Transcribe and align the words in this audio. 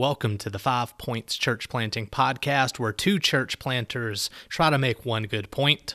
Welcome 0.00 0.38
to 0.38 0.48
the 0.48 0.58
Five 0.58 0.96
Points 0.96 1.36
Church 1.36 1.68
Planting 1.68 2.06
Podcast, 2.06 2.78
where 2.78 2.90
two 2.90 3.18
church 3.18 3.58
planters 3.58 4.30
try 4.48 4.70
to 4.70 4.78
make 4.78 5.04
one 5.04 5.24
good 5.24 5.50
point. 5.50 5.94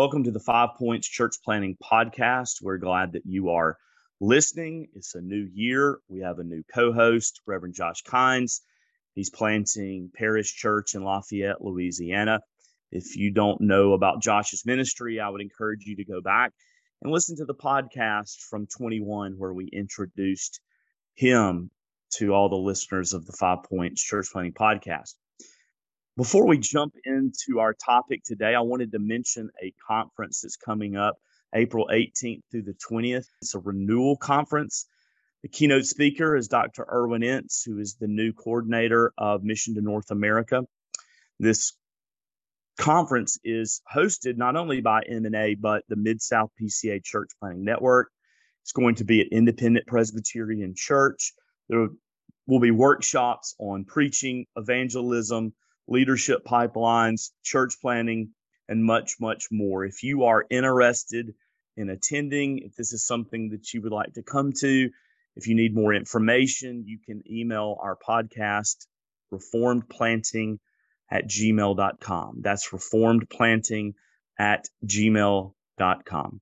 Welcome 0.00 0.24
to 0.24 0.30
the 0.30 0.40
Five 0.40 0.70
Points 0.78 1.06
Church 1.06 1.34
Planting 1.44 1.76
Podcast. 1.76 2.62
We're 2.62 2.78
glad 2.78 3.12
that 3.12 3.26
you 3.26 3.50
are 3.50 3.76
listening. 4.18 4.88
It's 4.94 5.14
a 5.14 5.20
new 5.20 5.46
year. 5.52 5.98
We 6.08 6.20
have 6.20 6.38
a 6.38 6.42
new 6.42 6.62
co 6.74 6.90
host, 6.90 7.42
Reverend 7.46 7.74
Josh 7.74 8.02
Kynes. 8.02 8.60
He's 9.14 9.28
planting 9.28 10.10
Parish 10.14 10.54
Church 10.54 10.94
in 10.94 11.04
Lafayette, 11.04 11.62
Louisiana. 11.62 12.40
If 12.90 13.14
you 13.14 13.30
don't 13.30 13.60
know 13.60 13.92
about 13.92 14.22
Josh's 14.22 14.64
ministry, 14.64 15.20
I 15.20 15.28
would 15.28 15.42
encourage 15.42 15.84
you 15.84 15.96
to 15.96 16.04
go 16.06 16.22
back 16.22 16.54
and 17.02 17.12
listen 17.12 17.36
to 17.36 17.44
the 17.44 17.52
podcast 17.52 18.40
from 18.48 18.68
21, 18.68 19.34
where 19.36 19.52
we 19.52 19.66
introduced 19.66 20.62
him 21.12 21.70
to 22.14 22.32
all 22.32 22.48
the 22.48 22.56
listeners 22.56 23.12
of 23.12 23.26
the 23.26 23.34
Five 23.34 23.64
Points 23.64 24.02
Church 24.02 24.28
Planting 24.32 24.54
Podcast. 24.54 25.16
Before 26.20 26.46
we 26.46 26.58
jump 26.58 26.96
into 27.06 27.60
our 27.60 27.72
topic 27.72 28.22
today, 28.24 28.54
I 28.54 28.60
wanted 28.60 28.92
to 28.92 28.98
mention 28.98 29.48
a 29.62 29.72
conference 29.88 30.42
that's 30.42 30.54
coming 30.54 30.94
up 30.94 31.16
April 31.54 31.88
18th 31.90 32.42
through 32.50 32.64
the 32.64 32.74
20th. 32.74 33.24
It's 33.40 33.54
a 33.54 33.58
renewal 33.58 34.18
conference. 34.18 34.84
The 35.42 35.48
keynote 35.48 35.86
speaker 35.86 36.36
is 36.36 36.46
Dr. 36.46 36.84
Irwyn 36.86 37.22
Ince, 37.22 37.62
who 37.62 37.78
is 37.78 37.94
the 37.94 38.06
new 38.06 38.34
coordinator 38.34 39.14
of 39.16 39.44
Mission 39.44 39.76
to 39.76 39.80
North 39.80 40.10
America. 40.10 40.64
This 41.38 41.72
conference 42.78 43.38
is 43.42 43.80
hosted 43.90 44.36
not 44.36 44.56
only 44.56 44.82
by 44.82 45.04
MNA, 45.10 45.62
but 45.62 45.84
the 45.88 45.96
Mid-South 45.96 46.50
PCA 46.60 47.02
Church 47.02 47.30
Planting 47.40 47.64
Network. 47.64 48.10
It's 48.60 48.72
going 48.72 48.96
to 48.96 49.04
be 49.04 49.22
at 49.22 49.28
Independent 49.28 49.86
Presbyterian 49.86 50.74
Church. 50.76 51.32
There 51.70 51.88
will 52.46 52.60
be 52.60 52.72
workshops 52.72 53.54
on 53.58 53.86
preaching, 53.86 54.44
evangelism, 54.54 55.54
leadership 55.88 56.44
pipelines, 56.44 57.30
church 57.42 57.74
planning, 57.80 58.30
and 58.68 58.84
much, 58.84 59.16
much 59.20 59.48
more. 59.50 59.84
If 59.84 60.02
you 60.02 60.24
are 60.24 60.46
interested 60.48 61.34
in 61.76 61.90
attending, 61.90 62.58
if 62.58 62.76
this 62.76 62.92
is 62.92 63.06
something 63.06 63.50
that 63.50 63.72
you 63.72 63.82
would 63.82 63.92
like 63.92 64.14
to 64.14 64.22
come 64.22 64.52
to, 64.60 64.90
if 65.36 65.46
you 65.46 65.54
need 65.54 65.74
more 65.74 65.94
information, 65.94 66.84
you 66.86 66.98
can 67.04 67.22
email 67.30 67.76
our 67.80 67.96
podcast, 67.96 68.86
reformedplanting 69.32 70.58
at 71.10 71.28
gmail.com. 71.28 72.40
That's 72.42 72.68
reformedplanting 72.68 73.94
at 74.38 74.66
gmail.com. 74.86 76.40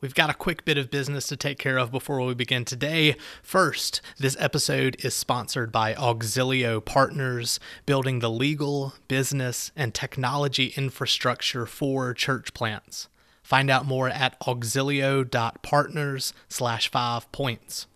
We've 0.00 0.14
got 0.14 0.30
a 0.30 0.34
quick 0.34 0.64
bit 0.64 0.78
of 0.78 0.92
business 0.92 1.26
to 1.26 1.36
take 1.36 1.58
care 1.58 1.76
of 1.76 1.90
before 1.90 2.20
we 2.20 2.32
begin 2.32 2.64
today. 2.64 3.16
First, 3.42 4.00
this 4.16 4.36
episode 4.38 4.94
is 5.04 5.12
sponsored 5.12 5.72
by 5.72 5.92
Auxilio 5.94 6.84
Partners, 6.84 7.58
building 7.84 8.20
the 8.20 8.30
legal, 8.30 8.94
business, 9.08 9.72
and 9.74 9.92
technology 9.92 10.72
infrastructure 10.76 11.66
for 11.66 12.14
church 12.14 12.54
plants. 12.54 13.08
Find 13.42 13.68
out 13.68 13.86
more 13.86 14.08
at 14.08 14.38
auxilio.partners 14.42 16.32
slash 16.48 16.88
five 16.88 17.32
points. 17.32 17.87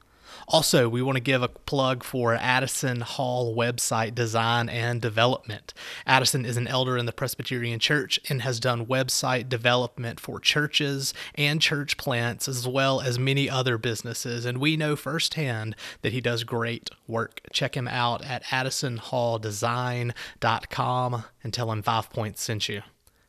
Also, 0.49 0.89
we 0.89 1.03
want 1.03 1.17
to 1.17 1.23
give 1.23 1.43
a 1.43 1.49
plug 1.49 2.05
for 2.05 2.35
Addison 2.35 3.01
Hall 3.01 3.57
website 3.57 4.15
design 4.15 4.69
and 4.69 5.01
development. 5.01 5.73
Addison 6.07 6.45
is 6.45 6.57
an 6.57 6.67
elder 6.67 6.97
in 6.97 7.07
the 7.07 7.13
Presbyterian 7.13 7.79
Church 7.79 8.19
and 8.29 8.43
has 8.43 8.59
done 8.61 8.87
website 8.87 9.49
development 9.49 10.21
for 10.21 10.41
churches 10.41 11.15
and 11.35 11.61
church 11.61 11.97
plants 11.97 12.49
as 12.49 12.69
well 12.69 13.01
as 13.01 13.19
many 13.19 13.49
other 13.49 13.79
businesses, 13.79 14.45
and 14.45 14.59
we 14.59 14.77
know 14.77 14.97
firsthand 14.97 15.77
that 16.03 16.13
he 16.13 16.21
does 16.21 16.45
great 16.45 16.91
work. 17.07 17.41
Check 17.53 17.77
him 17.77 17.89
out 17.89 18.25
at 18.25 18.45
addisonhalldesign.com 18.45 21.25
and 21.43 21.53
tell 21.53 21.73
him 21.73 21.83
Five 21.83 22.11
Points 22.11 22.43
sent 22.43 22.69
you. 22.69 22.83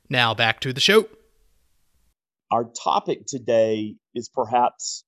Now 0.10 0.34
back 0.34 0.60
to 0.62 0.74
the 0.74 0.82
show. 0.82 1.08
Our 2.52 2.70
topic 2.84 3.26
today 3.26 3.96
is 4.14 4.30
perhaps 4.30 5.06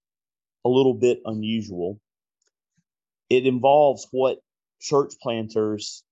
a 0.65 0.69
little 0.69 0.95
bit 0.95 1.19
unusual. 1.25 1.99
It 3.29 3.45
involves 3.45 4.07
what 4.11 4.39
church 4.81 5.13
planters 5.21 6.03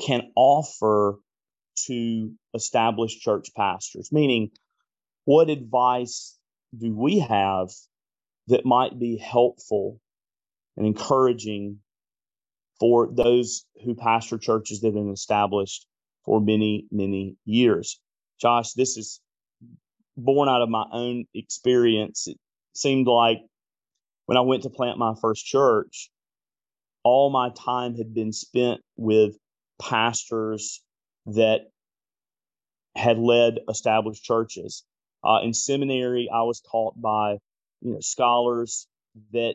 can 0.00 0.30
offer 0.36 1.18
to 1.86 2.32
established 2.54 3.20
church 3.20 3.48
pastors, 3.56 4.10
meaning, 4.12 4.50
what 5.24 5.50
advice 5.50 6.38
do 6.76 6.94
we 6.94 7.18
have 7.18 7.68
that 8.46 8.64
might 8.64 8.98
be 8.98 9.18
helpful 9.18 10.00
and 10.76 10.86
encouraging 10.86 11.78
for 12.80 13.08
those 13.12 13.66
who 13.84 13.94
pastor 13.94 14.38
churches 14.38 14.80
that 14.80 14.88
have 14.88 14.94
been 14.94 15.12
established 15.12 15.86
for 16.24 16.40
many, 16.40 16.86
many 16.90 17.36
years? 17.44 18.00
Josh, 18.40 18.72
this 18.72 18.96
is 18.96 19.20
born 20.16 20.48
out 20.48 20.62
of 20.62 20.68
my 20.68 20.86
own 20.92 21.24
experience. 21.34 22.26
It 22.28 22.38
seemed 22.74 23.06
like 23.06 23.38
when 24.28 24.36
I 24.36 24.42
went 24.42 24.64
to 24.64 24.70
plant 24.70 24.98
my 24.98 25.14
first 25.22 25.46
church, 25.46 26.10
all 27.02 27.30
my 27.30 27.48
time 27.48 27.94
had 27.94 28.12
been 28.12 28.30
spent 28.30 28.82
with 28.94 29.38
pastors 29.80 30.82
that 31.24 31.62
had 32.94 33.18
led 33.18 33.60
established 33.70 34.22
churches. 34.22 34.84
Uh, 35.24 35.38
in 35.42 35.54
seminary, 35.54 36.28
I 36.30 36.42
was 36.42 36.60
taught 36.60 37.00
by 37.00 37.38
you 37.80 37.94
know 37.94 38.00
scholars 38.00 38.86
that 39.32 39.54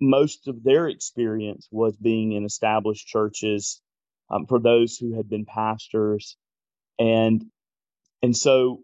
most 0.00 0.48
of 0.48 0.64
their 0.64 0.88
experience 0.88 1.68
was 1.70 1.96
being 1.96 2.32
in 2.32 2.44
established 2.44 3.06
churches 3.06 3.80
um, 4.28 4.46
for 4.46 4.58
those 4.58 4.96
who 4.96 5.14
had 5.14 5.30
been 5.30 5.44
pastors, 5.44 6.36
and 6.98 7.44
and 8.24 8.36
so 8.36 8.82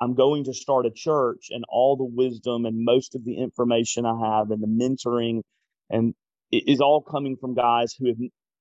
I'm 0.00 0.14
going 0.14 0.44
to 0.44 0.52
start 0.52 0.86
a 0.86 0.90
church 0.90 1.48
and 1.50 1.64
all 1.68 1.96
the 1.96 2.04
wisdom 2.04 2.66
and 2.66 2.84
most 2.84 3.14
of 3.14 3.24
the 3.24 3.36
information 3.38 4.04
I 4.04 4.36
have 4.36 4.50
and 4.50 4.62
the 4.62 4.66
mentoring 4.66 5.42
and 5.90 6.14
it 6.50 6.64
is 6.66 6.80
all 6.80 7.00
coming 7.00 7.36
from 7.36 7.54
guys 7.54 7.94
who 7.94 8.06
have 8.06 8.16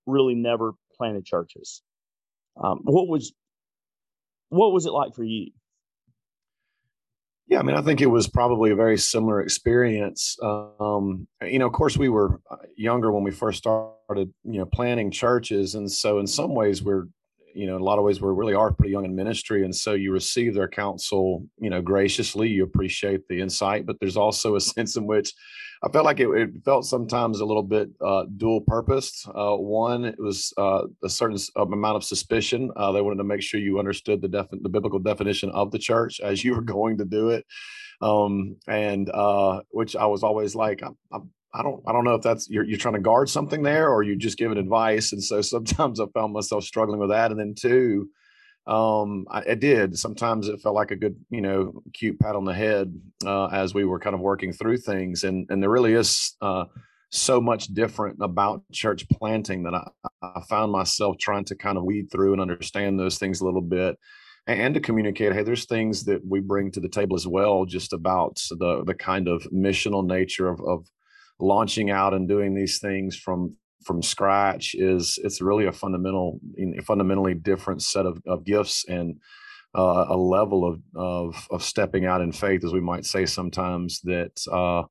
really 0.06 0.36
never 0.36 0.74
planted 0.98 1.26
churches. 1.26 1.82
Um, 2.62 2.80
what 2.84 3.08
was 3.08 3.34
what 4.50 4.72
was 4.72 4.86
it 4.86 4.92
like 4.92 5.14
for 5.14 5.24
you? 5.24 5.52
Yeah, 7.48 7.60
I 7.60 7.64
mean, 7.64 7.76
I 7.76 7.82
think 7.82 8.02
it 8.02 8.08
was 8.08 8.28
probably 8.28 8.72
a 8.72 8.76
very 8.76 8.98
similar 8.98 9.40
experience. 9.40 10.36
Um, 10.42 11.28
you 11.44 11.60
know, 11.60 11.68
of 11.68 11.74
course, 11.74 11.96
we 11.96 12.10
were 12.10 12.42
uh, 12.50 12.58
younger 12.76 13.12
when 13.12 13.24
we 13.24 13.30
first 13.30 13.60
started, 13.60 14.34
you 14.44 14.58
know, 14.58 14.66
planning 14.66 15.12
churches, 15.12 15.76
and 15.76 15.92
so 15.92 16.18
in 16.18 16.26
some 16.26 16.56
ways, 16.56 16.82
we're 16.82 17.06
you 17.56 17.68
know, 17.68 17.76
in 17.76 17.82
a 17.82 17.86
lot 17.86 17.98
of 17.98 18.04
ways, 18.04 18.22
we 18.22 18.30
really 18.30 18.54
are 18.54 18.72
pretty 18.72 18.92
young 18.92 19.06
in 19.06 19.16
ministry. 19.16 19.64
And 19.64 19.76
so 19.76 19.94
you 19.94 20.12
receive 20.12 20.54
their 20.54 20.68
counsel, 20.68 21.46
you 21.60 21.70
know, 21.70 21.82
graciously. 21.82 22.50
You 22.50 22.64
appreciate 22.64 23.28
the 23.28 23.40
insight, 23.40 23.86
but 23.86 23.98
there's 24.00 24.18
also 24.18 24.56
a 24.56 24.62
sense 24.76 24.98
in 24.98 25.08
which 25.08 25.34
I 25.84 25.90
felt 25.90 26.06
like 26.06 26.20
it, 26.20 26.30
it 26.30 26.50
felt 26.64 26.86
sometimes 26.86 27.40
a 27.40 27.46
little 27.46 27.64
bit 27.64 27.90
uh, 28.04 28.26
dual 28.38 28.62
purposed. 28.62 29.28
Uh, 29.28 29.56
one, 29.56 30.06
it 30.06 30.16
was 30.18 30.54
uh, 30.58 30.84
a 31.04 31.10
certain 31.10 31.38
amount 31.58 31.98
of 31.98 32.04
suspicion. 32.04 32.72
Uh, 32.76 32.92
they 32.92 33.02
wanted 33.02 33.18
to 33.18 33.24
make 33.24 33.42
sure 33.42 33.60
you 33.60 33.78
understood 33.80 34.22
the, 34.22 34.28
defi- 34.28 34.60
the 34.62 34.70
biblical 34.70 35.00
definition 35.00 35.50
of 35.52 35.72
the 35.72 35.80
church 35.80 36.20
as 36.22 36.44
you 36.44 36.56
were 36.56 36.62
going 36.76 36.98
to 36.98 37.06
do 37.06 37.30
it. 37.30 37.46
Um, 38.02 38.58
and 38.68 39.10
uh, 39.10 39.62
which 39.70 39.96
I 39.96 40.06
was 40.06 40.24
always 40.24 40.56
like, 40.56 40.82
I'm, 40.84 40.98
I'm 41.12 41.30
I 41.56 41.64
don't 41.64 41.82
I 41.88 41.94
don't 41.94 42.04
know 42.04 42.16
if 42.16 42.22
that's 42.22 42.50
you're 42.50 42.66
you're 42.66 42.78
trying 42.78 42.96
to 42.96 43.00
guard 43.00 43.30
something 43.30 43.64
there 43.64 43.90
or 43.90 44.04
you're 44.04 44.16
just 44.16 44.38
giving 44.38 44.58
advice. 44.58 45.14
And 45.14 45.24
so 45.24 45.42
sometimes 45.42 46.00
I 46.00 46.06
found 46.14 46.34
myself 46.34 46.64
struggling 46.64 47.00
with 47.00 47.10
that. 47.10 47.32
And 47.32 47.40
then 47.40 47.56
two, 47.56 48.10
um, 48.68 49.26
I, 49.32 49.44
I 49.52 49.56
did. 49.56 49.98
Sometimes 49.98 50.48
it 50.48 50.60
felt 50.62 50.76
like 50.76 50.92
a 50.92 50.96
good, 50.96 51.16
you 51.30 51.42
know, 51.42 51.82
cute 51.94 52.20
pat 52.20 52.36
on 52.36 52.46
the 52.46 52.54
head 52.54 52.94
uh, 53.26 53.48
as 53.48 53.74
we 53.74 53.86
were 53.86 54.00
kind 54.00 54.14
of 54.14 54.20
working 54.20 54.52
through 54.52 54.78
things. 54.78 55.24
And 55.24 55.48
and 55.50 55.64
there 55.64 55.70
really 55.70 55.94
is 55.94 56.36
uh, 56.42 56.66
so 57.10 57.40
much 57.40 57.68
different 57.68 58.18
about 58.22 58.64
church 58.74 59.08
planting 59.10 59.64
that 59.64 59.74
I, 59.74 59.88
I 60.22 60.42
found 60.50 60.72
myself 60.72 61.18
trying 61.20 61.46
to 61.46 61.56
kind 61.56 61.78
of 61.78 61.86
weed 61.86 62.12
through 62.12 62.34
and 62.34 62.42
understand 62.42 63.00
those 63.00 63.18
things 63.18 63.40
a 63.42 63.46
little 63.46 63.62
bit 63.62 63.98
and 64.48 64.74
to 64.76 64.80
communicate 64.80 65.34
hey 65.34 65.44
there's 65.44 65.66
things 65.66 66.04
that 66.06 66.22
we 66.26 66.40
bring 66.40 66.70
to 66.72 66.80
the 66.80 66.90
table 66.90 67.16
as 67.16 67.26
well 67.26 67.66
just 67.66 67.94
about 67.94 68.36
the 68.52 68.84
the 68.86 68.94
kind 68.94 69.28
of 69.28 69.42
missional 69.52 70.06
nature 70.06 70.48
of, 70.48 70.60
of 70.62 70.86
launching 71.40 71.90
out 71.92 72.14
and 72.14 72.28
doing 72.28 72.56
these 72.56 72.80
things 72.80 73.16
from 73.16 73.56
from 73.84 74.02
scratch 74.02 74.74
is 74.74 75.20
it's 75.24 75.42
really 75.42 75.66
a 75.66 75.72
fundamental 75.72 76.40
fundamentally 76.84 77.36
different 77.36 77.84
set 77.84 78.06
of, 78.06 78.20
of 78.26 78.44
gifts 78.44 78.86
and 78.88 79.20
uh, 79.78 80.06
a 80.10 80.18
level 80.18 80.66
of, 80.66 80.82
of 80.96 81.48
of 81.52 81.64
stepping 81.64 82.06
out 82.06 82.22
in 82.22 82.32
faith 82.32 82.64
as 82.64 82.74
we 82.74 82.82
might 82.82 83.06
say 83.06 83.26
sometimes 83.26 84.02
that 84.02 84.42
uh, 84.52 84.84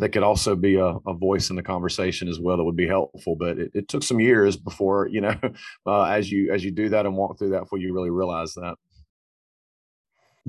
that 0.00 0.10
could 0.10 0.22
also 0.22 0.56
be 0.56 0.76
a, 0.76 0.96
a, 1.06 1.12
voice 1.12 1.50
in 1.50 1.56
the 1.56 1.62
conversation 1.62 2.26
as 2.26 2.40
well 2.40 2.56
that 2.56 2.64
would 2.64 2.76
be 2.76 2.88
helpful. 2.88 3.36
But 3.36 3.58
it, 3.58 3.70
it 3.74 3.88
took 3.88 4.02
some 4.02 4.18
years 4.18 4.56
before 4.56 5.08
you 5.08 5.20
know 5.20 5.38
uh, 5.86 6.04
as 6.04 6.30
you 6.30 6.52
as 6.52 6.64
you 6.64 6.70
do 6.70 6.88
that 6.88 7.06
and 7.06 7.16
walk 7.16 7.38
through 7.38 7.50
that 7.50 7.60
before 7.60 7.78
you 7.78 7.92
really 7.92 8.10
realize 8.10 8.54
that. 8.54 8.76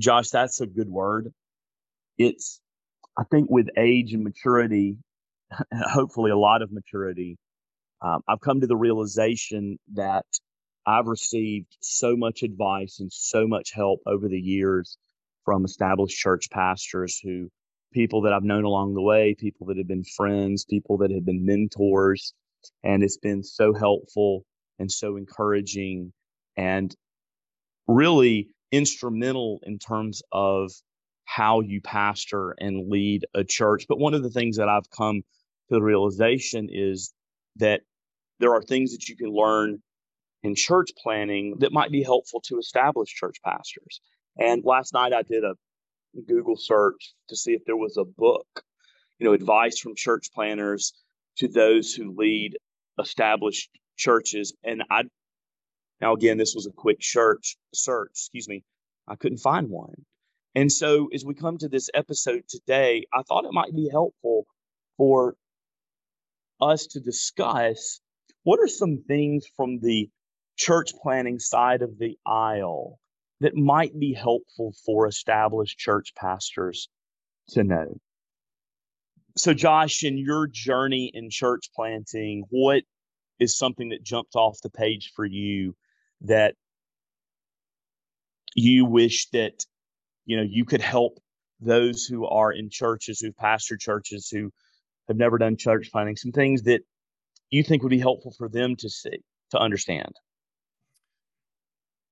Josh 0.00 0.30
that's 0.30 0.60
a 0.60 0.66
good 0.66 0.88
word. 0.88 1.32
It's 2.18 2.60
i 3.18 3.24
think 3.30 3.50
with 3.50 3.68
age 3.76 4.14
and 4.14 4.24
maturity 4.24 4.96
hopefully 5.74 6.30
a 6.30 6.36
lot 6.36 6.62
of 6.62 6.72
maturity 6.72 7.38
um, 8.02 8.22
I've 8.28 8.40
come 8.40 8.60
to 8.60 8.66
the 8.66 8.76
realization 8.76 9.78
that 9.94 10.26
I've 10.86 11.06
received 11.06 11.76
so 11.80 12.16
much 12.16 12.42
advice 12.42 12.98
and 12.98 13.12
so 13.12 13.46
much 13.46 13.72
help 13.72 14.00
over 14.06 14.28
the 14.28 14.40
years 14.40 14.98
from 15.44 15.64
established 15.64 16.18
church 16.18 16.50
pastors 16.50 17.20
who 17.22 17.48
people 17.92 18.22
that 18.22 18.32
I've 18.32 18.42
known 18.42 18.64
along 18.64 18.94
the 18.94 19.02
way, 19.02 19.36
people 19.38 19.66
that 19.68 19.78
have 19.78 19.86
been 19.86 20.04
friends, 20.04 20.64
people 20.64 20.98
that 20.98 21.12
have 21.12 21.24
been 21.24 21.46
mentors. 21.46 22.34
And 22.82 23.04
it's 23.04 23.18
been 23.18 23.42
so 23.44 23.72
helpful 23.74 24.44
and 24.78 24.90
so 24.90 25.16
encouraging 25.16 26.12
and 26.56 26.94
really 27.86 28.48
instrumental 28.72 29.60
in 29.64 29.78
terms 29.78 30.22
of 30.32 30.72
how 31.24 31.60
you 31.60 31.80
pastor 31.80 32.54
and 32.58 32.88
lead 32.90 33.26
a 33.34 33.44
church. 33.44 33.86
But 33.88 33.98
one 33.98 34.14
of 34.14 34.22
the 34.22 34.30
things 34.30 34.56
that 34.56 34.68
I've 34.68 34.90
come 34.90 35.22
to 35.72 35.78
the 35.78 35.82
realization 35.82 36.68
is 36.70 37.12
that 37.56 37.80
there 38.38 38.54
are 38.54 38.62
things 38.62 38.92
that 38.92 39.08
you 39.08 39.16
can 39.16 39.30
learn 39.30 39.82
in 40.42 40.54
church 40.54 40.90
planning 41.02 41.56
that 41.60 41.72
might 41.72 41.90
be 41.90 42.02
helpful 42.02 42.40
to 42.40 42.58
established 42.58 43.14
church 43.14 43.36
pastors. 43.44 44.00
And 44.38 44.62
last 44.64 44.92
night 44.92 45.12
I 45.12 45.22
did 45.22 45.44
a 45.44 45.54
Google 46.26 46.56
search 46.56 47.14
to 47.28 47.36
see 47.36 47.52
if 47.52 47.64
there 47.64 47.76
was 47.76 47.96
a 47.96 48.04
book, 48.04 48.46
you 49.18 49.26
know, 49.26 49.32
advice 49.32 49.78
from 49.78 49.94
church 49.94 50.30
planners 50.34 50.92
to 51.38 51.48
those 51.48 51.94
who 51.94 52.14
lead 52.16 52.58
established 53.00 53.70
churches. 53.96 54.54
And 54.64 54.82
I, 54.90 55.04
now 56.00 56.12
again, 56.14 56.36
this 56.36 56.54
was 56.54 56.66
a 56.66 56.72
quick 56.72 56.98
search, 57.00 57.56
search, 57.72 58.10
excuse 58.10 58.48
me, 58.48 58.64
I 59.08 59.14
couldn't 59.14 59.38
find 59.38 59.70
one. 59.70 60.04
And 60.54 60.70
so 60.70 61.08
as 61.14 61.24
we 61.24 61.34
come 61.34 61.56
to 61.58 61.68
this 61.68 61.88
episode 61.94 62.42
today, 62.48 63.06
I 63.14 63.22
thought 63.22 63.46
it 63.46 63.54
might 63.54 63.74
be 63.74 63.88
helpful 63.90 64.46
for 64.98 65.36
us 66.62 66.86
to 66.88 67.00
discuss 67.00 68.00
what 68.44 68.60
are 68.60 68.68
some 68.68 69.02
things 69.06 69.46
from 69.56 69.78
the 69.80 70.08
church 70.56 70.92
planning 71.02 71.38
side 71.38 71.82
of 71.82 71.98
the 71.98 72.16
aisle 72.26 72.98
that 73.40 73.56
might 73.56 73.98
be 73.98 74.12
helpful 74.12 74.72
for 74.84 75.06
established 75.06 75.78
church 75.78 76.12
pastors 76.14 76.88
to 77.48 77.64
know? 77.64 77.98
So, 79.36 79.54
Josh, 79.54 80.04
in 80.04 80.18
your 80.18 80.46
journey 80.46 81.10
in 81.12 81.30
church 81.30 81.70
planting, 81.74 82.44
what 82.50 82.84
is 83.38 83.56
something 83.56 83.88
that 83.90 84.02
jumped 84.02 84.36
off 84.36 84.60
the 84.62 84.70
page 84.70 85.12
for 85.16 85.24
you 85.24 85.74
that 86.22 86.54
you 88.54 88.84
wish 88.84 89.28
that 89.30 89.64
you 90.26 90.36
know 90.36 90.42
you 90.42 90.64
could 90.64 90.82
help 90.82 91.18
those 91.60 92.04
who 92.04 92.26
are 92.26 92.52
in 92.52 92.68
churches 92.70 93.20
who've 93.20 93.36
pastored 93.36 93.80
churches 93.80 94.28
who 94.28 94.50
have 95.12 95.18
never 95.18 95.38
done 95.38 95.56
church 95.56 95.90
planning 95.92 96.16
some 96.16 96.32
things 96.32 96.62
that 96.62 96.82
you 97.50 97.62
think 97.62 97.82
would 97.82 97.90
be 97.90 97.98
helpful 97.98 98.34
for 98.36 98.48
them 98.48 98.76
to 98.76 98.88
see 98.88 99.22
to 99.50 99.58
understand? 99.58 100.12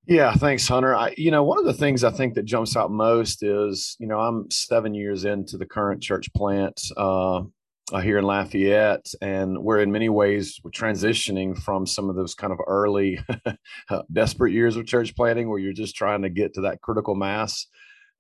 Yeah, 0.06 0.32
thanks, 0.34 0.66
Hunter. 0.66 0.94
I, 0.94 1.14
you 1.16 1.30
know, 1.30 1.44
one 1.44 1.58
of 1.58 1.64
the 1.64 1.74
things 1.74 2.04
I 2.04 2.10
think 2.10 2.34
that 2.34 2.44
jumps 2.44 2.76
out 2.76 2.90
most 2.90 3.42
is, 3.42 3.96
you 4.00 4.06
know, 4.06 4.18
I'm 4.18 4.50
seven 4.50 4.94
years 4.94 5.24
into 5.24 5.56
the 5.56 5.66
current 5.66 6.02
church 6.02 6.32
plant 6.34 6.80
uh, 6.96 7.42
uh, 7.92 8.00
here 8.00 8.18
in 8.18 8.24
Lafayette, 8.24 9.06
and 9.20 9.58
we're 9.62 9.80
in 9.80 9.92
many 9.92 10.08
ways 10.08 10.58
we're 10.64 10.70
transitioning 10.70 11.56
from 11.56 11.86
some 11.86 12.08
of 12.08 12.16
those 12.16 12.34
kind 12.34 12.52
of 12.52 12.58
early, 12.66 13.18
desperate 14.12 14.52
years 14.52 14.76
of 14.76 14.86
church 14.86 15.14
planting 15.14 15.48
where 15.50 15.58
you're 15.58 15.72
just 15.72 15.96
trying 15.96 16.22
to 16.22 16.30
get 16.30 16.54
to 16.54 16.62
that 16.62 16.80
critical 16.80 17.14
mass 17.14 17.66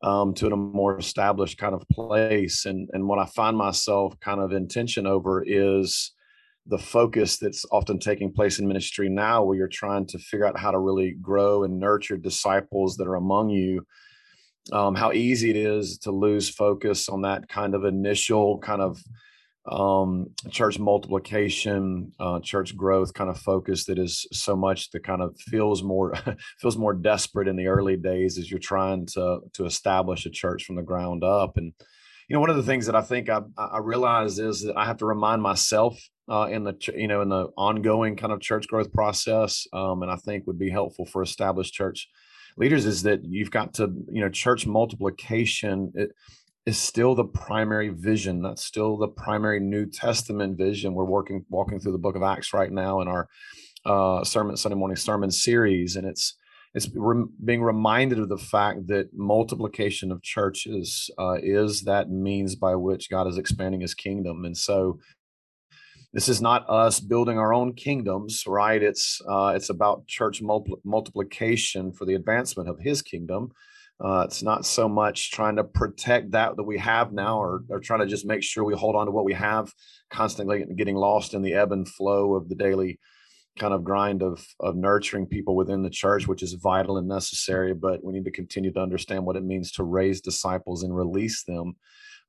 um, 0.02 0.34
to 0.34 0.46
a 0.46 0.56
more 0.56 0.98
established 0.98 1.58
kind 1.58 1.74
of 1.74 1.88
place. 1.88 2.66
And 2.66 2.88
and 2.92 3.06
what 3.06 3.18
I 3.18 3.26
find 3.26 3.56
myself 3.56 4.18
kind 4.20 4.40
of 4.40 4.52
intention 4.52 5.06
over 5.06 5.44
is 5.46 6.12
the 6.66 6.78
focus 6.78 7.38
that's 7.38 7.64
often 7.72 7.98
taking 7.98 8.32
place 8.32 8.58
in 8.58 8.68
ministry 8.68 9.08
now 9.08 9.42
where 9.42 9.56
you're 9.56 9.68
trying 9.68 10.06
to 10.06 10.18
figure 10.18 10.46
out 10.46 10.58
how 10.58 10.70
to 10.70 10.78
really 10.78 11.12
grow 11.20 11.64
and 11.64 11.78
nurture 11.78 12.16
disciples 12.16 12.96
that 12.96 13.08
are 13.08 13.16
among 13.16 13.50
you 13.50 13.84
um, 14.72 14.94
how 14.94 15.12
easy 15.12 15.50
it 15.50 15.56
is 15.56 15.98
to 15.98 16.10
lose 16.10 16.48
focus 16.48 17.08
on 17.08 17.22
that 17.22 17.48
kind 17.48 17.74
of 17.74 17.84
initial 17.84 18.58
kind 18.58 18.82
of 18.82 19.02
um, 19.66 20.26
church 20.50 20.78
multiplication 20.78 22.12
uh, 22.18 22.40
church 22.40 22.76
growth 22.76 23.12
kind 23.12 23.28
of 23.28 23.38
focus 23.38 23.84
that 23.84 23.98
is 23.98 24.26
so 24.32 24.56
much 24.56 24.90
that 24.90 25.04
kind 25.04 25.22
of 25.22 25.36
feels 25.38 25.82
more 25.82 26.14
feels 26.58 26.76
more 26.76 26.94
desperate 26.94 27.48
in 27.48 27.56
the 27.56 27.66
early 27.66 27.96
days 27.96 28.38
as 28.38 28.50
you're 28.50 28.58
trying 28.60 29.06
to 29.06 29.40
to 29.52 29.66
establish 29.66 30.26
a 30.26 30.30
church 30.30 30.64
from 30.64 30.76
the 30.76 30.82
ground 30.82 31.22
up. 31.24 31.56
And 31.56 31.72
you 32.28 32.34
know 32.34 32.40
one 32.40 32.50
of 32.50 32.56
the 32.56 32.62
things 32.62 32.86
that 32.86 32.94
i 32.94 33.02
think 33.02 33.28
i, 33.28 33.40
I 33.58 33.78
realize 33.78 34.38
is 34.38 34.62
that 34.62 34.76
i 34.76 34.84
have 34.84 34.98
to 34.98 35.04
remind 35.04 35.42
myself 35.42 35.98
uh, 36.30 36.46
in 36.46 36.62
the 36.62 36.76
you 36.96 37.08
know 37.08 37.22
in 37.22 37.28
the 37.28 37.48
ongoing 37.56 38.16
kind 38.16 38.32
of 38.32 38.40
church 38.40 38.68
growth 38.68 38.92
process, 38.92 39.66
um, 39.72 40.02
and 40.02 40.10
I 40.10 40.16
think 40.16 40.46
would 40.46 40.58
be 40.58 40.70
helpful 40.70 41.04
for 41.04 41.22
established 41.22 41.74
church 41.74 42.08
leaders 42.56 42.86
is 42.86 43.02
that 43.02 43.20
you've 43.24 43.50
got 43.50 43.74
to 43.74 43.92
you 44.10 44.20
know 44.20 44.28
church 44.28 44.66
multiplication 44.66 45.92
it, 45.94 46.10
is 46.70 46.78
still 46.78 47.16
the 47.16 47.24
primary 47.24 47.88
vision. 47.88 48.40
That's 48.42 48.64
still 48.64 48.96
the 48.96 49.08
primary 49.08 49.58
New 49.58 49.86
Testament 49.86 50.56
vision. 50.56 50.94
We're 50.94 51.04
working 51.04 51.44
walking 51.50 51.80
through 51.80 51.92
the 51.92 51.98
Book 51.98 52.14
of 52.14 52.22
Acts 52.22 52.54
right 52.54 52.70
now 52.70 53.00
in 53.00 53.08
our 53.08 53.28
uh, 53.84 54.22
sermon 54.22 54.56
Sunday 54.56 54.76
morning 54.76 54.96
sermon 54.96 55.32
series, 55.32 55.96
and 55.96 56.06
it's 56.06 56.36
it's 56.72 56.88
re- 56.94 57.26
being 57.44 57.60
reminded 57.60 58.20
of 58.20 58.28
the 58.28 58.38
fact 58.38 58.86
that 58.86 59.08
multiplication 59.12 60.12
of 60.12 60.22
churches 60.22 61.10
uh, 61.18 61.38
is 61.42 61.82
that 61.82 62.08
means 62.08 62.54
by 62.54 62.76
which 62.76 63.10
God 63.10 63.26
is 63.26 63.36
expanding 63.36 63.80
His 63.80 63.94
kingdom, 63.94 64.44
and 64.44 64.56
so 64.56 65.00
this 66.12 66.28
is 66.28 66.40
not 66.40 66.68
us 66.70 67.00
building 67.00 67.38
our 67.38 67.54
own 67.54 67.72
kingdoms 67.72 68.44
right 68.46 68.82
it's 68.82 69.20
uh, 69.28 69.52
it's 69.54 69.70
about 69.70 70.06
church 70.06 70.42
multiplication 70.84 71.92
for 71.92 72.04
the 72.04 72.14
advancement 72.14 72.68
of 72.68 72.80
his 72.80 73.00
kingdom 73.00 73.52
uh, 74.02 74.22
it's 74.26 74.42
not 74.42 74.64
so 74.64 74.88
much 74.88 75.30
trying 75.30 75.56
to 75.56 75.64
protect 75.64 76.30
that 76.30 76.56
that 76.56 76.64
we 76.64 76.78
have 76.78 77.12
now 77.12 77.38
or, 77.38 77.64
or 77.68 77.80
trying 77.80 78.00
to 78.00 78.06
just 78.06 78.26
make 78.26 78.42
sure 78.42 78.64
we 78.64 78.74
hold 78.74 78.96
on 78.96 79.06
to 79.06 79.12
what 79.12 79.24
we 79.24 79.34
have 79.34 79.72
constantly 80.10 80.64
getting 80.76 80.96
lost 80.96 81.34
in 81.34 81.42
the 81.42 81.54
ebb 81.54 81.72
and 81.72 81.88
flow 81.88 82.34
of 82.34 82.48
the 82.48 82.54
daily 82.54 82.98
kind 83.58 83.74
of 83.74 83.84
grind 83.84 84.22
of 84.22 84.44
of 84.60 84.76
nurturing 84.76 85.26
people 85.26 85.54
within 85.54 85.82
the 85.82 85.90
church 85.90 86.26
which 86.26 86.42
is 86.42 86.54
vital 86.54 86.96
and 86.96 87.08
necessary 87.08 87.74
but 87.74 88.02
we 88.02 88.12
need 88.12 88.24
to 88.24 88.30
continue 88.30 88.72
to 88.72 88.80
understand 88.80 89.24
what 89.24 89.36
it 89.36 89.44
means 89.44 89.72
to 89.72 89.84
raise 89.84 90.20
disciples 90.20 90.82
and 90.82 90.96
release 90.96 91.44
them 91.44 91.74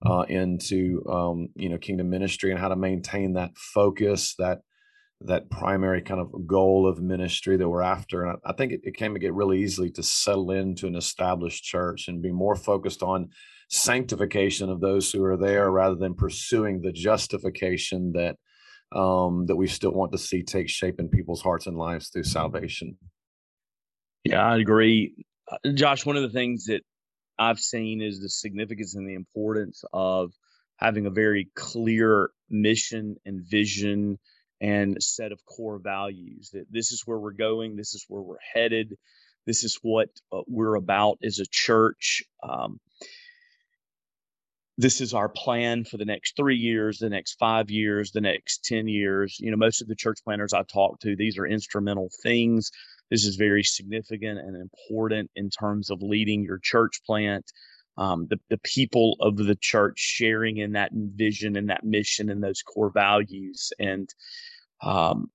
uh, 0.05 0.25
into 0.27 1.03
um, 1.09 1.47
you 1.55 1.69
know 1.69 1.77
kingdom 1.77 2.09
ministry 2.09 2.51
and 2.51 2.59
how 2.59 2.67
to 2.67 2.75
maintain 2.75 3.33
that 3.33 3.55
focus 3.55 4.35
that 4.39 4.59
that 5.25 5.49
primary 5.49 6.01
kind 6.01 6.19
of 6.19 6.47
goal 6.47 6.87
of 6.87 7.01
ministry 7.01 7.57
that 7.57 7.69
we're 7.69 7.81
after 7.81 8.23
and 8.23 8.37
i, 8.45 8.49
I 8.49 8.53
think 8.53 8.71
it, 8.73 8.81
it 8.83 8.97
to 8.97 9.19
get 9.19 9.33
really 9.33 9.61
easily 9.61 9.89
to 9.91 10.03
settle 10.03 10.51
into 10.51 10.87
an 10.87 10.95
established 10.95 11.63
church 11.63 12.07
and 12.07 12.21
be 12.21 12.31
more 12.31 12.55
focused 12.55 13.03
on 13.03 13.29
sanctification 13.71 14.69
of 14.69 14.81
those 14.81 15.11
who 15.11 15.23
are 15.23 15.37
there 15.37 15.71
rather 15.71 15.95
than 15.95 16.13
pursuing 16.13 16.81
the 16.81 16.91
justification 16.91 18.11
that 18.13 18.35
um, 18.93 19.45
that 19.45 19.55
we 19.55 19.67
still 19.67 19.93
want 19.93 20.11
to 20.11 20.17
see 20.17 20.43
take 20.43 20.67
shape 20.67 20.99
in 20.99 21.07
people's 21.07 21.41
hearts 21.41 21.65
and 21.65 21.77
lives 21.77 22.09
through 22.09 22.25
salvation. 22.25 22.97
Yeah 24.25 24.45
i 24.45 24.57
agree. 24.57 25.25
Uh, 25.49 25.71
josh 25.73 26.05
one 26.05 26.17
of 26.17 26.23
the 26.23 26.29
things 26.29 26.65
that 26.65 26.81
I've 27.39 27.59
seen 27.59 28.01
is 28.01 28.19
the 28.19 28.29
significance 28.29 28.95
and 28.95 29.07
the 29.07 29.15
importance 29.15 29.83
of 29.93 30.33
having 30.75 31.05
a 31.05 31.11
very 31.11 31.49
clear 31.55 32.31
mission 32.49 33.15
and 33.25 33.41
vision 33.41 34.19
and 34.61 35.01
set 35.01 35.31
of 35.31 35.43
core 35.45 35.79
values 35.79 36.51
that 36.53 36.67
this 36.71 36.91
is 36.91 37.03
where 37.05 37.19
we're 37.19 37.31
going, 37.31 37.75
this 37.75 37.95
is 37.95 38.05
where 38.07 38.21
we're 38.21 38.35
headed, 38.53 38.95
this 39.47 39.63
is 39.63 39.79
what 39.81 40.09
uh, 40.31 40.41
we're 40.47 40.75
about 40.75 41.17
as 41.23 41.39
a 41.39 41.45
church. 41.51 42.23
Um, 42.43 42.79
this 44.77 45.01
is 45.01 45.13
our 45.13 45.29
plan 45.29 45.83
for 45.83 45.97
the 45.97 46.05
next 46.05 46.35
three 46.37 46.55
years, 46.57 46.99
the 46.99 47.09
next 47.09 47.35
five 47.39 47.69
years, 47.69 48.11
the 48.11 48.21
next 48.21 48.65
10 48.65 48.87
years. 48.87 49.37
You 49.39 49.51
know, 49.51 49.57
most 49.57 49.81
of 49.81 49.87
the 49.87 49.95
church 49.95 50.19
planners 50.23 50.53
I 50.53 50.63
talk 50.63 50.99
to, 51.01 51.15
these 51.15 51.37
are 51.37 51.45
instrumental 51.45 52.09
things 52.23 52.71
this 53.11 53.25
is 53.25 53.35
very 53.35 53.63
significant 53.63 54.39
and 54.39 54.55
important 54.55 55.29
in 55.35 55.49
terms 55.49 55.89
of 55.91 56.01
leading 56.01 56.43
your 56.43 56.59
church 56.63 57.01
plant. 57.05 57.51
um, 57.97 58.25
the, 58.29 58.39
the 58.49 58.57
people 58.59 59.17
of 59.19 59.35
the 59.35 59.55
church 59.55 59.99
sharing 59.99 60.57
in 60.57 60.71
that 60.71 60.91
vision 60.93 61.57
and 61.57 61.69
that 61.69 61.83
mission 61.83 62.29
and 62.29 62.41
those 62.41 62.61
core 62.63 62.89
values. 62.89 63.71
And, 63.79 64.09
um, 64.81 65.29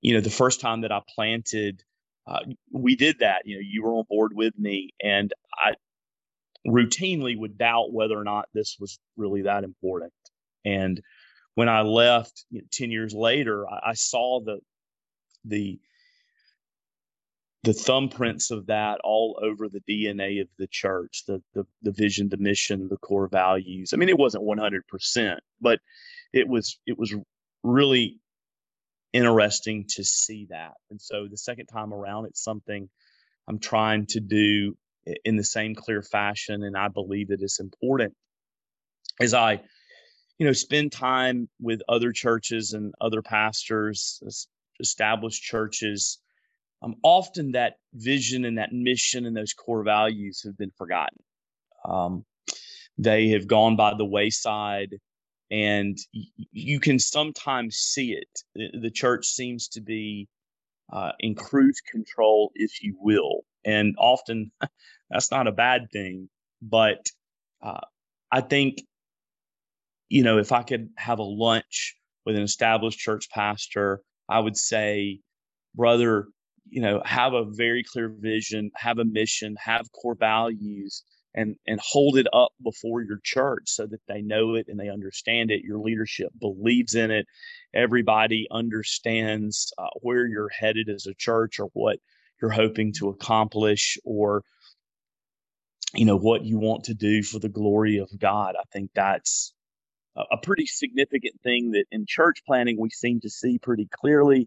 you 0.00 0.14
know, 0.14 0.20
the 0.20 0.30
first 0.30 0.60
time 0.60 0.82
that 0.82 0.92
I 0.92 1.00
planted, 1.14 1.82
uh, 2.26 2.40
we 2.72 2.96
did 2.96 3.20
that. 3.20 3.42
You 3.46 3.56
know, 3.56 3.62
you 3.64 3.82
were 3.82 3.92
on 3.94 4.04
board 4.08 4.32
with 4.34 4.58
me, 4.58 4.90
and 5.02 5.32
I 5.54 5.74
routinely 6.66 7.38
would 7.38 7.58
doubt 7.58 7.92
whether 7.92 8.18
or 8.18 8.24
not 8.24 8.48
this 8.54 8.76
was 8.78 8.98
really 9.16 9.42
that 9.42 9.64
important. 9.64 10.12
And 10.64 11.00
when 11.54 11.68
I 11.68 11.82
left 11.82 12.44
you 12.50 12.60
know, 12.60 12.66
ten 12.70 12.90
years 12.90 13.14
later, 13.14 13.68
I, 13.68 13.90
I 13.90 13.92
saw 13.94 14.40
the 14.40 14.60
the 15.44 15.78
the 17.64 17.72
thumbprints 17.72 18.50
of 18.50 18.66
that 18.66 18.98
all 19.04 19.38
over 19.40 19.68
the 19.68 19.80
DNA 19.88 20.40
of 20.40 20.48
the 20.58 20.66
church, 20.66 21.22
the, 21.26 21.40
the 21.54 21.64
the 21.82 21.92
vision, 21.92 22.28
the 22.28 22.36
mission, 22.36 22.88
the 22.88 22.96
core 22.96 23.28
values. 23.28 23.92
I 23.92 23.96
mean, 23.96 24.08
it 24.08 24.18
wasn't 24.18 24.44
100%, 24.44 25.38
but 25.60 25.78
it 26.32 26.48
was 26.48 26.78
it 26.86 26.98
was 26.98 27.14
really 27.62 28.18
interesting 29.12 29.86
to 29.90 30.04
see 30.04 30.46
that. 30.50 30.72
And 30.90 31.00
so 31.00 31.26
the 31.30 31.36
second 31.36 31.66
time 31.66 31.92
around, 31.92 32.26
it's 32.26 32.42
something 32.42 32.88
I'm 33.48 33.58
trying 33.58 34.06
to 34.06 34.20
do 34.20 34.76
in 35.24 35.36
the 35.36 35.44
same 35.44 35.74
clear 35.74 36.02
fashion, 36.02 36.62
and 36.62 36.76
I 36.76 36.88
believe 36.88 37.28
that 37.28 37.42
it's 37.42 37.60
important 37.60 38.14
as 39.20 39.34
I, 39.34 39.60
you 40.38 40.46
know, 40.46 40.52
spend 40.52 40.92
time 40.92 41.48
with 41.60 41.80
other 41.88 42.12
churches 42.12 42.72
and 42.72 42.94
other 43.00 43.22
pastors, 43.22 44.22
established 44.80 45.42
churches 45.42 46.18
um, 46.82 46.96
often 47.02 47.52
that 47.52 47.74
vision 47.94 48.44
and 48.44 48.58
that 48.58 48.72
mission 48.72 49.24
and 49.24 49.36
those 49.36 49.52
core 49.52 49.84
values 49.84 50.42
have 50.44 50.56
been 50.58 50.72
forgotten. 50.76 51.18
Um, 51.84 52.24
they 52.98 53.28
have 53.30 53.46
gone 53.46 53.76
by 53.76 53.94
the 53.94 54.04
wayside, 54.04 54.96
and 55.52 55.98
you 56.50 56.80
can 56.80 56.98
sometimes 56.98 57.76
see 57.76 58.14
it. 58.14 58.72
The, 58.80 58.90
church 58.90 59.26
seems 59.26 59.68
to 59.68 59.82
be 59.82 60.26
uh, 60.90 61.12
in 61.20 61.34
cruise 61.34 61.80
control, 61.82 62.52
if 62.54 62.82
you 62.82 62.96
will, 62.98 63.42
and 63.62 63.94
often 63.98 64.50
that's 65.10 65.30
not 65.30 65.46
a 65.46 65.52
bad 65.52 65.88
thing. 65.92 66.30
But 66.62 67.04
uh, 67.62 67.80
I 68.32 68.40
think, 68.40 68.78
you 70.08 70.22
know, 70.22 70.38
if 70.38 70.52
I 70.52 70.62
could 70.62 70.88
have 70.96 71.18
a 71.18 71.22
lunch 71.22 71.96
with 72.24 72.36
an 72.36 72.42
established 72.42 72.98
church 72.98 73.28
pastor, 73.30 74.00
I 74.30 74.40
would 74.40 74.56
say, 74.56 75.20
brother, 75.74 76.28
you 76.70 76.80
know 76.80 77.02
have 77.04 77.34
a 77.34 77.44
very 77.44 77.82
clear 77.82 78.08
vision 78.20 78.70
have 78.76 78.98
a 78.98 79.04
mission 79.04 79.56
have 79.58 79.90
core 79.92 80.14
values 80.14 81.02
and 81.34 81.56
and 81.66 81.80
hold 81.80 82.16
it 82.16 82.26
up 82.32 82.52
before 82.62 83.02
your 83.02 83.18
church 83.22 83.64
so 83.66 83.86
that 83.86 84.00
they 84.08 84.22
know 84.22 84.54
it 84.54 84.66
and 84.68 84.78
they 84.78 84.88
understand 84.88 85.50
it. 85.50 85.64
Your 85.64 85.78
leadership 85.78 86.30
believes 86.38 86.94
in 86.94 87.10
it. 87.10 87.26
Everybody 87.74 88.46
understands 88.50 89.72
uh, 89.78 89.88
where 90.00 90.26
you're 90.26 90.50
headed 90.50 90.88
as 90.88 91.06
a 91.06 91.14
church 91.14 91.58
or 91.58 91.68
what 91.72 91.98
you're 92.40 92.50
hoping 92.50 92.92
to 92.94 93.08
accomplish 93.08 93.98
or 94.04 94.42
you 95.94 96.04
know 96.04 96.16
what 96.16 96.44
you 96.44 96.58
want 96.58 96.84
to 96.84 96.94
do 96.94 97.22
for 97.22 97.38
the 97.38 97.48
glory 97.48 97.98
of 97.98 98.10
god. 98.18 98.54
I 98.58 98.64
think 98.72 98.90
that's 98.94 99.52
a 100.16 100.36
pretty 100.36 100.66
significant 100.66 101.40
thing 101.42 101.70
that 101.70 101.86
in 101.90 102.04
church 102.06 102.42
planning 102.46 102.78
we 102.78 102.90
seem 102.90 103.20
to 103.20 103.30
see 103.30 103.58
pretty 103.58 103.88
clearly 103.90 104.46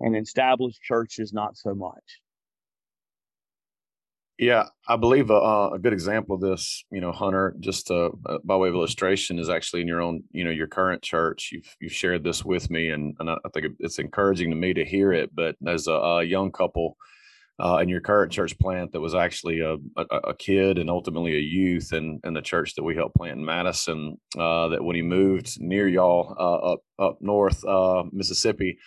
and 0.00 0.16
established 0.16 0.82
churches 0.82 1.32
not 1.32 1.56
so 1.56 1.74
much. 1.74 2.20
Yeah, 4.38 4.64
I 4.86 4.96
believe 4.96 5.30
a, 5.30 5.70
a 5.72 5.78
good 5.80 5.94
example 5.94 6.34
of 6.34 6.42
this, 6.42 6.84
you 6.90 7.00
know, 7.00 7.10
Hunter, 7.10 7.56
just 7.58 7.90
uh, 7.90 8.10
uh, 8.26 8.38
by 8.44 8.56
way 8.56 8.68
of 8.68 8.74
illustration, 8.74 9.38
is 9.38 9.48
actually 9.48 9.80
in 9.80 9.88
your 9.88 10.02
own, 10.02 10.24
you 10.30 10.44
know, 10.44 10.50
your 10.50 10.66
current 10.66 11.02
church. 11.02 11.50
You've 11.52 11.74
you've 11.80 11.94
shared 11.94 12.22
this 12.22 12.44
with 12.44 12.68
me, 12.70 12.90
and 12.90 13.16
and 13.18 13.30
I 13.30 13.36
think 13.54 13.68
it's 13.78 13.98
encouraging 13.98 14.50
to 14.50 14.56
me 14.56 14.74
to 14.74 14.84
hear 14.84 15.12
it. 15.14 15.34
But 15.34 15.56
there's 15.62 15.86
a, 15.86 15.94
a 15.94 16.24
young 16.24 16.52
couple 16.52 16.98
uh, 17.58 17.78
in 17.78 17.88
your 17.88 18.00
current 18.00 18.30
church 18.30 18.58
plant 18.58 18.92
that 18.92 19.00
was 19.00 19.14
actually 19.14 19.60
a, 19.60 19.76
a, 19.96 20.16
a, 20.24 20.34
kid 20.34 20.76
and 20.76 20.90
ultimately 20.90 21.34
a 21.36 21.40
youth 21.40 21.94
in, 21.94 22.20
in 22.22 22.34
the 22.34 22.42
church 22.42 22.74
that 22.74 22.82
we 22.82 22.94
helped 22.94 23.16
plant 23.16 23.38
in 23.38 23.44
Madison. 23.44 24.18
Uh, 24.38 24.68
that 24.68 24.84
when 24.84 24.96
he 24.96 25.02
moved 25.02 25.58
near 25.60 25.88
y'all 25.88 26.34
uh, 26.38 26.72
up 26.72 26.80
up 26.98 27.18
north 27.22 27.64
uh, 27.64 28.04
Mississippi, 28.12 28.78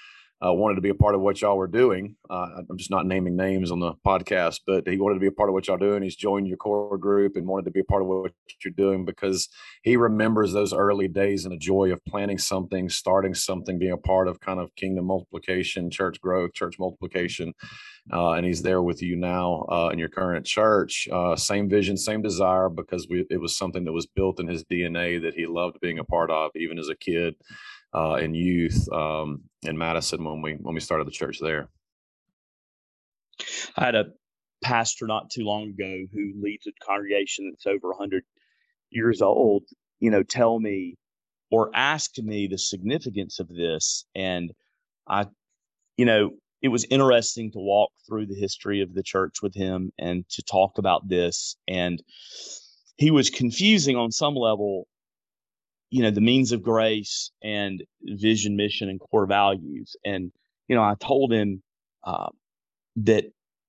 uh, 0.46 0.53
wanted 0.53 0.75
to 0.75 0.81
be 0.81 0.89
a 0.89 0.96
part 0.96 1.15
of 1.15 1.22
what 1.22 1.41
y'all 1.41 1.58
were 1.58 1.67
doing. 1.67 2.15
Uh, 2.29 2.62
I'm 2.69 2.77
just 2.77 2.91
not 2.91 3.05
naming 3.05 3.36
names 3.36 3.72
on 3.72 3.79
the 3.79 3.93
podcast, 4.05 4.62
but 4.65 4.88
he 4.88 4.98
wanted 4.98 5.15
to 5.15 5.19
be 5.19 5.27
a 5.27 5.31
part 5.31 5.50
of 5.50 5.53
what 5.53 5.67
y'all 5.67 5.77
doing. 5.77 6.01
He's 6.01 6.15
joined 6.15 6.48
your 6.48 6.58
core 6.58 6.98
group 6.98 7.36
and 7.36 7.46
wanted 7.46 7.65
to 7.65 7.72
be 7.72 7.81
a 7.81 7.86
part 7.86 8.01
of 8.01 8.08
what 8.08 8.31
you're 8.63 8.72
doing 8.72 9.03
because 9.03 9.50
he 9.84 9.98
remembers 9.98 10.53
those 10.53 10.74
early 10.74 11.10
days 11.10 11.43
and 11.43 11.53
the 11.53 11.58
joy 11.58 11.91
of 11.91 12.03
planning 12.05 12.38
something, 12.38 12.88
starting 12.88 13.34
something, 13.34 13.77
being 13.77 13.91
a 13.91 13.98
part 13.98 14.27
of 14.29 14.39
kind 14.39 14.60
of 14.60 14.74
kingdom 14.75 15.05
multiplication, 15.05 15.91
church 15.91 16.22
growth, 16.22 16.53
church 16.53 16.79
multiplication. 16.79 17.53
Uh, 18.12 18.31
and 18.31 18.46
he's 18.46 18.62
there 18.62 18.81
with 18.81 19.03
you 19.03 19.15
now 19.15 19.65
uh, 19.69 19.89
in 19.91 20.00
your 20.00 20.10
current 20.10 20.46
church. 20.46 21.08
Uh, 21.12 21.36
same 21.36 21.69
vision, 21.69 21.98
same 21.98 22.22
desire, 22.22 22.69
because 22.69 23.08
we, 23.10 23.25
it 23.29 23.39
was 23.39 23.58
something 23.58 23.84
that 23.84 23.91
was 23.91 24.08
built 24.08 24.39
in 24.39 24.48
his 24.48 24.63
DNA 24.63 25.22
that 25.22 25.34
he 25.36 25.46
loved 25.46 25.79
being 25.81 26.00
a 26.00 26.03
part 26.03 26.31
of, 26.31 26.50
even 26.55 26.79
as 26.79 26.89
a 26.89 26.96
kid 26.96 27.36
uh, 27.93 28.13
and 28.15 28.36
youth 28.36 28.88
um, 28.91 29.41
in 29.63 29.77
Madison 29.77 30.24
when 30.24 30.41
we 30.41 30.53
when 30.53 30.75
we 30.75 30.81
started 30.81 31.08
the 31.08 31.12
church 31.12 31.39
there. 31.39 31.69
I 33.77 33.86
had 33.86 33.96
a 33.96 34.05
pastor 34.62 35.08
not 35.08 35.29
too 35.29 35.43
long 35.43 35.69
ago 35.69 36.05
who 36.12 36.34
leads 36.41 36.67
a 36.67 36.72
congregation 36.86 37.51
that's 37.51 37.65
over 37.65 37.89
100 37.89 38.24
years 38.89 39.22
old, 39.22 39.63
you 40.00 40.12
know, 40.12 40.24
tell 40.24 40.60
me 40.60 40.96
or 41.51 41.72
ask 41.74 42.17
me 42.17 42.48
the 42.48 42.58
significance 42.58 43.39
of 43.39 43.48
this. 43.48 44.05
And 44.15 44.51
I, 45.08 45.25
you 45.98 46.05
know, 46.05 46.31
it 46.62 46.67
was 46.67 46.86
interesting 46.89 47.51
to 47.51 47.60
walk 47.60 47.91
through 48.08 48.27
the 48.27 48.36
history 48.36 48.81
of 48.81 48.93
the 48.93 49.03
church 49.03 49.41
with 49.41 49.55
him 49.55 49.91
and 49.98 50.27
to 50.29 50.43
talk 50.43 50.77
about 50.77 51.08
this. 51.08 51.55
And 51.67 52.03
he 52.98 53.12
was 53.12 53.29
confusing 53.29 53.96
on 53.96 54.12
some 54.12 54.36
level 54.36 54.88
you 55.89 56.03
know 56.03 56.12
the 56.12 56.22
means 56.22 56.51
of 56.51 56.62
grace 56.62 57.31
and 57.43 57.84
vision 58.03 58.55
mission 58.55 58.89
and 58.89 59.00
core 59.00 59.25
values. 59.25 59.96
And 60.05 60.31
you 60.67 60.75
know 60.75 60.84
i 60.84 60.96
told 61.00 61.34
him 61.34 61.63
uh, 62.03 62.29
that 62.98 63.25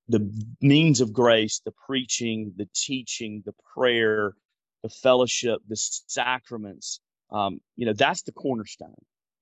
the 0.08 0.30
means 0.60 1.00
of 1.00 1.12
grace 1.12 1.60
the 1.64 1.72
preaching 1.86 2.52
the 2.56 2.68
teaching 2.74 3.42
the 3.46 3.54
prayer 3.74 4.34
the 4.82 4.88
fellowship 4.88 5.60
the 5.68 5.76
sacraments 5.76 7.00
um, 7.32 7.60
you 7.76 7.86
know 7.86 7.92
that's 7.92 8.22
the 8.22 8.32
cornerstone. 8.32 8.94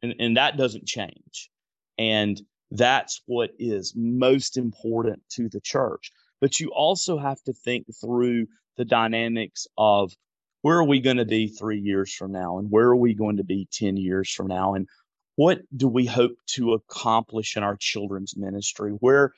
And, 0.02 0.14
and 0.20 0.36
that 0.36 0.56
doesn't 0.56 0.86
change. 0.86 1.50
And 1.98 2.40
that's 2.70 3.22
what 3.26 3.50
is 3.58 3.94
most 3.96 4.56
important 4.56 5.22
to 5.30 5.48
the 5.48 5.60
church. 5.60 6.12
But 6.40 6.60
you 6.60 6.68
also 6.68 7.18
have 7.18 7.42
to 7.44 7.52
think 7.52 7.86
through 8.00 8.46
the 8.76 8.84
dynamics 8.84 9.66
of 9.76 10.12
where 10.62 10.78
are 10.78 10.84
we 10.84 11.00
going 11.00 11.16
to 11.16 11.24
be 11.24 11.48
three 11.48 11.80
years 11.80 12.12
from 12.12 12.32
now 12.32 12.58
and 12.58 12.70
where 12.70 12.86
are 12.86 12.96
we 12.96 13.14
going 13.14 13.36
to 13.36 13.44
be 13.44 13.68
10 13.72 13.96
years 13.96 14.30
from 14.30 14.46
now 14.46 14.74
and 14.74 14.86
what 15.36 15.60
do 15.76 15.86
we 15.86 16.04
hope 16.04 16.36
to 16.46 16.72
accomplish 16.72 17.56
in 17.56 17.62
our 17.62 17.76
children's 17.76 18.36
ministry? 18.36 18.90
Where 18.90 19.32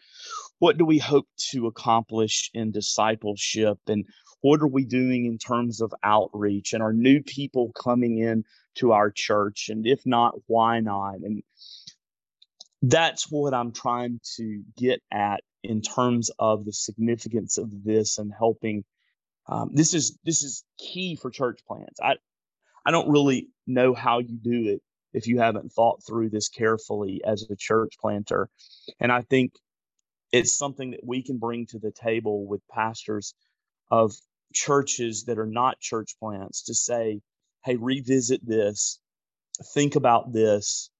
what 0.58 0.78
do 0.78 0.86
we 0.86 0.96
hope 0.96 1.26
to 1.50 1.66
accomplish 1.66 2.50
in 2.54 2.70
discipleship 2.70 3.78
and 3.86 4.06
what 4.40 4.62
are 4.62 4.66
we 4.66 4.86
doing 4.86 5.26
in 5.26 5.36
terms 5.36 5.82
of 5.82 5.92
outreach 6.02 6.72
and 6.72 6.82
are 6.82 6.94
new 6.94 7.22
people 7.22 7.70
coming 7.72 8.16
in 8.16 8.44
to 8.76 8.92
our 8.92 9.10
church 9.10 9.68
and 9.68 9.86
if 9.86 10.06
not 10.06 10.34
why 10.46 10.80
not? 10.80 11.16
And 11.16 11.42
that's 12.82 13.30
what 13.30 13.52
i'm 13.52 13.72
trying 13.72 14.18
to 14.36 14.62
get 14.78 15.02
at 15.12 15.42
in 15.62 15.82
terms 15.82 16.30
of 16.38 16.64
the 16.64 16.72
significance 16.72 17.58
of 17.58 17.68
this 17.84 18.16
and 18.16 18.32
helping 18.32 18.84
um, 19.50 19.70
this 19.72 19.94
is 19.94 20.18
this 20.24 20.42
is 20.42 20.64
key 20.78 21.16
for 21.16 21.30
church 21.30 21.60
plants. 21.66 22.00
I 22.00 22.14
I 22.86 22.90
don't 22.92 23.10
really 23.10 23.48
know 23.66 23.94
how 23.94 24.20
you 24.20 24.38
do 24.40 24.68
it 24.68 24.80
if 25.12 25.26
you 25.26 25.38
haven't 25.38 25.72
thought 25.72 26.02
through 26.06 26.30
this 26.30 26.48
carefully 26.48 27.20
as 27.26 27.46
a 27.50 27.56
church 27.56 27.94
planter, 28.00 28.48
and 29.00 29.10
I 29.12 29.22
think 29.22 29.52
it's 30.32 30.56
something 30.56 30.92
that 30.92 31.00
we 31.04 31.22
can 31.22 31.38
bring 31.38 31.66
to 31.66 31.78
the 31.78 31.90
table 31.90 32.46
with 32.46 32.60
pastors 32.70 33.34
of 33.90 34.12
churches 34.54 35.24
that 35.24 35.38
are 35.38 35.46
not 35.46 35.80
church 35.80 36.14
plants 36.20 36.64
to 36.64 36.74
say, 36.74 37.20
hey, 37.64 37.76
revisit 37.76 38.46
this, 38.46 39.00
think 39.74 39.96
about 39.96 40.32
this, 40.32 40.90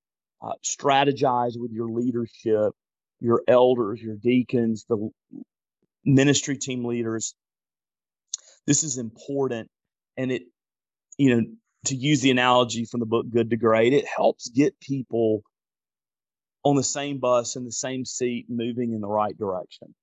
uh, 0.42 0.52
strategize 0.64 1.52
with 1.57 1.71
your 1.71 1.88
leadership, 1.88 2.73
your 3.21 3.42
elders, 3.47 4.02
your 4.02 4.16
deacons, 4.16 4.85
the 4.88 5.11
ministry 6.04 6.57
team 6.57 6.85
leaders, 6.85 7.35
this 8.67 8.85
is 8.85 8.99
important 8.99 9.69
and 10.17 10.33
it 10.33 10.43
you 11.19 11.35
know 11.35 11.47
to 11.87 11.95
use 11.95 12.21
the 12.21 12.31
analogy 12.31 12.85
from 12.85 13.00
the 13.00 13.07
book 13.07 13.26
good 13.31 13.50
to 13.50 13.57
great 13.57 13.93
it 13.93 14.05
helps 14.07 14.49
get 14.49 14.79
people 14.81 15.43
on 16.62 16.76
the 16.76 16.83
same 16.83 17.19
bus 17.19 17.57
in 17.57 17.64
the 17.64 17.73
same 17.73 18.05
seat 18.05 18.47
moving 18.49 18.93
in 18.93 19.00
the 19.00 19.09
right 19.09 19.37
direction 19.38 19.95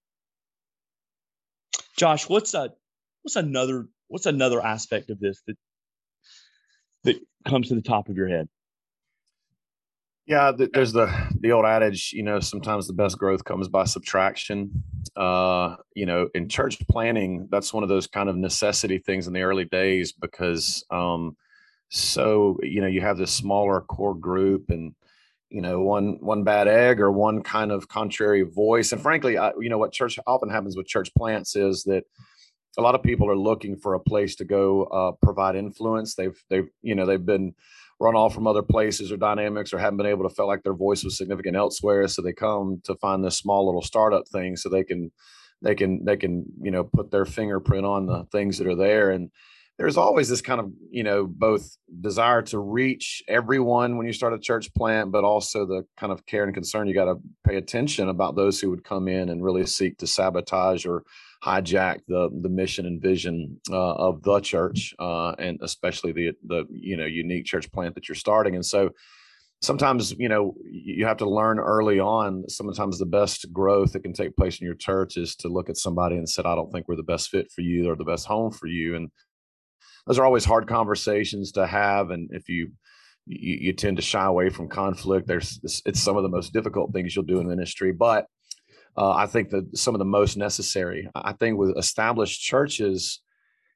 josh 1.98 2.28
what's 2.28 2.54
a 2.54 2.72
what's 3.22 3.36
another 3.36 3.88
what's 4.08 4.26
another 4.26 4.64
aspect 4.64 5.10
of 5.10 5.20
this 5.20 5.42
that 5.48 5.58
that 7.04 7.16
comes 7.48 7.70
to 7.70 7.76
the 7.76 7.82
top 7.82 8.10
of 8.10 8.18
your 8.18 8.28
head? 8.28 8.48
Yeah, 10.28 10.52
there's 10.74 10.92
the 10.92 11.08
the 11.40 11.54
old 11.54 11.66
adage, 11.66 12.12
you 12.12 12.22
know, 12.22 12.42
sometimes 12.42 12.86
the 12.86 12.94
best 12.94 13.18
growth 13.18 13.46
comes 13.46 13.70
by 13.70 13.86
subtraction. 13.86 14.84
Uh, 15.16 15.78
you 15.96 16.06
know, 16.06 16.28
in 16.36 16.50
church 16.50 16.78
planning, 16.90 17.48
that's 17.50 17.74
one 17.74 17.82
of 17.82 17.88
those 17.90 18.08
kind 18.08 18.28
of 18.28 18.36
necessity 18.36 18.98
things 18.98 19.28
in 19.28 19.34
the 19.34 19.42
early 19.42 19.66
days 19.66 20.12
because 20.12 20.84
um 20.92 21.38
so, 21.90 22.58
you 22.64 22.82
know, 22.82 22.88
you 22.88 23.00
have 23.02 23.18
this 23.18 23.32
smaller 23.34 23.82
core 23.82 24.16
group 24.16 24.70
and 24.70 24.94
you 25.50 25.62
know, 25.62 25.82
one 25.82 26.18
one 26.22 26.44
bad 26.44 26.68
egg 26.68 27.00
or 27.02 27.12
one 27.12 27.42
kind 27.44 27.72
of 27.72 27.88
contrary 27.88 28.44
voice. 28.44 28.92
And 28.92 29.02
frankly, 29.02 29.38
I, 29.38 29.54
you 29.62 29.70
know, 29.70 29.78
what 29.78 29.94
church 29.94 30.20
often 30.28 30.50
happens 30.50 30.76
with 30.78 30.88
church 30.88 31.10
plants 31.18 31.56
is 31.56 31.84
that 31.86 32.04
a 32.78 32.82
lot 32.82 32.96
of 32.96 33.04
people 33.04 33.30
are 33.30 33.36
looking 33.38 33.76
for 33.76 33.96
a 33.96 34.00
place 34.00 34.36
to 34.36 34.46
go 34.46 34.84
uh, 34.86 35.12
provide 35.24 35.56
influence. 35.56 36.16
They've 36.16 36.38
they've 36.50 36.68
you 36.82 36.96
know 36.96 37.06
they've 37.06 37.26
been 37.26 37.54
run 38.00 38.16
off 38.16 38.34
from 38.34 38.48
other 38.48 38.62
places 38.62 39.12
or 39.12 39.18
dynamics 39.18 39.74
or 39.74 39.80
haven't 39.80 39.98
been 39.98 40.06
able 40.06 40.28
to 40.28 40.34
feel 40.34 40.48
like 40.48 40.64
their 40.64 40.74
voice 40.74 41.04
was 41.04 41.18
significant 41.18 41.56
elsewhere. 41.56 42.08
So 42.08 42.22
they 42.22 42.34
come 42.34 42.82
to 42.84 42.96
find 42.96 43.24
this 43.24 43.38
small 43.38 43.66
little 43.66 43.82
startup 43.82 44.28
thing 44.28 44.56
so 44.56 44.70
they 44.70 44.84
can 44.84 45.12
they 45.62 45.74
can 45.74 46.06
they 46.06 46.18
can 46.18 46.46
you 46.62 46.72
know 46.72 46.84
put 46.84 47.12
their 47.12 47.26
fingerprint 47.26 47.86
on 47.86 48.06
the 48.06 48.26
things 48.32 48.58
that 48.58 48.68
are 48.68 48.76
there. 48.76 49.12
And 49.12 49.32
there's 49.78 49.98
always 49.98 50.28
this 50.30 50.42
kind 50.42 50.60
of 50.60 50.72
you 50.90 51.04
know 51.04 51.26
both 51.26 51.78
desire 52.02 52.42
to 52.44 52.60
reach 52.60 53.24
everyone 53.28 53.98
when 53.98 54.08
you 54.08 54.14
start 54.14 54.34
a 54.34 54.40
church 54.40 54.74
plant 54.74 55.12
but 55.12 55.24
also 55.24 55.66
the 55.66 55.84
kind 55.98 56.12
of 56.12 56.26
care 56.26 56.44
and 56.44 56.54
concern 56.54 56.88
you 56.88 56.94
got 56.94 57.06
to 57.06 57.16
pay 57.46 57.56
attention 57.56 58.10
about 58.10 58.36
those 58.36 58.60
who 58.60 58.70
would 58.70 58.84
come 58.84 59.08
in 59.08 59.30
and 59.30 59.44
really 59.44 59.66
seek 59.66 59.98
to 59.98 60.08
sabotage 60.08 60.86
or 60.86 61.04
hijack 61.44 62.00
the 62.08 62.30
the 62.42 62.50
mission 62.50 62.86
and 62.86 63.02
vision 63.02 63.60
uh, 63.72 63.94
of 63.94 64.24
the 64.24 64.40
church, 64.40 64.94
uh, 65.00 65.32
and 65.40 65.60
especially 65.62 66.12
the 66.12 66.32
the 66.46 66.66
you 66.70 66.98
know 66.98 67.06
unique 67.06 67.46
church 67.46 67.72
plant 67.72 67.96
that 67.96 68.08
you're 68.08 68.16
starting. 68.16 68.56
And 68.56 68.66
so, 68.66 68.92
sometimes 69.62 70.14
you 70.18 70.30
know 70.30 70.56
you 70.64 71.06
have 71.06 71.18
to 71.18 71.30
learn 71.30 71.60
early 71.60 72.00
on. 72.00 72.48
Sometimes 72.50 72.98
the 72.98 73.06
best 73.06 73.52
growth 73.54 73.94
that 73.94 74.04
can 74.04 74.14
take 74.14 74.36
place 74.36 74.60
in 74.60 74.66
your 74.66 74.76
church 74.76 75.18
is 75.18 75.36
to 75.38 75.50
look 75.50 75.70
at 75.70 75.78
somebody 75.78 76.18
and 76.18 76.28
said, 76.28 76.46
"I 76.46 76.56
don't 76.56 76.72
think 76.72 76.88
we're 76.88 76.96
the 76.96 77.04
best 77.04 77.30
fit 77.30 77.52
for 77.52 77.62
you 77.62 77.90
or 77.90 77.96
the 77.96 78.04
best 78.04 78.26
home 78.26 78.52
for 78.52 78.68
you." 78.68 78.96
And 78.96 79.10
those 80.06 80.20
are 80.20 80.26
always 80.26 80.46
hard 80.46 80.68
conversations 80.68 81.52
to 81.54 81.68
have. 81.68 82.10
And 82.12 82.30
if 82.32 82.50
you 82.50 82.72
you, 83.28 83.58
you 83.60 83.74
tend 83.74 83.98
to 83.98 84.04
shy 84.04 84.26
away 84.26 84.50
from 84.50 84.70
conflict, 84.70 85.28
there's 85.28 85.60
it's 85.86 86.02
some 86.02 86.18
of 86.18 86.24
the 86.24 86.30
most 86.30 86.54
difficult 86.54 86.94
things 86.94 87.16
you'll 87.16 87.26
do 87.26 87.40
in 87.40 87.48
ministry, 87.48 87.92
but 87.92 88.26
uh, 88.98 89.12
I 89.12 89.28
think 89.28 89.50
that 89.52 89.78
some 89.78 89.94
of 89.94 90.00
the 90.00 90.06
most 90.06 90.38
necessary. 90.38 91.10
I 91.14 91.34
think 91.34 91.58
with 91.58 91.78
established 91.78 92.42
churches, 92.42 93.22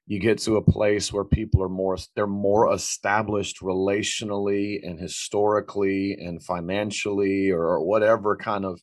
you 0.06 0.18
get 0.18 0.38
to 0.38 0.56
a 0.56 0.62
place 0.62 1.12
where 1.12 1.24
people 1.24 1.62
are 1.62 1.68
more 1.68 1.96
they're 2.14 2.26
more 2.26 2.72
established 2.72 3.60
relationally 3.60 4.86
and 4.86 4.98
historically 4.98 6.14
and 6.14 6.42
financially 6.42 7.50
or 7.50 7.80
whatever 7.84 8.36
kind 8.36 8.64
of 8.64 8.80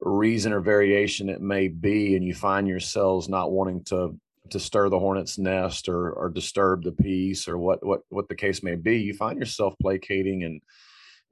reason 0.00 0.52
or 0.52 0.60
variation 0.60 1.28
it 1.28 1.40
may 1.40 1.68
be 1.68 2.16
and 2.16 2.24
you 2.24 2.34
find 2.34 2.66
yourselves 2.66 3.28
not 3.28 3.52
wanting 3.52 3.84
to 3.84 4.18
to 4.50 4.60
stir 4.60 4.88
the 4.88 4.98
hornet's 4.98 5.38
nest 5.38 5.88
or 5.88 6.10
or 6.12 6.28
disturb 6.30 6.82
the 6.82 6.92
peace 6.92 7.48
or 7.48 7.58
what 7.58 7.84
what 7.84 8.00
what 8.08 8.28
the 8.28 8.34
case 8.34 8.62
may 8.62 8.76
be 8.76 8.98
you 8.98 9.12
find 9.14 9.38
yourself 9.38 9.74
placating 9.80 10.44
and 10.44 10.60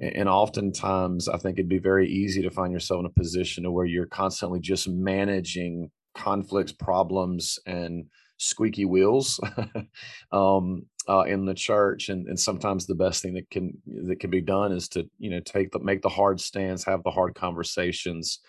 and 0.00 0.28
oftentimes 0.28 1.28
i 1.28 1.36
think 1.36 1.58
it'd 1.58 1.68
be 1.68 1.78
very 1.78 2.08
easy 2.08 2.42
to 2.42 2.50
find 2.50 2.72
yourself 2.72 3.00
in 3.00 3.06
a 3.06 3.20
position 3.20 3.70
where 3.72 3.86
you're 3.86 4.06
constantly 4.06 4.60
just 4.60 4.88
managing 4.88 5.90
conflicts 6.14 6.72
problems 6.72 7.58
and 7.66 8.06
squeaky 8.38 8.84
wheels 8.84 9.40
um, 10.32 10.86
uh, 11.08 11.22
in 11.22 11.44
the 11.44 11.54
church 11.54 12.08
and, 12.08 12.26
and 12.26 12.38
sometimes 12.38 12.86
the 12.86 12.94
best 12.94 13.22
thing 13.22 13.34
that 13.34 13.48
can 13.50 13.72
that 14.06 14.18
can 14.18 14.30
be 14.30 14.40
done 14.40 14.72
is 14.72 14.88
to 14.88 15.04
you 15.18 15.30
know 15.30 15.40
take 15.40 15.70
the 15.70 15.78
make 15.78 16.02
the 16.02 16.08
hard 16.08 16.40
stands 16.40 16.84
have 16.84 17.02
the 17.04 17.10
hard 17.10 17.34
conversations 17.34 18.40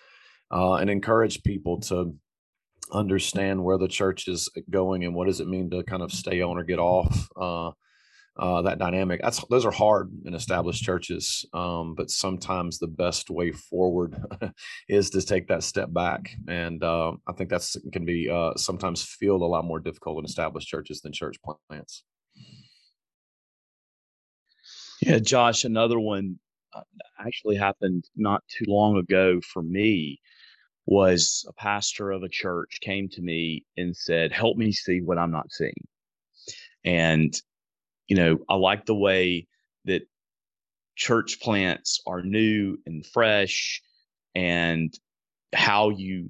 uh, 0.50 0.74
and 0.74 0.90
encourage 0.90 1.42
people 1.42 1.80
to 1.80 2.14
understand 2.92 3.62
where 3.62 3.78
the 3.78 3.88
church 3.88 4.28
is 4.28 4.48
going 4.70 5.04
and 5.04 5.14
what 5.14 5.26
does 5.26 5.40
it 5.40 5.48
mean 5.48 5.68
to 5.70 5.82
kind 5.84 6.02
of 6.02 6.12
stay 6.12 6.40
on 6.40 6.56
or 6.56 6.64
get 6.64 6.78
off 6.78 7.28
uh, 7.40 7.70
uh, 8.38 8.62
that 8.62 8.78
dynamic. 8.78 9.20
That's 9.22 9.42
those 9.48 9.64
are 9.64 9.70
hard 9.70 10.10
in 10.24 10.34
established 10.34 10.82
churches, 10.82 11.44
um, 11.52 11.94
but 11.94 12.10
sometimes 12.10 12.78
the 12.78 12.86
best 12.86 13.30
way 13.30 13.52
forward 13.52 14.16
is 14.88 15.10
to 15.10 15.22
take 15.22 15.48
that 15.48 15.62
step 15.62 15.92
back, 15.92 16.30
and 16.48 16.82
uh, 16.82 17.12
I 17.26 17.32
think 17.32 17.50
that's 17.50 17.76
can 17.92 18.04
be 18.04 18.28
uh, 18.30 18.54
sometimes 18.56 19.02
feel 19.02 19.36
a 19.36 19.46
lot 19.46 19.64
more 19.64 19.80
difficult 19.80 20.18
in 20.18 20.24
established 20.24 20.68
churches 20.68 21.00
than 21.00 21.12
church 21.12 21.36
plants. 21.70 22.04
Yeah, 25.00 25.18
Josh, 25.18 25.64
another 25.64 25.98
one 25.98 26.38
uh, 26.74 26.82
actually 27.18 27.56
happened 27.56 28.04
not 28.16 28.42
too 28.48 28.64
long 28.68 28.96
ago 28.98 29.40
for 29.40 29.62
me. 29.62 30.20
Was 30.88 31.44
a 31.48 31.52
pastor 31.54 32.12
of 32.12 32.22
a 32.22 32.28
church 32.28 32.78
came 32.80 33.08
to 33.08 33.22
me 33.22 33.64
and 33.76 33.96
said, 33.96 34.30
"Help 34.30 34.56
me 34.56 34.72
see 34.72 35.00
what 35.00 35.18
I'm 35.18 35.32
not 35.32 35.50
seeing." 35.50 35.72
And 36.84 37.34
you 38.08 38.16
know, 38.16 38.38
I 38.48 38.54
like 38.54 38.86
the 38.86 38.94
way 38.94 39.46
that 39.84 40.02
church 40.96 41.40
plants 41.40 42.00
are 42.06 42.22
new 42.22 42.78
and 42.86 43.04
fresh 43.04 43.82
and 44.34 44.92
how 45.54 45.90
you 45.90 46.28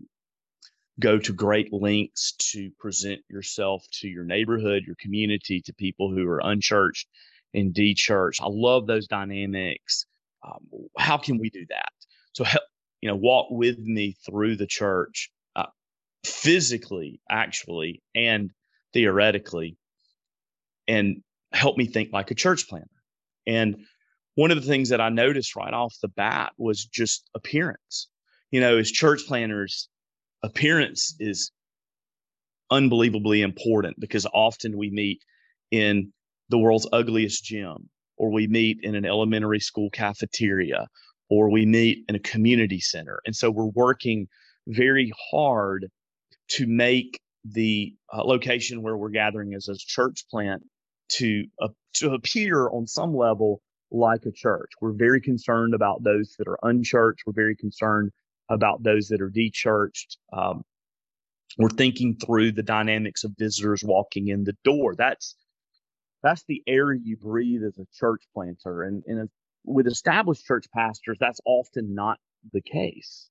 go 0.99 1.19
to 1.19 1.33
great 1.33 1.73
lengths 1.73 2.33
to 2.33 2.71
present 2.79 3.21
yourself 3.29 3.85
to 3.93 4.09
your 4.09 4.25
neighborhood, 4.25 4.85
your 4.87 4.97
community, 4.99 5.61
to 5.61 5.75
people 5.75 6.11
who 6.11 6.27
are 6.27 6.41
unchurched 6.41 7.07
and 7.53 7.75
de-churched. 7.75 8.41
I 8.43 8.49
love 8.49 8.87
those 8.87 9.07
dynamics. 9.07 10.07
Um, 10.47 10.67
how 10.99 11.19
can 11.19 11.39
we 11.39 11.51
do 11.51 11.67
that? 11.69 11.93
So, 12.33 12.45
help, 12.45 12.65
you 13.03 13.09
know, 13.09 13.17
walk 13.17 13.49
with 13.51 13.79
me 13.79 14.17
through 14.25 14.57
the 14.57 14.67
church, 14.67 15.31
uh, 15.55 15.67
physically, 16.25 17.21
actually, 17.31 18.03
and 18.15 18.51
theoretically, 18.93 19.77
and 20.89 21.23
helped 21.57 21.79
me 21.79 21.87
think 21.87 22.13
like 22.13 22.31
a 22.31 22.35
church 22.35 22.69
planner. 22.69 22.87
And 23.47 23.77
one 24.35 24.51
of 24.51 24.61
the 24.61 24.67
things 24.67 24.91
that 24.91 25.01
I 25.01 25.09
noticed 25.09 25.57
right 25.57 25.73
off 25.73 25.95
the 26.03 26.09
bat 26.09 26.53
was 26.59 26.85
just 26.85 27.29
appearance. 27.35 28.09
You 28.51 28.61
know, 28.61 28.77
as 28.77 28.91
church 28.91 29.27
planners, 29.27 29.89
appearance 30.43 31.17
is 31.19 31.51
unbelievably 32.71 33.43
important 33.43 33.99
because 33.99 34.27
often 34.33 34.77
we 34.77 34.91
meet 34.91 35.21
in 35.71 36.13
the 36.49 36.59
world's 36.59 36.87
ugliest 36.93 37.45
gym, 37.45 37.89
or 38.17 38.31
we 38.31 38.47
meet 38.47 38.79
in 38.83 38.95
an 38.95 39.05
elementary 39.05 39.61
school 39.61 39.91
cafeteria, 39.91 40.87
or 41.29 41.51
we 41.51 41.67
meet 41.67 42.05
in 42.09 42.15
a 42.15 42.21
community 42.21 42.81
center. 42.81 43.21
And 43.27 43.35
so 43.35 43.51
we're 43.51 43.65
working 43.75 44.29
very 44.69 45.13
hard 45.31 45.87
to 46.51 46.67
make 46.67 47.21
the 47.45 47.95
uh, 48.13 48.23
location 48.25 48.83
where 48.83 48.97
we're 48.97 49.11
gathering 49.11 49.55
as 49.55 49.69
a 49.69 49.75
church 49.77 50.25
plant 50.31 50.63
to 51.09 51.45
uh, 51.61 51.69
to 51.95 52.13
appear 52.13 52.69
on 52.69 52.87
some 52.87 53.17
level 53.17 53.61
like 53.91 54.27
a 54.27 54.33
church. 54.33 54.71
We're 54.81 54.93
very 54.93 55.21
concerned 55.21 55.75
about 55.75 56.03
those 56.03 56.35
that 56.39 56.49
are 56.49 56.59
unchurched. 56.63 57.23
We're 57.27 57.33
very 57.33 57.57
concerned 57.57 58.11
about 58.49 58.83
those 58.83 59.09
that 59.09 59.21
are 59.21 59.31
dechurched. 59.31 60.17
Um, 60.33 60.63
we're 61.59 61.69
thinking 61.71 62.17
through 62.17 62.53
the 62.53 62.63
dynamics 62.63 63.25
of 63.25 63.33
visitors 63.39 63.83
walking 63.85 64.29
in 64.29 64.45
the 64.45 64.57
door. 64.65 64.95
That's 64.97 65.37
that's 66.23 66.45
the 66.49 66.63
air 66.67 66.93
you 66.93 67.17
breathe 67.17 67.63
as 67.63 67.79
a 67.79 67.87
church 67.95 68.23
planter, 68.35 68.83
and, 68.83 69.03
and 69.07 69.29
with 69.65 69.87
established 69.87 70.45
church 70.45 70.67
pastors, 70.75 71.17
that's 71.21 71.41
often 71.45 71.95
not 71.95 72.19
the 72.53 72.61
case. 72.61 73.29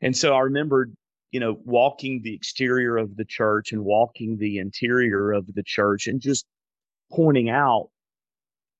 And 0.00 0.16
so 0.16 0.34
I 0.34 0.40
remember, 0.40 0.90
you 1.30 1.40
know, 1.40 1.58
walking 1.64 2.20
the 2.22 2.34
exterior 2.34 2.96
of 2.96 3.16
the 3.16 3.24
church 3.24 3.72
and 3.72 3.84
walking 3.84 4.36
the 4.38 4.58
interior 4.58 5.32
of 5.32 5.46
the 5.54 5.62
church, 5.62 6.06
and 6.06 6.20
just 6.20 6.46
pointing 7.12 7.50
out 7.50 7.90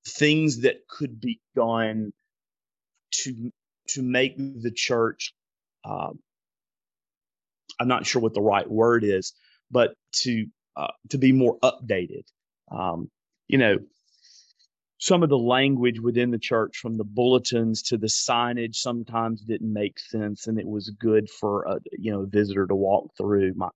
things 0.07 0.63
that 0.63 0.77
could 0.89 1.21
be 1.21 1.41
done 1.57 2.13
to 3.13 3.51
to 3.89 4.03
make 4.03 4.37
the 4.39 4.73
church 4.75 5.35
uh, 5.85 6.11
i'm 7.81 7.89
not 7.89 8.07
sure 8.07 8.23
what 8.23 8.35
the 8.35 8.43
right 8.43 8.71
word 8.71 9.05
is 9.05 9.35
but 9.71 9.95
to 10.13 10.47
uh, 10.77 10.89
to 11.11 11.19
be 11.19 11.33
more 11.33 11.59
updated. 11.61 12.25
Um, 12.73 13.11
you 13.49 13.59
know 13.59 13.79
some 14.99 15.23
of 15.23 15.29
the 15.29 15.39
language 15.39 16.01
within 16.01 16.31
the 16.31 16.39
church 16.39 16.79
from 16.79 16.97
the 16.97 17.05
bulletins 17.05 17.83
to 17.83 17.99
the 17.99 18.07
signage 18.07 18.77
sometimes 18.77 19.43
didn't 19.43 19.73
make 19.73 19.99
sense 19.99 20.47
and 20.47 20.59
it 20.59 20.67
was 20.67 20.91
good 21.01 21.29
for 21.29 21.65
a 21.65 21.77
you 21.99 22.13
know 22.13 22.23
a 22.23 22.27
visitor 22.27 22.67
to 22.67 22.75
walk 22.75 23.11
through 23.17 23.53
my 23.57 23.69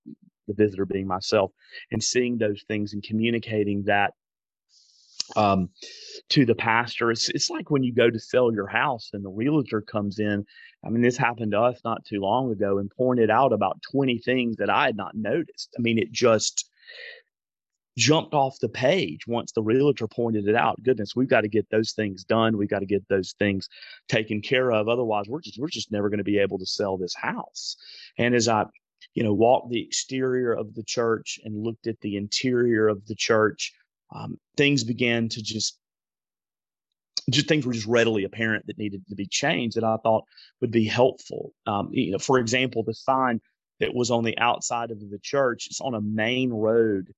the 0.47 0.53
visitor 0.55 0.85
being 0.85 1.07
myself 1.07 1.51
and 1.91 2.03
seeing 2.03 2.37
those 2.37 2.63
things 2.67 2.93
and 2.93 3.03
communicating 3.03 3.83
that 3.85 4.13
um, 5.35 5.69
to 6.29 6.45
the 6.45 6.55
pastor. 6.55 7.11
It's, 7.11 7.29
it's 7.29 7.49
like 7.49 7.69
when 7.69 7.83
you 7.83 7.93
go 7.93 8.09
to 8.09 8.19
sell 8.19 8.53
your 8.53 8.67
house 8.67 9.09
and 9.13 9.23
the 9.23 9.29
realtor 9.29 9.81
comes 9.81 10.19
in. 10.19 10.45
I 10.85 10.89
mean, 10.89 11.01
this 11.01 11.17
happened 11.17 11.53
to 11.53 11.61
us 11.61 11.79
not 11.85 12.03
too 12.05 12.19
long 12.19 12.51
ago 12.51 12.77
and 12.77 12.91
pointed 12.91 13.29
out 13.29 13.53
about 13.53 13.81
20 13.91 14.17
things 14.19 14.57
that 14.57 14.69
I 14.69 14.85
had 14.85 14.97
not 14.97 15.15
noticed. 15.15 15.73
I 15.77 15.81
mean, 15.81 15.97
it 15.97 16.11
just, 16.11 16.69
jumped 17.97 18.33
off 18.33 18.59
the 18.59 18.69
page 18.69 19.27
once 19.27 19.51
the 19.51 19.61
realtor 19.61 20.07
pointed 20.07 20.47
it 20.47 20.55
out. 20.55 20.81
Goodness, 20.83 21.15
we've 21.15 21.29
got 21.29 21.41
to 21.41 21.47
get 21.47 21.69
those 21.69 21.91
things 21.91 22.23
done. 22.23 22.57
We've 22.57 22.69
got 22.69 22.79
to 22.79 22.85
get 22.85 23.07
those 23.07 23.33
things 23.37 23.69
taken 24.07 24.41
care 24.41 24.71
of. 24.71 24.87
Otherwise, 24.87 25.25
we're 25.27 25.41
just 25.41 25.59
we're 25.59 25.67
just 25.67 25.91
never 25.91 26.09
going 26.09 26.17
to 26.19 26.23
be 26.23 26.39
able 26.39 26.59
to 26.59 26.65
sell 26.65 26.97
this 26.97 27.15
house. 27.15 27.75
And 28.17 28.33
as 28.33 28.47
I, 28.47 28.65
you 29.13 29.23
know, 29.23 29.33
walked 29.33 29.69
the 29.69 29.81
exterior 29.81 30.53
of 30.53 30.73
the 30.73 30.83
church 30.83 31.39
and 31.43 31.63
looked 31.63 31.87
at 31.87 31.99
the 32.01 32.17
interior 32.17 32.87
of 32.87 33.05
the 33.05 33.15
church, 33.15 33.73
um, 34.13 34.37
things 34.57 34.83
began 34.83 35.29
to 35.29 35.41
just 35.41 35.77
just 37.29 37.47
things 37.47 37.65
were 37.65 37.73
just 37.73 37.87
readily 37.87 38.25
apparent 38.25 38.67
that 38.67 38.77
needed 38.77 39.01
to 39.07 39.15
be 39.15 39.25
changed 39.25 39.77
that 39.77 39.83
I 39.83 39.97
thought 40.03 40.25
would 40.59 40.71
be 40.71 40.85
helpful. 40.85 41.53
Um, 41.65 41.89
you 41.91 42.11
know, 42.11 42.19
for 42.19 42.37
example, 42.37 42.83
the 42.83 42.93
sign 42.93 43.39
that 43.79 43.93
was 43.93 44.11
on 44.11 44.23
the 44.23 44.37
outside 44.37 44.91
of 44.91 44.99
the 44.99 45.19
church, 45.21 45.67
it's 45.67 45.79
on 45.79 45.93
a 45.93 46.01
main 46.01 46.51
road 46.51 47.13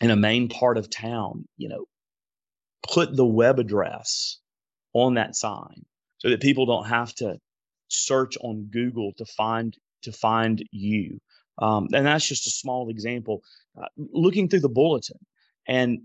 in 0.00 0.10
a 0.10 0.16
main 0.16 0.48
part 0.48 0.76
of 0.76 0.90
town, 0.90 1.46
you 1.56 1.68
know, 1.68 1.86
put 2.82 3.16
the 3.16 3.26
web 3.26 3.58
address 3.58 4.38
on 4.92 5.14
that 5.14 5.34
sign 5.34 5.84
so 6.18 6.30
that 6.30 6.40
people 6.40 6.66
don't 6.66 6.86
have 6.86 7.14
to 7.16 7.38
search 7.88 8.36
on 8.40 8.68
Google 8.70 9.12
to 9.18 9.24
find 9.24 9.76
to 10.02 10.12
find 10.12 10.62
you. 10.70 11.18
Um, 11.58 11.88
and 11.94 12.06
that's 12.06 12.26
just 12.26 12.46
a 12.46 12.50
small 12.50 12.90
example. 12.90 13.42
Uh, 13.80 13.86
looking 13.96 14.48
through 14.48 14.60
the 14.60 14.68
bulletin, 14.68 15.18
and 15.66 16.00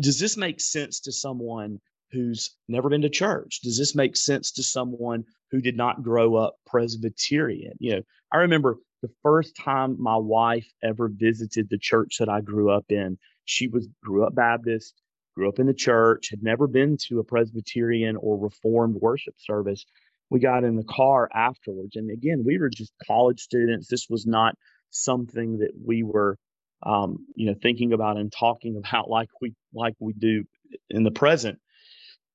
does 0.00 0.18
this 0.18 0.36
make 0.36 0.60
sense 0.60 1.00
to 1.00 1.12
someone 1.12 1.80
who's 2.10 2.56
never 2.68 2.88
been 2.88 3.02
to 3.02 3.08
church? 3.08 3.60
Does 3.62 3.78
this 3.78 3.94
make 3.94 4.16
sense 4.16 4.52
to 4.52 4.62
someone 4.62 5.24
who 5.50 5.60
did 5.60 5.76
not 5.76 6.02
grow 6.02 6.36
up 6.36 6.56
Presbyterian? 6.66 7.72
You 7.78 7.96
know, 7.96 8.02
I 8.32 8.38
remember 8.38 8.78
the 9.02 9.10
first 9.22 9.56
time 9.56 10.00
my 10.00 10.16
wife 10.16 10.66
ever 10.82 11.08
visited 11.08 11.68
the 11.68 11.78
church 11.78 12.16
that 12.18 12.28
I 12.28 12.40
grew 12.40 12.70
up 12.70 12.84
in, 12.90 13.18
she 13.44 13.66
was 13.66 13.88
grew 14.02 14.24
up 14.24 14.34
Baptist, 14.34 14.94
grew 15.34 15.48
up 15.48 15.58
in 15.58 15.66
the 15.66 15.74
church, 15.74 16.28
had 16.30 16.42
never 16.42 16.66
been 16.66 16.96
to 17.08 17.18
a 17.18 17.24
Presbyterian 17.24 18.16
or 18.16 18.38
Reformed 18.38 18.96
worship 18.96 19.34
service. 19.38 19.84
We 20.30 20.40
got 20.40 20.64
in 20.64 20.76
the 20.76 20.84
car 20.84 21.28
afterwards, 21.34 21.96
and 21.96 22.10
again, 22.10 22.42
we 22.44 22.58
were 22.58 22.70
just 22.70 22.92
college 23.06 23.40
students. 23.40 23.88
This 23.88 24.08
was 24.08 24.26
not 24.26 24.56
something 24.90 25.58
that 25.58 25.72
we 25.84 26.02
were, 26.02 26.38
um, 26.82 27.26
you 27.34 27.46
know, 27.46 27.54
thinking 27.60 27.92
about 27.92 28.16
and 28.16 28.32
talking 28.32 28.76
about 28.84 29.08
like 29.08 29.28
we 29.40 29.54
like 29.74 29.94
we 29.98 30.12
do 30.12 30.44
in 30.90 31.02
the 31.04 31.10
present. 31.10 31.58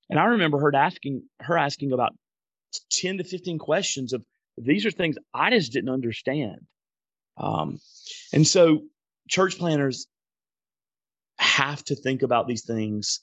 And 0.10 0.19
I 0.19 0.25
remember 0.25 0.60
her 0.60 0.75
asking 0.75 1.23
her 1.41 1.57
asking 1.57 1.91
about 1.91 2.13
ten 2.91 3.17
to 3.17 3.23
fifteen 3.23 3.60
questions 3.60 4.13
of 4.13 4.23
these 4.57 4.86
are 4.86 4.91
things 4.91 5.17
I 5.33 5.51
just 5.51 5.71
didn't 5.71 5.89
understand. 5.89 6.62
Um, 7.38 7.79
and 8.33 8.47
so 8.47 8.81
church 9.29 9.57
planners 9.57 10.07
have 11.38 11.83
to 11.86 11.95
think 11.95 12.23
about 12.23 12.47
these 12.47 12.65
things 12.65 13.21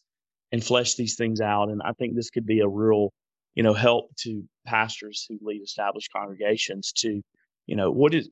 and 0.52 0.64
flesh 0.64 0.94
these 0.94 1.16
things 1.16 1.40
out. 1.40 1.68
And 1.68 1.82
I 1.82 1.92
think 1.92 2.14
this 2.14 2.30
could 2.30 2.46
be 2.46 2.60
a 2.60 2.68
real, 2.68 3.12
you 3.54 3.62
know, 3.62 3.74
help 3.74 4.14
to 4.20 4.44
pastors 4.66 5.26
who 5.28 5.38
lead 5.42 5.62
established 5.62 6.12
congregations 6.12 6.92
to, 6.98 7.20
you 7.66 7.76
know, 7.76 7.90
what 7.90 8.14
is 8.14 8.28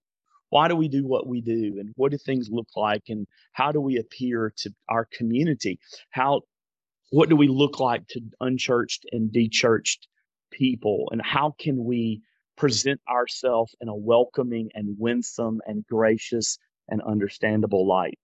why 0.53 0.69
do 0.69 0.77
we 0.77 0.89
do 0.89 1.07
what 1.07 1.27
we 1.27 1.41
do 1.41 1.77
and 1.79 1.93
what 1.97 2.13
do 2.13 2.19
things 2.19 2.51
look 2.51 2.69
like 2.77 3.05
and 3.09 3.27
how 3.53 3.73
do 3.73 3.81
we 3.81 3.97
appear 3.97 4.53
to 4.59 4.71
our 4.91 5.09
community? 5.11 5.79
How 6.11 6.43
what 7.11 7.31
do 7.31 7.37
we 7.37 7.49
look 7.49 7.81
like 7.81 8.07
to 8.09 8.21
unchurched 8.41 9.07
and 9.13 9.33
dechurched 9.33 10.07
people 10.51 11.09
and 11.11 11.23
how 11.23 11.55
can 11.59 11.85
we 11.85 12.21
present 12.59 13.01
ourselves 13.09 13.75
in 13.81 13.89
a 13.89 13.97
welcoming 13.97 14.69
and 14.75 14.95
winsome 14.99 15.63
and 15.67 15.87
gracious 15.87 16.59
and 16.89 17.01
understandable 17.01 17.87
light. 17.87 18.19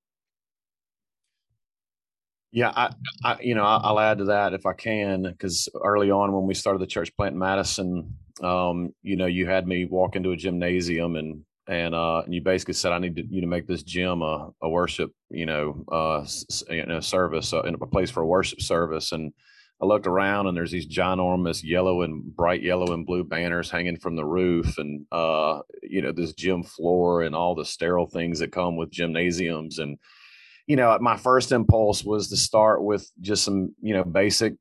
Yeah, 2.52 2.72
I, 2.74 2.92
I 3.24 3.38
you 3.40 3.54
know, 3.54 3.64
I'll 3.64 4.00
add 4.00 4.18
to 4.18 4.24
that 4.26 4.52
if 4.52 4.66
I 4.66 4.74
can, 4.74 5.22
because 5.22 5.68
early 5.82 6.10
on 6.10 6.32
when 6.32 6.46
we 6.46 6.54
started 6.54 6.80
the 6.80 6.86
church 6.86 7.14
plant 7.16 7.32
in 7.32 7.38
Madison, 7.38 8.16
um, 8.42 8.94
you 9.02 9.16
know, 9.16 9.26
you 9.26 9.46
had 9.46 9.66
me 9.66 9.86
walk 9.86 10.16
into 10.16 10.32
a 10.32 10.36
gymnasium 10.36 11.16
and 11.16 11.44
and 11.68 11.94
uh, 11.94 12.22
and 12.24 12.34
you 12.34 12.40
basically 12.40 12.74
said 12.74 12.92
I 12.92 12.98
need 12.98 13.16
to, 13.16 13.24
you 13.28 13.42
to 13.42 13.46
make 13.46 13.66
this 13.66 13.82
gym 13.82 14.22
a, 14.22 14.50
a 14.62 14.68
worship, 14.68 15.12
you 15.30 15.46
know, 15.46 15.84
uh, 15.92 16.24
service, 16.24 17.52
uh, 17.52 17.62
a 17.62 17.86
place 17.86 18.10
for 18.10 18.22
a 18.22 18.26
worship 18.26 18.60
service, 18.62 19.12
and 19.12 19.32
I 19.80 19.86
looked 19.86 20.06
around 20.06 20.46
and 20.46 20.56
there's 20.56 20.72
these 20.72 20.88
ginormous 20.88 21.62
yellow 21.62 22.02
and 22.02 22.24
bright 22.34 22.62
yellow 22.62 22.94
and 22.94 23.06
blue 23.06 23.22
banners 23.22 23.70
hanging 23.70 23.98
from 23.98 24.16
the 24.16 24.24
roof, 24.24 24.78
and 24.78 25.06
uh, 25.12 25.60
you 25.82 26.02
know 26.02 26.12
this 26.12 26.32
gym 26.32 26.62
floor 26.62 27.22
and 27.22 27.34
all 27.34 27.54
the 27.54 27.64
sterile 27.64 28.08
things 28.08 28.38
that 28.38 28.50
come 28.50 28.76
with 28.76 28.90
gymnasiums. 28.90 29.78
And 29.78 29.98
you 30.66 30.76
know, 30.76 30.98
my 31.00 31.16
first 31.16 31.52
impulse 31.52 32.02
was 32.02 32.28
to 32.30 32.36
start 32.36 32.82
with 32.82 33.08
just 33.20 33.44
some 33.44 33.74
you 33.80 33.94
know 33.94 34.04
basic 34.04 34.54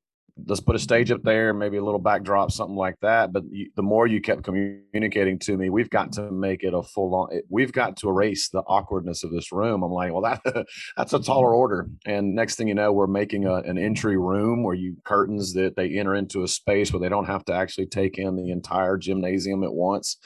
let's 0.45 0.62
put 0.62 0.76
a 0.76 0.80
stage 0.80 1.12
up 1.12 1.23
there, 1.23 1.54
maybe 1.54 1.78
a 1.78 1.84
little 1.84 2.00
backdrop, 2.00 2.52
something 2.52 2.76
like 2.76 2.95
that. 3.02 3.34
But 3.34 3.43
you, 3.50 3.69
the 3.76 3.84
more 3.84 4.08
you 4.08 4.21
kept 4.21 4.43
communicating 4.43 5.39
to 5.39 5.58
me, 5.58 5.69
we've 5.69 5.89
got 5.89 6.12
to 6.13 6.32
make 6.32 6.63
it 6.63 6.73
a 6.73 6.84
full 6.84 7.15
on. 7.15 7.30
We've 7.50 7.71
got 7.71 7.97
to 7.97 8.10
erase 8.10 8.50
the 8.50 8.60
awkwardness 8.60 9.23
of 9.23 9.32
this 9.32 9.52
room. 9.52 9.84
I'm 9.84 9.91
like, 9.91 10.13
well, 10.13 10.21
that 10.21 10.65
that's 10.97 11.13
a 11.13 11.19
taller 11.19 11.47
mm-hmm. 11.47 11.56
order. 11.56 11.89
And 12.06 12.36
next 12.36 12.56
thing 12.56 12.67
you 12.67 12.76
know, 12.76 12.91
we're 12.91 13.08
making 13.08 13.45
a, 13.45 13.56
an 13.56 13.78
entry 13.78 14.17
room 14.17 14.63
where 14.63 14.76
you 14.76 14.95
curtains 15.04 15.54
that 15.54 15.76
they 15.76 15.97
enter 15.97 16.15
into 16.15 16.43
a 16.43 16.47
space 16.47 16.93
where 16.93 17.00
they 17.00 17.10
don't 17.10 17.26
have 17.26 17.45
to 17.45 17.54
actually 17.54 17.88
take 17.88 18.17
in 18.17 18.36
the 18.36 18.52
entire 18.52 18.97
gymnasium 18.97 19.63
at 19.63 19.73
once 19.73 20.17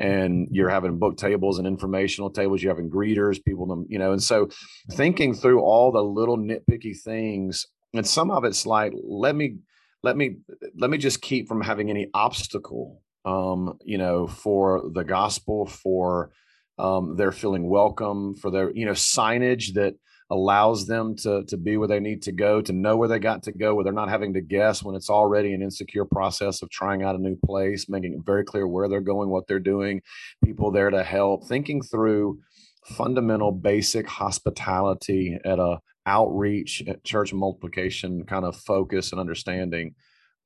and 0.00 0.46
you're 0.52 0.68
having 0.68 0.98
book 0.98 1.16
tables 1.16 1.58
and 1.58 1.66
informational 1.66 2.30
tables 2.30 2.62
you're 2.62 2.72
having 2.72 2.88
greeters 2.88 3.44
people 3.44 3.84
you 3.88 3.98
know 3.98 4.12
and 4.12 4.22
so 4.22 4.48
thinking 4.92 5.34
through 5.34 5.60
all 5.60 5.90
the 5.90 6.02
little 6.02 6.38
nitpicky 6.38 6.96
things 6.96 7.66
and 7.94 8.06
some 8.06 8.30
of 8.30 8.44
it's 8.44 8.66
like 8.66 8.92
let 9.02 9.34
me 9.34 9.58
let 10.02 10.16
me 10.16 10.36
let 10.76 10.90
me 10.90 10.98
just 10.98 11.20
keep 11.20 11.48
from 11.48 11.60
having 11.60 11.90
any 11.90 12.08
obstacle 12.14 13.02
um 13.24 13.78
you 13.84 13.98
know 13.98 14.26
for 14.26 14.82
the 14.92 15.04
gospel 15.04 15.66
for 15.66 16.30
um 16.78 17.16
their 17.16 17.32
feeling 17.32 17.68
welcome 17.68 18.34
for 18.34 18.50
their 18.50 18.70
you 18.74 18.86
know 18.86 18.92
signage 18.92 19.74
that 19.74 19.94
allows 20.30 20.86
them 20.86 21.16
to 21.16 21.42
to 21.44 21.56
be 21.56 21.76
where 21.78 21.88
they 21.88 22.00
need 22.00 22.22
to 22.22 22.32
go 22.32 22.60
to 22.60 22.72
know 22.72 22.96
where 22.96 23.08
they 23.08 23.18
got 23.18 23.42
to 23.42 23.52
go 23.52 23.74
where 23.74 23.82
they're 23.82 23.92
not 23.92 24.10
having 24.10 24.34
to 24.34 24.42
guess 24.42 24.82
when 24.82 24.94
it's 24.94 25.08
already 25.08 25.54
an 25.54 25.62
insecure 25.62 26.04
process 26.04 26.62
of 26.62 26.68
trying 26.70 27.02
out 27.02 27.16
a 27.16 27.18
new 27.18 27.36
place 27.44 27.88
making 27.88 28.12
it 28.12 28.26
very 28.26 28.44
clear 28.44 28.68
where 28.68 28.88
they're 28.88 29.00
going 29.00 29.30
what 29.30 29.46
they're 29.46 29.58
doing 29.58 30.00
people 30.44 30.70
there 30.70 30.90
to 30.90 31.02
help 31.02 31.46
thinking 31.48 31.80
through 31.80 32.38
fundamental 32.84 33.50
basic 33.52 34.06
hospitality 34.06 35.38
at 35.44 35.58
a 35.58 35.78
outreach 36.08 36.82
church 37.04 37.32
multiplication 37.32 38.24
kind 38.24 38.44
of 38.44 38.56
focus 38.56 39.12
and 39.12 39.20
understanding 39.20 39.94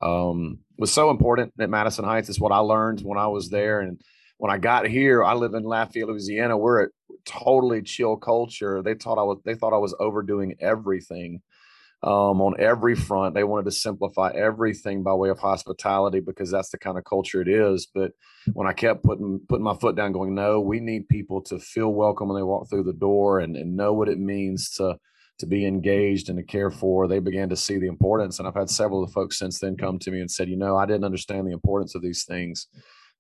um, 0.03 0.59
was 0.77 0.93
so 0.93 1.11
important 1.11 1.53
at 1.61 1.71
Madison 1.71 2.05
Heights. 2.05 2.29
It's 2.29 2.41
what 2.41 2.53
I 2.53 2.59
learned 2.59 3.01
when 3.01 3.19
I 3.19 3.29
was 3.29 3.49
there. 3.49 3.81
And 3.81 4.01
when 4.39 4.51
I 4.51 4.59
got 4.59 4.87
here, 4.87 5.23
I 5.23 5.35
live 5.35 5.55
in 5.55 5.63
Lafayette, 5.63 6.09
Louisiana. 6.09 6.59
We're 6.59 6.85
a 6.85 6.89
totally 7.25 7.83
chill 7.83 8.17
culture. 8.17 8.83
They 8.83 8.95
thought 8.95 9.19
I 9.19 9.23
was 9.23 9.39
they 9.45 9.55
thought 9.55 9.73
I 9.73 9.79
was 9.79 9.95
overdoing 10.01 10.57
everything 10.61 11.41
um, 12.03 12.41
on 12.41 12.59
every 12.59 12.97
front. 12.97 13.37
They 13.37 13.45
wanted 13.45 13.67
to 13.67 13.71
simplify 13.71 14.33
everything 14.35 15.05
by 15.05 15.15
way 15.15 15.29
of 15.29 15.39
hospitality 15.39 16.19
because 16.19 16.51
that's 16.51 16.71
the 16.71 16.79
kind 16.79 16.99
of 16.99 17.05
culture 17.05 17.41
it 17.41 17.49
is. 17.49 17.87
But 17.87 18.11
when 18.53 18.67
I 18.67 18.73
kept 18.73 19.05
putting 19.05 19.41
putting 19.49 19.65
my 19.65 19.77
foot 19.77 19.95
down, 19.95 20.11
going, 20.11 20.35
no, 20.35 20.61
we 20.61 20.81
need 20.81 21.09
people 21.09 21.43
to 21.43 21.61
feel 21.61 21.93
welcome 21.93 22.29
when 22.29 22.37
they 22.37 22.43
walk 22.43 22.69
through 22.69 22.85
the 22.85 22.93
door 22.93 23.39
and, 23.39 23.57
and 23.57 23.77
know 23.77 23.93
what 23.93 24.09
it 24.09 24.19
means 24.19 24.71
to 24.79 24.99
to 25.39 25.47
be 25.47 25.67
engaged 25.67 26.29
and 26.29 26.39
to 26.39 26.45
care 26.45 26.71
for, 26.71 27.09
they 27.09 27.19
began 27.19 27.49
to 27.49 27.57
see 27.57 27.79
the 27.79 27.89
importance. 27.89 28.39
And 28.39 28.47
I've 28.47 28.55
had 28.55 28.71
several 28.71 29.03
of 29.03 29.09
the 29.09 29.15
folks 29.15 29.39
since 29.39 29.59
then 29.59 29.77
come 29.77 29.99
to 30.01 30.11
me 30.11 30.21
and 30.21 30.31
said, 30.31 30.49
you 30.49 30.57
know, 30.57 30.77
I 30.77 30.87
didn't 30.87 31.05
understand 31.05 31.47
the 31.47 31.53
importance 31.53 31.95
of 31.95 32.03
these 32.03 32.25
things 32.25 32.69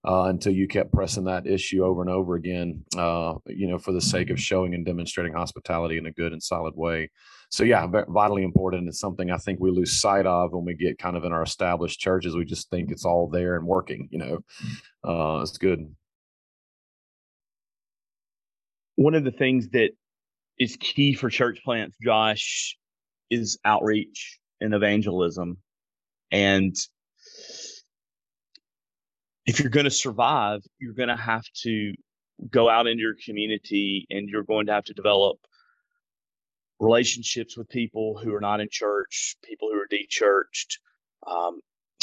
uh, 0.07 0.25
until 0.25 0.53
you 0.53 0.67
kept 0.67 0.93
pressing 0.93 1.25
that 1.25 1.47
issue 1.47 1.85
over 1.85 2.01
and 2.01 2.11
over 2.11 2.35
again, 2.35 2.85
uh, 2.97 3.35
you 3.47 3.69
know, 3.69 3.79
for 3.79 3.93
the 3.93 4.01
sake 4.01 4.31
of 4.31 4.41
showing 4.41 4.75
and 4.75 4.85
demonstrating 4.85 5.33
hospitality 5.33 5.97
in 5.97 6.07
a 6.07 6.13
good 6.13 6.33
and 6.33 6.43
solid 6.43 6.75
way. 6.77 7.11
So, 7.51 7.65
yeah, 7.65 7.87
vitally 8.09 8.45
important. 8.45 8.89
It's 8.89 8.99
something 8.99 9.31
I 9.31 9.37
think 9.37 9.61
we 9.61 9.71
lose 9.71 10.01
sight 10.01 10.27
of 10.27 10.53
when 10.53 10.65
we 10.65 10.75
get 10.75 10.99
kind 10.99 11.17
of 11.17 11.25
in 11.25 11.33
our 11.33 11.43
established 11.43 12.01
churches. 12.01 12.35
We 12.35 12.45
just 12.45 12.71
think 12.71 12.91
it's 12.91 13.05
all 13.05 13.29
there 13.29 13.57
and 13.57 13.67
working, 13.67 14.09
you 14.11 14.19
know, 14.19 14.39
uh, 15.05 15.43
it's 15.43 15.59
good. 15.59 15.95
One 18.97 19.15
of 19.15 19.25
the 19.25 19.31
things 19.31 19.69
that 19.71 19.91
is 20.63 20.77
key 20.77 21.15
for 21.15 21.29
church 21.29 21.61
plants, 21.65 21.97
Josh, 22.01 22.77
is 23.31 23.59
outreach 23.65 24.39
and 24.61 24.75
evangelism. 24.75 25.59
And 26.31 26.77
if 29.45 29.59
you're 29.59 29.71
going 29.71 29.85
to 29.85 29.91
survive, 29.91 30.61
you're 30.79 30.95
going 30.95 31.09
to 31.09 31.17
have 31.17 31.45
to 31.63 31.93
go 32.49 32.69
out 32.69 32.87
into 32.87 33.03
your 33.03 33.17
community 33.25 34.07
and 34.09 34.29
you're 34.29 34.45
going 34.45 34.67
to 34.67 34.73
have 34.73 34.85
to 34.85 34.95
develop 34.95 35.39
relationships 36.79 37.57
with 37.57 37.69
people 37.69 38.17
who 38.23 38.33
are 38.33 38.41
not 38.41 38.61
in 38.61 38.69
church, 38.71 39.37
people 39.45 39.69
who 39.73 39.79
are 39.79 39.89
dechurched. 39.89 40.79
Um, 41.27 41.61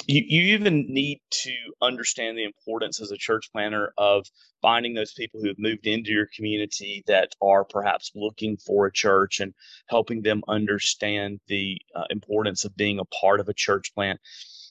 you, 0.08 0.24
you 0.28 0.56
even 0.56 0.86
need 0.88 1.20
to 1.30 1.54
understand 1.82 2.38
the 2.38 2.44
importance 2.44 3.02
as 3.02 3.12
a 3.12 3.18
church 3.18 3.50
planner 3.52 3.94
of 3.98 4.26
finding 4.62 4.94
those 4.94 5.14
people 5.14 5.40
who 5.40 5.48
have 5.48 5.60
moved 5.60 5.88
into 5.88 6.12
your 6.12 6.28
community 6.36 7.04
that 7.08 7.34
are 7.42 7.64
perhaps 7.64 8.12
looking 8.16 8.58
for 8.58 8.86
a 8.88 8.92
church 8.92 9.40
and 9.40 9.54
helping 9.88 10.22
them 10.22 10.44
understand 10.48 11.40
the 11.48 11.78
uh, 11.96 12.04
importance 12.10 12.66
of 12.66 12.76
being 12.76 13.00
a 13.00 13.06
part 13.06 13.40
of 13.40 13.50
a 13.50 13.54
church 13.54 13.94
plant. 13.94 14.20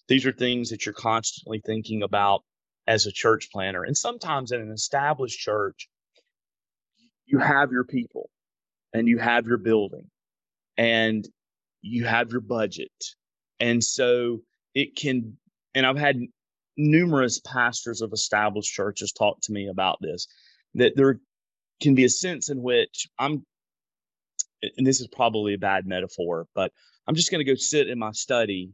These 0.09 0.27
are 0.27 0.33
things 0.33 0.71
that 0.71 0.87
you're 0.87 0.95
constantly 0.95 1.61
thinking 1.65 2.03
about 2.03 2.43
as 2.87 3.07
a 3.07 3.13
church 3.13 3.49
planner. 3.53 3.85
And 3.85 3.97
sometimes 3.97 4.53
in 4.53 4.61
an 4.61 4.73
established 4.73 5.39
church, 5.39 5.89
you 7.27 7.39
have 7.39 7.71
your 7.71 7.85
people 7.85 8.31
and 8.95 9.07
you 9.07 9.19
have 9.19 9.47
your 9.47 9.59
building 9.59 10.11
and 10.79 11.29
you 11.83 12.05
have 12.05 12.31
your 12.31 12.41
budget. 12.41 12.91
And 13.61 13.85
so 13.85 14.41
it 14.75 14.97
can, 14.97 15.37
and 15.75 15.87
I've 15.87 15.99
had 15.99 16.21
numerous 16.77 17.41
pastors 17.41 18.03
of 18.03 18.13
established 18.13 18.73
churches 18.73 19.13
talk 19.13 19.41
to 19.43 19.53
me 19.53 19.69
about 19.69 19.99
this, 20.01 20.27
that 20.75 20.95
there 20.97 21.21
can 21.81 21.95
be 21.95 22.05
a 22.05 22.09
sense 22.09 22.51
in 22.51 22.63
which 22.63 23.09
I'm, 23.19 23.45
and 24.77 24.87
this 24.87 25.01
is 25.01 25.09
probably 25.09 25.55
a 25.55 25.59
bad 25.59 25.87
metaphor, 25.87 26.47
but 26.55 26.73
I'm 27.07 27.15
just 27.15 27.31
going 27.31 27.45
to 27.45 27.51
go 27.51 27.57
sit 27.57 27.89
in 27.89 27.99
my 27.99 28.13
study 28.13 28.71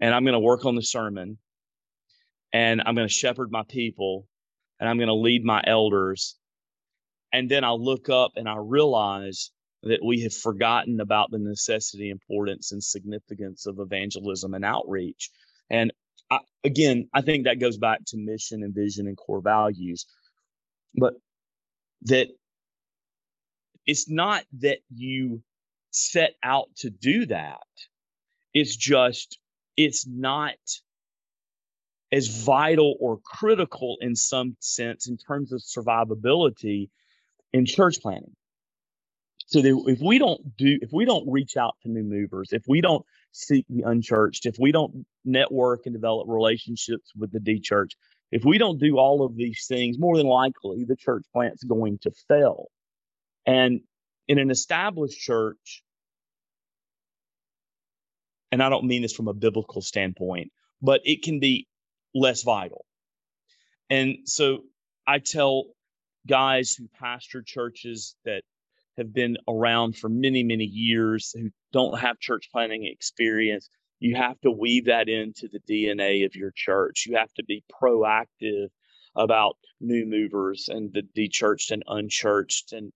and 0.00 0.14
I'm 0.14 0.24
going 0.24 0.34
to 0.34 0.40
work 0.40 0.64
on 0.64 0.76
the 0.76 0.82
sermon 0.82 1.38
and 2.52 2.82
I'm 2.84 2.94
going 2.94 3.08
to 3.08 3.12
shepherd 3.12 3.50
my 3.50 3.64
people 3.68 4.26
and 4.78 4.88
I'm 4.88 4.96
going 4.96 5.08
to 5.08 5.14
lead 5.14 5.44
my 5.44 5.62
elders. 5.66 6.36
And 7.32 7.50
then 7.50 7.64
I'll 7.64 7.82
look 7.82 8.08
up 8.08 8.32
and 8.36 8.48
I 8.48 8.56
realize 8.58 9.50
that 9.82 10.04
we 10.04 10.22
have 10.22 10.34
forgotten 10.34 11.00
about 11.00 11.30
the 11.30 11.38
necessity, 11.38 12.10
importance, 12.10 12.72
and 12.72 12.82
significance 12.82 13.66
of 13.66 13.78
evangelism 13.78 14.54
and 14.54 14.64
outreach. 14.64 15.30
And 15.70 15.92
I, 16.30 16.40
again, 16.64 17.08
I 17.14 17.20
think 17.20 17.44
that 17.44 17.60
goes 17.60 17.78
back 17.78 18.00
to 18.08 18.16
mission 18.16 18.62
and 18.62 18.74
vision 18.74 19.06
and 19.06 19.16
core 19.16 19.40
values. 19.40 20.06
But 20.94 21.14
that 22.02 22.28
it's 23.86 24.08
not 24.08 24.44
that 24.60 24.78
you 24.94 25.42
set 25.90 26.34
out 26.42 26.68
to 26.78 26.90
do 26.90 27.26
that, 27.26 27.66
it's 28.52 28.76
just, 28.76 29.38
it's 29.76 30.06
not 30.06 30.56
as 32.10 32.28
vital 32.44 32.96
or 33.00 33.18
critical 33.22 33.96
in 34.00 34.16
some 34.16 34.56
sense 34.60 35.08
in 35.08 35.16
terms 35.18 35.52
of 35.52 35.60
survivability 35.60 36.88
in 37.52 37.66
church 37.66 38.00
planning. 38.00 38.34
So 39.48 39.62
that 39.62 39.84
if 39.86 40.00
we 40.02 40.18
don't 40.18 40.56
do, 40.58 40.78
if 40.82 40.90
we 40.92 41.06
don't 41.06 41.26
reach 41.26 41.56
out 41.56 41.74
to 41.82 41.88
new 41.88 42.02
movers, 42.04 42.52
if 42.52 42.64
we 42.68 42.82
don't 42.82 43.04
seek 43.32 43.64
the 43.70 43.82
unchurched, 43.82 44.44
if 44.44 44.56
we 44.58 44.72
don't 44.72 45.06
network 45.24 45.86
and 45.86 45.94
develop 45.94 46.28
relationships 46.28 47.12
with 47.16 47.32
the 47.32 47.40
D 47.40 47.58
church, 47.58 47.94
if 48.30 48.44
we 48.44 48.58
don't 48.58 48.78
do 48.78 48.98
all 48.98 49.24
of 49.24 49.36
these 49.36 49.64
things, 49.66 49.98
more 49.98 50.18
than 50.18 50.26
likely 50.26 50.84
the 50.84 50.96
church 50.96 51.24
plant's 51.32 51.64
going 51.64 51.98
to 52.02 52.10
fail. 52.28 52.66
And 53.46 53.80
in 54.26 54.38
an 54.38 54.50
established 54.50 55.18
church, 55.18 55.82
and 58.52 58.62
I 58.62 58.68
don't 58.68 58.84
mean 58.84 59.00
this 59.00 59.14
from 59.14 59.28
a 59.28 59.34
biblical 59.34 59.80
standpoint, 59.80 60.52
but 60.82 61.00
it 61.06 61.22
can 61.22 61.40
be 61.40 61.66
less 62.14 62.42
vital. 62.42 62.84
And 63.88 64.18
so 64.26 64.64
I 65.06 65.20
tell 65.20 65.64
guys 66.26 66.74
who 66.74 66.86
pastor 67.00 67.40
churches 67.40 68.14
that 68.26 68.42
have 68.98 69.14
been 69.14 69.36
around 69.48 69.96
for 69.96 70.08
many, 70.08 70.42
many 70.42 70.64
years 70.64 71.32
who 71.34 71.50
don't 71.72 71.98
have 71.98 72.18
church 72.18 72.48
planning 72.52 72.84
experience, 72.84 73.70
you 74.00 74.16
have 74.16 74.40
to 74.40 74.50
weave 74.50 74.86
that 74.86 75.08
into 75.08 75.48
the 75.48 75.60
DNA 75.60 76.24
of 76.24 76.34
your 76.34 76.52
church. 76.54 77.04
You 77.06 77.16
have 77.16 77.32
to 77.34 77.44
be 77.44 77.64
proactive 77.82 78.68
about 79.16 79.56
new 79.80 80.06
movers 80.06 80.68
and 80.68 80.92
the 80.92 81.02
dechurched 81.16 81.70
and 81.70 81.82
unchurched. 81.86 82.72
And 82.72 82.92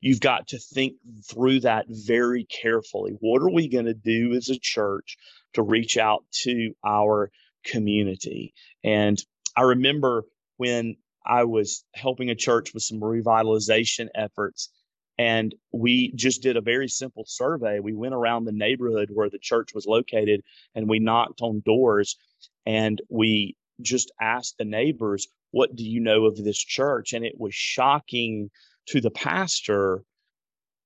you've 0.00 0.20
got 0.20 0.48
to 0.48 0.58
think 0.58 0.94
through 1.28 1.60
that 1.60 1.86
very 1.88 2.44
carefully. 2.44 3.12
What 3.20 3.42
are 3.42 3.50
we 3.50 3.68
going 3.68 3.86
to 3.86 3.94
do 3.94 4.34
as 4.34 4.48
a 4.48 4.58
church 4.58 5.16
to 5.54 5.62
reach 5.62 5.98
out 5.98 6.24
to 6.42 6.72
our 6.86 7.30
community? 7.64 8.54
And 8.82 9.22
I 9.56 9.62
remember 9.62 10.24
when 10.56 10.96
I 11.28 11.44
was 11.44 11.84
helping 11.94 12.30
a 12.30 12.34
church 12.34 12.72
with 12.72 12.82
some 12.82 13.00
revitalization 13.00 14.08
efforts. 14.14 14.70
And 15.18 15.54
we 15.72 16.12
just 16.14 16.42
did 16.42 16.56
a 16.56 16.60
very 16.60 16.88
simple 16.88 17.24
survey. 17.26 17.80
We 17.80 17.94
went 17.94 18.14
around 18.14 18.44
the 18.44 18.52
neighborhood 18.52 19.10
where 19.12 19.28
the 19.28 19.38
church 19.38 19.74
was 19.74 19.86
located 19.86 20.42
and 20.74 20.88
we 20.88 21.00
knocked 21.00 21.42
on 21.42 21.62
doors 21.64 22.16
and 22.64 23.02
we 23.08 23.56
just 23.82 24.12
asked 24.20 24.56
the 24.58 24.64
neighbors, 24.64 25.26
What 25.50 25.74
do 25.74 25.84
you 25.84 26.00
know 26.00 26.26
of 26.26 26.36
this 26.36 26.58
church? 26.58 27.12
And 27.12 27.24
it 27.24 27.34
was 27.36 27.54
shocking 27.54 28.50
to 28.86 29.00
the 29.00 29.10
pastor 29.10 30.04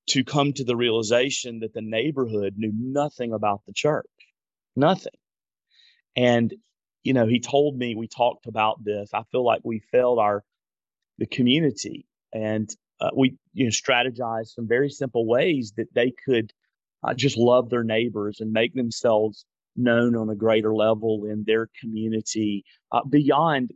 to 0.08 0.24
come 0.24 0.52
to 0.54 0.64
the 0.64 0.76
realization 0.76 1.60
that 1.60 1.74
the 1.74 1.82
neighborhood 1.82 2.54
knew 2.56 2.72
nothing 2.74 3.32
about 3.32 3.60
the 3.66 3.72
church, 3.72 4.06
nothing. 4.74 5.12
And 6.16 6.52
you 7.04 7.12
know, 7.12 7.26
he 7.26 7.40
told 7.40 7.76
me 7.76 7.94
we 7.94 8.08
talked 8.08 8.46
about 8.46 8.82
this. 8.84 9.10
I 9.12 9.22
feel 9.30 9.44
like 9.44 9.60
we 9.64 9.80
failed 9.90 10.18
our 10.18 10.44
the 11.18 11.26
community, 11.26 12.06
and 12.32 12.68
uh, 13.00 13.10
we 13.16 13.36
you 13.52 13.64
know 13.64 13.70
strategized 13.70 14.48
some 14.48 14.68
very 14.68 14.90
simple 14.90 15.26
ways 15.26 15.72
that 15.76 15.92
they 15.94 16.12
could 16.24 16.52
uh, 17.04 17.14
just 17.14 17.36
love 17.36 17.70
their 17.70 17.84
neighbors 17.84 18.40
and 18.40 18.52
make 18.52 18.74
themselves 18.74 19.44
known 19.76 20.16
on 20.16 20.30
a 20.30 20.34
greater 20.34 20.74
level 20.74 21.24
in 21.24 21.44
their 21.46 21.68
community 21.80 22.64
uh, 22.92 23.04
beyond 23.08 23.72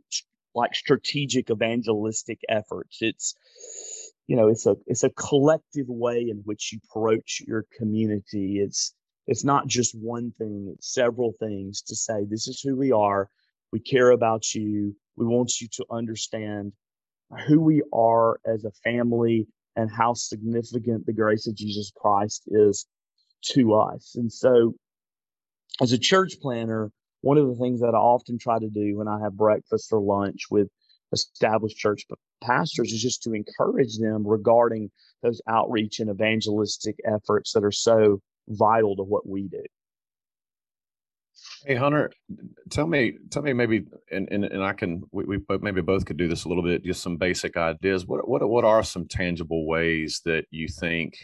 like 0.55 0.75
strategic 0.75 1.49
evangelistic 1.49 2.39
efforts. 2.49 2.97
It's 3.01 3.35
you 4.27 4.35
know 4.35 4.47
it's 4.47 4.65
a 4.65 4.75
it's 4.87 5.03
a 5.03 5.09
collective 5.11 5.87
way 5.87 6.27
in 6.29 6.41
which 6.45 6.71
you 6.71 6.79
approach 6.89 7.41
your 7.45 7.65
community. 7.77 8.59
It's 8.59 8.93
it's 9.27 9.43
not 9.43 9.67
just 9.67 9.93
one 9.93 10.31
thing, 10.31 10.73
it's 10.73 10.93
several 10.93 11.33
things 11.39 11.81
to 11.83 11.95
say, 11.95 12.25
this 12.29 12.47
is 12.47 12.61
who 12.61 12.77
we 12.77 12.91
are. 12.91 13.29
We 13.73 13.79
care 13.79 14.11
about 14.11 14.53
you. 14.53 14.95
We 15.17 15.25
want 15.25 15.59
you 15.59 15.67
to 15.73 15.85
understand 15.91 16.71
who 17.47 17.59
we 17.59 17.83
are 17.93 18.39
as 18.45 18.63
a 18.63 18.71
family 18.83 19.47
and 19.75 19.91
how 19.91 20.13
significant 20.13 21.05
the 21.05 21.13
grace 21.13 21.45
of 21.47 21.55
Jesus 21.55 21.91
Christ 21.95 22.43
is 22.47 22.85
to 23.53 23.73
us. 23.75 24.15
And 24.15 24.31
so, 24.31 24.73
as 25.81 25.91
a 25.91 25.97
church 25.97 26.39
planner, 26.41 26.91
one 27.21 27.37
of 27.37 27.47
the 27.47 27.55
things 27.55 27.81
that 27.81 27.93
I 27.93 27.97
often 27.97 28.39
try 28.39 28.57
to 28.59 28.69
do 28.69 28.97
when 28.97 29.07
I 29.07 29.19
have 29.19 29.33
breakfast 29.33 29.91
or 29.91 29.99
lunch 29.99 30.45
with 30.49 30.69
established 31.11 31.77
church 31.77 32.05
pastors 32.41 32.91
is 32.91 33.01
just 33.01 33.23
to 33.23 33.33
encourage 33.33 33.97
them 33.97 34.25
regarding 34.25 34.89
those 35.21 35.41
outreach 35.47 35.99
and 35.99 36.09
evangelistic 36.09 36.95
efforts 37.05 37.53
that 37.53 37.63
are 37.63 37.71
so 37.71 38.21
vital 38.47 38.95
to 38.95 39.03
what 39.03 39.27
we 39.27 39.47
do. 39.47 39.63
Hey 41.65 41.75
Hunter, 41.75 42.11
tell 42.71 42.87
me, 42.87 43.17
tell 43.29 43.43
me 43.43 43.53
maybe, 43.53 43.85
and 44.11 44.27
and, 44.31 44.43
and 44.45 44.63
I 44.63 44.73
can 44.73 45.03
we, 45.11 45.25
we 45.25 45.57
maybe 45.61 45.81
both 45.81 46.05
could 46.05 46.17
do 46.17 46.27
this 46.27 46.45
a 46.45 46.47
little 46.47 46.63
bit, 46.63 46.83
just 46.83 47.03
some 47.03 47.17
basic 47.17 47.57
ideas. 47.57 48.07
What 48.07 48.27
what 48.27 48.47
what 48.47 48.65
are 48.65 48.83
some 48.83 49.07
tangible 49.07 49.67
ways 49.67 50.21
that 50.25 50.45
you 50.49 50.67
think, 50.67 51.15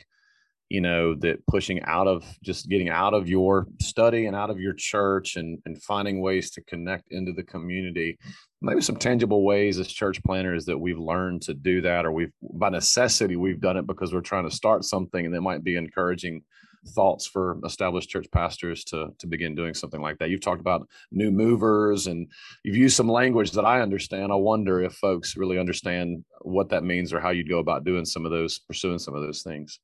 you 0.69 0.81
know, 0.81 1.15
that 1.15 1.45
pushing 1.47 1.81
out 1.83 2.07
of 2.07 2.23
just 2.43 2.69
getting 2.69 2.89
out 2.89 3.15
of 3.15 3.27
your 3.27 3.65
study 3.81 4.27
and 4.27 4.35
out 4.35 4.51
of 4.51 4.59
your 4.59 4.73
church 4.73 5.35
and 5.35 5.59
and 5.65 5.81
finding 5.81 6.21
ways 6.21 6.51
to 6.51 6.61
connect 6.61 7.11
into 7.11 7.33
the 7.33 7.43
community, 7.43 8.19
maybe 8.61 8.81
some 8.81 8.97
tangible 8.97 9.43
ways 9.43 9.79
as 9.79 9.87
church 9.87 10.21
planners 10.23 10.65
that 10.65 10.77
we've 10.77 10.99
learned 10.99 11.41
to 11.43 11.55
do 11.55 11.81
that, 11.81 12.05
or 12.05 12.11
we've 12.11 12.33
by 12.53 12.69
necessity 12.69 13.35
we've 13.35 13.61
done 13.61 13.77
it 13.77 13.87
because 13.87 14.13
we're 14.13 14.21
trying 14.21 14.47
to 14.47 14.55
start 14.55 14.83
something, 14.83 15.25
and 15.25 15.33
that 15.33 15.41
might 15.41 15.63
be 15.63 15.75
encouraging 15.75 16.43
thoughts 16.89 17.25
for 17.25 17.59
established 17.65 18.09
church 18.09 18.27
pastors 18.31 18.83
to 18.85 19.09
to 19.19 19.27
begin 19.27 19.55
doing 19.55 19.73
something 19.73 20.01
like 20.01 20.17
that? 20.19 20.29
You've 20.29 20.41
talked 20.41 20.61
about 20.61 20.87
new 21.11 21.31
movers 21.31 22.07
and 22.07 22.27
you've 22.63 22.77
used 22.77 22.95
some 22.95 23.09
language 23.09 23.51
that 23.51 23.65
I 23.65 23.81
understand. 23.81 24.31
I 24.31 24.35
wonder 24.35 24.81
if 24.81 24.93
folks 24.93 25.37
really 25.37 25.59
understand 25.59 26.23
what 26.41 26.69
that 26.69 26.83
means 26.83 27.13
or 27.13 27.19
how 27.19 27.29
you'd 27.29 27.49
go 27.49 27.59
about 27.59 27.85
doing 27.85 28.05
some 28.05 28.25
of 28.25 28.31
those, 28.31 28.59
pursuing 28.59 28.99
some 28.99 29.15
of 29.15 29.21
those 29.21 29.43
things. 29.43 29.79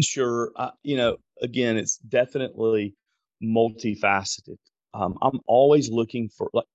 Sure. 0.00 0.52
Uh, 0.56 0.70
you 0.82 0.96
know, 0.96 1.16
again, 1.42 1.76
it's 1.76 1.96
definitely 1.98 2.94
multifaceted. 3.42 4.58
Um, 4.94 5.18
I'm 5.22 5.40
always 5.46 5.90
looking 5.90 6.28
for 6.28 6.50
like 6.52 6.66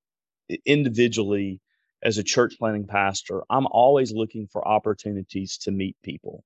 individually 0.66 1.62
as 2.04 2.18
a 2.18 2.24
church 2.24 2.56
planning 2.58 2.88
pastor, 2.88 3.44
I'm 3.50 3.68
always 3.68 4.12
looking 4.12 4.48
for 4.48 4.68
opportunities 4.68 5.58
to 5.60 5.72
meet 5.72 5.96
people. 6.04 6.44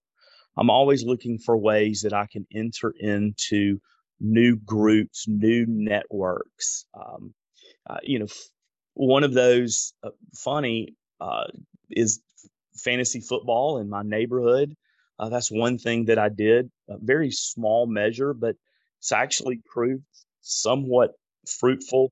I'm 0.57 0.69
always 0.69 1.03
looking 1.03 1.37
for 1.37 1.57
ways 1.57 2.01
that 2.01 2.13
I 2.13 2.27
can 2.27 2.45
enter 2.53 2.93
into 2.99 3.79
new 4.19 4.55
groups, 4.57 5.25
new 5.27 5.65
networks. 5.67 6.85
Um, 6.93 7.33
uh, 7.89 7.97
you 8.03 8.19
know, 8.19 8.25
f- 8.25 8.49
one 8.93 9.23
of 9.23 9.33
those 9.33 9.93
uh, 10.03 10.09
funny 10.35 10.95
uh, 11.19 11.45
is 11.91 12.21
fantasy 12.75 13.21
football 13.21 13.79
in 13.79 13.89
my 13.89 14.01
neighborhood. 14.03 14.75
Uh, 15.19 15.29
that's 15.29 15.51
one 15.51 15.77
thing 15.77 16.05
that 16.05 16.19
I 16.19 16.29
did, 16.29 16.69
a 16.89 16.97
very 16.99 17.31
small 17.31 17.87
measure, 17.87 18.33
but 18.33 18.55
it's 18.99 19.11
actually 19.11 19.61
proved 19.65 20.03
somewhat 20.41 21.11
fruitful. 21.47 22.11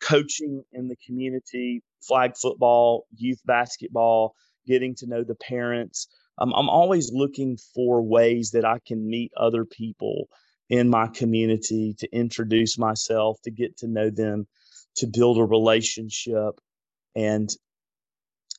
Coaching 0.00 0.62
in 0.72 0.88
the 0.88 0.96
community, 1.06 1.82
flag 2.02 2.36
football, 2.36 3.06
youth 3.16 3.40
basketball, 3.46 4.34
getting 4.66 4.94
to 4.96 5.06
know 5.06 5.24
the 5.24 5.36
parents. 5.36 6.08
Um, 6.38 6.52
I'm 6.54 6.68
always 6.68 7.12
looking 7.12 7.58
for 7.74 8.02
ways 8.02 8.52
that 8.52 8.64
I 8.64 8.80
can 8.86 9.08
meet 9.08 9.32
other 9.36 9.64
people 9.64 10.28
in 10.70 10.88
my 10.90 11.08
community 11.08 11.94
to 11.98 12.08
introduce 12.12 12.78
myself, 12.78 13.38
to 13.44 13.50
get 13.50 13.78
to 13.78 13.88
know 13.88 14.10
them, 14.10 14.46
to 14.96 15.06
build 15.06 15.38
a 15.38 15.44
relationship, 15.44 16.60
and 17.16 17.50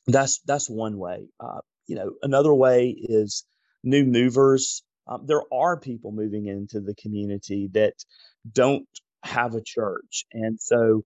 that's 0.06 0.40
that's 0.46 0.70
one 0.70 0.98
way. 0.98 1.28
Uh, 1.40 1.60
you 1.86 1.96
know, 1.96 2.12
another 2.22 2.54
way 2.54 2.90
is 2.98 3.44
new 3.84 4.04
movers. 4.04 4.82
Um, 5.08 5.24
there 5.26 5.42
are 5.52 5.78
people 5.78 6.12
moving 6.12 6.46
into 6.46 6.80
the 6.80 6.94
community 6.94 7.70
that 7.74 7.94
don't 8.50 8.88
have 9.24 9.54
a 9.54 9.62
church, 9.64 10.26
and 10.32 10.60
so 10.60 11.04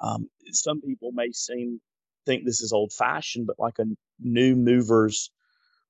um, 0.00 0.28
some 0.52 0.80
people 0.82 1.12
may 1.12 1.32
seem 1.32 1.80
think 2.26 2.44
this 2.44 2.60
is 2.62 2.72
old 2.72 2.92
fashioned, 2.92 3.46
but 3.46 3.56
like 3.58 3.78
a 3.80 3.84
new 4.20 4.56
movers 4.56 5.30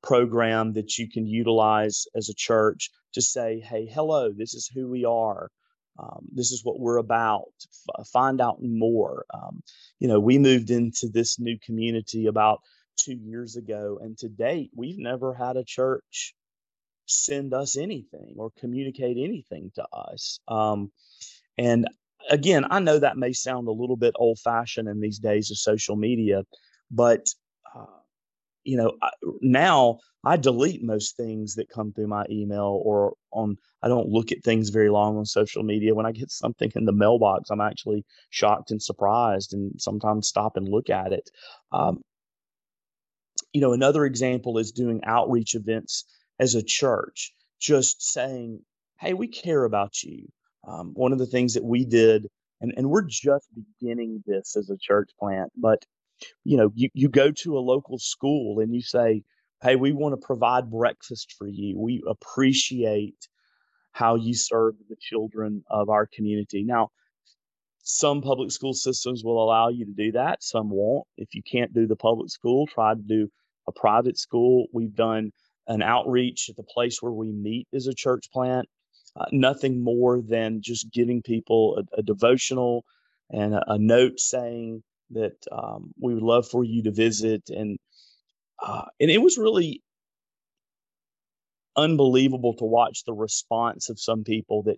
program 0.02 0.72
that 0.74 0.98
you 0.98 1.08
can 1.08 1.26
utilize 1.26 2.06
as 2.14 2.28
a 2.28 2.34
church 2.34 2.90
to 3.14 3.22
say, 3.22 3.60
hey, 3.60 3.86
hello, 3.86 4.32
this 4.32 4.54
is 4.54 4.68
who 4.72 4.88
we 4.88 5.04
are. 5.04 5.50
Um, 5.98 6.26
this 6.32 6.50
is 6.52 6.64
what 6.64 6.80
we're 6.80 6.96
about. 6.96 7.52
F- 7.98 8.08
find 8.08 8.40
out 8.40 8.62
more. 8.62 9.24
Um, 9.32 9.62
you 9.98 10.08
know, 10.08 10.18
we 10.18 10.38
moved 10.38 10.70
into 10.70 11.08
this 11.08 11.38
new 11.38 11.58
community 11.64 12.26
about 12.26 12.60
two 12.98 13.14
years 13.14 13.56
ago, 13.56 13.98
and 14.00 14.16
to 14.18 14.28
date, 14.28 14.70
we've 14.74 14.98
never 14.98 15.34
had 15.34 15.56
a 15.56 15.64
church 15.64 16.34
send 17.06 17.52
us 17.52 17.76
anything 17.76 18.34
or 18.38 18.50
communicate 18.58 19.16
anything 19.18 19.70
to 19.74 19.86
us. 19.92 20.38
Um, 20.48 20.90
and 21.58 21.88
again, 22.30 22.64
I 22.70 22.80
know 22.80 22.98
that 22.98 23.16
may 23.16 23.32
sound 23.32 23.68
a 23.68 23.72
little 23.72 23.96
bit 23.96 24.14
old 24.16 24.38
fashioned 24.38 24.88
in 24.88 25.00
these 25.00 25.18
days 25.18 25.50
of 25.50 25.58
social 25.58 25.96
media, 25.96 26.44
but 26.90 27.26
you 28.64 28.76
know, 28.76 28.92
I, 29.02 29.10
now 29.40 29.98
I 30.24 30.36
delete 30.36 30.82
most 30.82 31.16
things 31.16 31.54
that 31.56 31.68
come 31.68 31.92
through 31.92 32.08
my 32.08 32.24
email 32.30 32.80
or 32.84 33.14
on. 33.32 33.56
I 33.82 33.88
don't 33.88 34.08
look 34.08 34.30
at 34.30 34.44
things 34.44 34.70
very 34.70 34.90
long 34.90 35.16
on 35.16 35.24
social 35.26 35.62
media. 35.62 35.94
When 35.94 36.06
I 36.06 36.12
get 36.12 36.30
something 36.30 36.70
in 36.76 36.84
the 36.84 36.92
mailbox, 36.92 37.50
I'm 37.50 37.60
actually 37.60 38.04
shocked 38.30 38.70
and 38.70 38.80
surprised, 38.80 39.52
and 39.52 39.72
sometimes 39.80 40.28
stop 40.28 40.56
and 40.56 40.68
look 40.68 40.90
at 40.90 41.12
it. 41.12 41.28
Um, 41.72 42.02
you 43.52 43.60
know, 43.60 43.72
another 43.72 44.04
example 44.04 44.58
is 44.58 44.72
doing 44.72 45.00
outreach 45.04 45.54
events 45.54 46.04
as 46.38 46.54
a 46.54 46.62
church, 46.62 47.32
just 47.60 48.02
saying, 48.02 48.60
"Hey, 49.00 49.14
we 49.14 49.28
care 49.28 49.64
about 49.64 50.02
you." 50.02 50.28
Um, 50.66 50.92
one 50.94 51.12
of 51.12 51.18
the 51.18 51.26
things 51.26 51.54
that 51.54 51.64
we 51.64 51.84
did, 51.84 52.28
and, 52.60 52.72
and 52.76 52.88
we're 52.88 53.02
just 53.02 53.48
beginning 53.80 54.22
this 54.26 54.56
as 54.56 54.70
a 54.70 54.76
church 54.78 55.10
plant, 55.18 55.50
but 55.56 55.84
you 56.44 56.56
know, 56.56 56.70
you, 56.74 56.88
you 56.94 57.08
go 57.08 57.30
to 57.42 57.56
a 57.56 57.60
local 57.60 57.98
school 57.98 58.60
and 58.60 58.74
you 58.74 58.82
say, 58.82 59.22
Hey, 59.62 59.76
we 59.76 59.92
want 59.92 60.20
to 60.20 60.26
provide 60.26 60.70
breakfast 60.70 61.34
for 61.38 61.46
you. 61.46 61.78
We 61.78 62.02
appreciate 62.08 63.28
how 63.92 64.16
you 64.16 64.34
serve 64.34 64.74
the 64.88 64.96
children 65.00 65.62
of 65.70 65.88
our 65.88 66.08
community. 66.12 66.64
Now, 66.64 66.88
some 67.84 68.22
public 68.22 68.50
school 68.50 68.74
systems 68.74 69.22
will 69.24 69.42
allow 69.42 69.68
you 69.68 69.84
to 69.84 69.92
do 69.92 70.12
that, 70.12 70.42
some 70.42 70.70
won't. 70.70 71.06
If 71.16 71.34
you 71.34 71.42
can't 71.42 71.74
do 71.74 71.86
the 71.86 71.96
public 71.96 72.30
school, 72.30 72.66
try 72.66 72.94
to 72.94 73.00
do 73.00 73.28
a 73.68 73.72
private 73.72 74.18
school. 74.18 74.66
We've 74.72 74.94
done 74.94 75.30
an 75.66 75.82
outreach 75.82 76.48
at 76.48 76.56
the 76.56 76.62
place 76.62 76.98
where 77.00 77.12
we 77.12 77.32
meet 77.32 77.68
as 77.74 77.86
a 77.86 77.94
church 77.94 78.26
plant. 78.32 78.68
Uh, 79.14 79.26
nothing 79.30 79.82
more 79.82 80.22
than 80.22 80.60
just 80.62 80.90
giving 80.90 81.22
people 81.22 81.78
a, 81.78 81.98
a 81.98 82.02
devotional 82.02 82.84
and 83.30 83.54
a, 83.54 83.72
a, 83.72 83.78
note 83.78 84.18
saying, 84.18 84.82
that 85.12 85.36
um, 85.50 85.92
we 86.00 86.14
would 86.14 86.22
love 86.22 86.48
for 86.48 86.64
you 86.64 86.82
to 86.84 86.90
visit. 86.90 87.42
And 87.48 87.78
uh, 88.62 88.84
and 89.00 89.10
it 89.10 89.18
was 89.18 89.38
really 89.38 89.82
unbelievable 91.76 92.54
to 92.54 92.64
watch 92.64 93.04
the 93.04 93.12
response 93.12 93.88
of 93.88 93.98
some 93.98 94.24
people 94.24 94.62
that, 94.64 94.76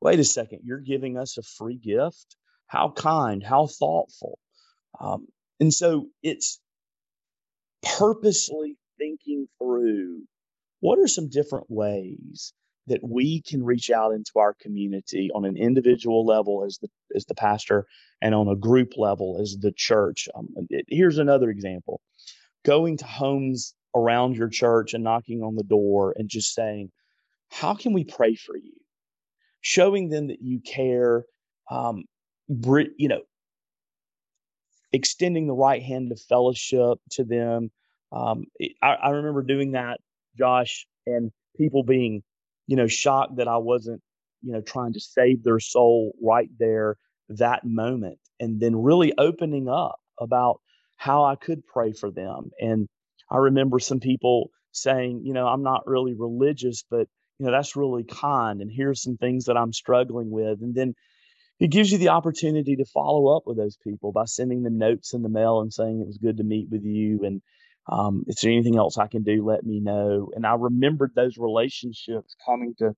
wait 0.00 0.20
a 0.20 0.24
second, 0.24 0.60
you're 0.64 0.78
giving 0.78 1.16
us 1.16 1.38
a 1.38 1.42
free 1.42 1.76
gift? 1.76 2.36
How 2.68 2.90
kind, 2.90 3.42
how 3.42 3.66
thoughtful. 3.66 4.38
Um, 5.00 5.26
and 5.60 5.72
so 5.72 6.06
it's 6.22 6.60
purposely 7.82 8.76
thinking 8.98 9.46
through 9.58 10.22
what 10.80 10.98
are 10.98 11.08
some 11.08 11.28
different 11.28 11.66
ways 11.68 12.52
that 12.86 13.00
we 13.02 13.42
can 13.42 13.64
reach 13.64 13.90
out 13.90 14.12
into 14.12 14.32
our 14.36 14.54
community 14.54 15.30
on 15.34 15.44
an 15.44 15.56
individual 15.56 16.24
level 16.24 16.64
as 16.64 16.78
the 16.80 16.88
as 17.14 17.24
the 17.26 17.34
pastor 17.34 17.86
and 18.22 18.34
on 18.34 18.48
a 18.48 18.56
group 18.56 18.92
level 18.96 19.38
as 19.40 19.56
the 19.60 19.72
church. 19.72 20.28
Um, 20.34 20.48
it, 20.70 20.84
here's 20.88 21.18
another 21.18 21.50
example: 21.50 22.00
going 22.64 22.96
to 22.98 23.06
homes 23.06 23.74
around 23.94 24.36
your 24.36 24.48
church 24.48 24.94
and 24.94 25.04
knocking 25.04 25.42
on 25.42 25.56
the 25.56 25.64
door 25.64 26.14
and 26.16 26.28
just 26.28 26.54
saying, 26.54 26.90
"How 27.50 27.74
can 27.74 27.92
we 27.92 28.04
pray 28.04 28.34
for 28.34 28.56
you?" 28.56 28.74
Showing 29.60 30.08
them 30.08 30.28
that 30.28 30.40
you 30.40 30.60
care. 30.60 31.24
Um, 31.70 32.04
you 32.48 33.08
know, 33.08 33.22
extending 34.92 35.46
the 35.46 35.54
right 35.54 35.82
hand 35.82 36.12
of 36.12 36.20
fellowship 36.28 36.98
to 37.10 37.24
them. 37.24 37.70
Um, 38.12 38.44
I, 38.82 38.94
I 38.94 39.08
remember 39.10 39.42
doing 39.42 39.72
that, 39.72 39.98
Josh, 40.38 40.86
and 41.06 41.32
people 41.56 41.82
being 41.82 42.22
you 42.66 42.76
know, 42.76 42.86
shocked 42.86 43.36
that 43.36 43.48
I 43.48 43.58
wasn't, 43.58 44.02
you 44.42 44.52
know, 44.52 44.60
trying 44.60 44.92
to 44.94 45.00
save 45.00 45.42
their 45.42 45.60
soul 45.60 46.14
right 46.22 46.48
there, 46.58 46.96
that 47.28 47.64
moment, 47.64 48.18
and 48.40 48.60
then 48.60 48.76
really 48.76 49.12
opening 49.18 49.68
up 49.68 49.96
about 50.20 50.60
how 50.96 51.24
I 51.24 51.36
could 51.36 51.66
pray 51.66 51.92
for 51.92 52.10
them. 52.10 52.50
And 52.60 52.88
I 53.30 53.36
remember 53.36 53.78
some 53.78 54.00
people 54.00 54.50
saying, 54.72 55.22
you 55.24 55.32
know, 55.32 55.46
I'm 55.46 55.62
not 55.62 55.86
really 55.86 56.14
religious, 56.14 56.84
but, 56.90 57.08
you 57.38 57.46
know, 57.46 57.52
that's 57.52 57.76
really 57.76 58.04
kind. 58.04 58.60
And 58.60 58.70
here's 58.72 59.02
some 59.02 59.16
things 59.16 59.46
that 59.46 59.56
I'm 59.56 59.72
struggling 59.72 60.30
with. 60.30 60.60
And 60.60 60.74
then 60.74 60.94
it 61.58 61.70
gives 61.70 61.90
you 61.90 61.98
the 61.98 62.10
opportunity 62.10 62.76
to 62.76 62.84
follow 62.84 63.36
up 63.36 63.44
with 63.46 63.56
those 63.56 63.78
people 63.82 64.12
by 64.12 64.24
sending 64.26 64.62
them 64.62 64.78
notes 64.78 65.14
in 65.14 65.22
the 65.22 65.28
mail 65.28 65.60
and 65.60 65.72
saying 65.72 66.00
it 66.00 66.06
was 66.06 66.18
good 66.18 66.36
to 66.36 66.44
meet 66.44 66.68
with 66.70 66.84
you 66.84 67.20
and 67.24 67.40
um, 67.88 68.24
is 68.26 68.36
there 68.40 68.52
anything 68.52 68.76
else 68.76 68.98
I 68.98 69.06
can 69.06 69.22
do? 69.22 69.44
Let 69.44 69.64
me 69.64 69.80
know. 69.80 70.30
And 70.34 70.46
I 70.46 70.54
remembered 70.54 71.12
those 71.14 71.38
relationships 71.38 72.34
coming 72.44 72.74
to 72.78 72.94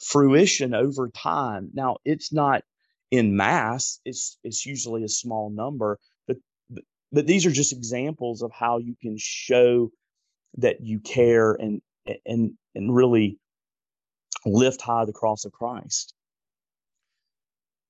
fruition 0.00 0.74
over 0.74 1.08
time. 1.08 1.70
Now 1.74 1.96
it's 2.04 2.32
not 2.32 2.62
in 3.10 3.36
mass; 3.36 4.00
it's 4.04 4.38
it's 4.44 4.66
usually 4.66 5.04
a 5.04 5.08
small 5.08 5.50
number, 5.50 5.98
but 6.26 6.36
but, 7.12 7.26
these 7.26 7.46
are 7.46 7.50
just 7.50 7.72
examples 7.72 8.42
of 8.42 8.52
how 8.52 8.78
you 8.78 8.94
can 9.00 9.16
show 9.18 9.90
that 10.58 10.80
you 10.80 11.00
care 11.00 11.52
and 11.54 11.82
and 12.26 12.52
and 12.74 12.94
really 12.94 13.38
lift 14.46 14.80
high 14.82 15.04
the 15.04 15.12
cross 15.12 15.44
of 15.44 15.52
Christ. 15.52 16.14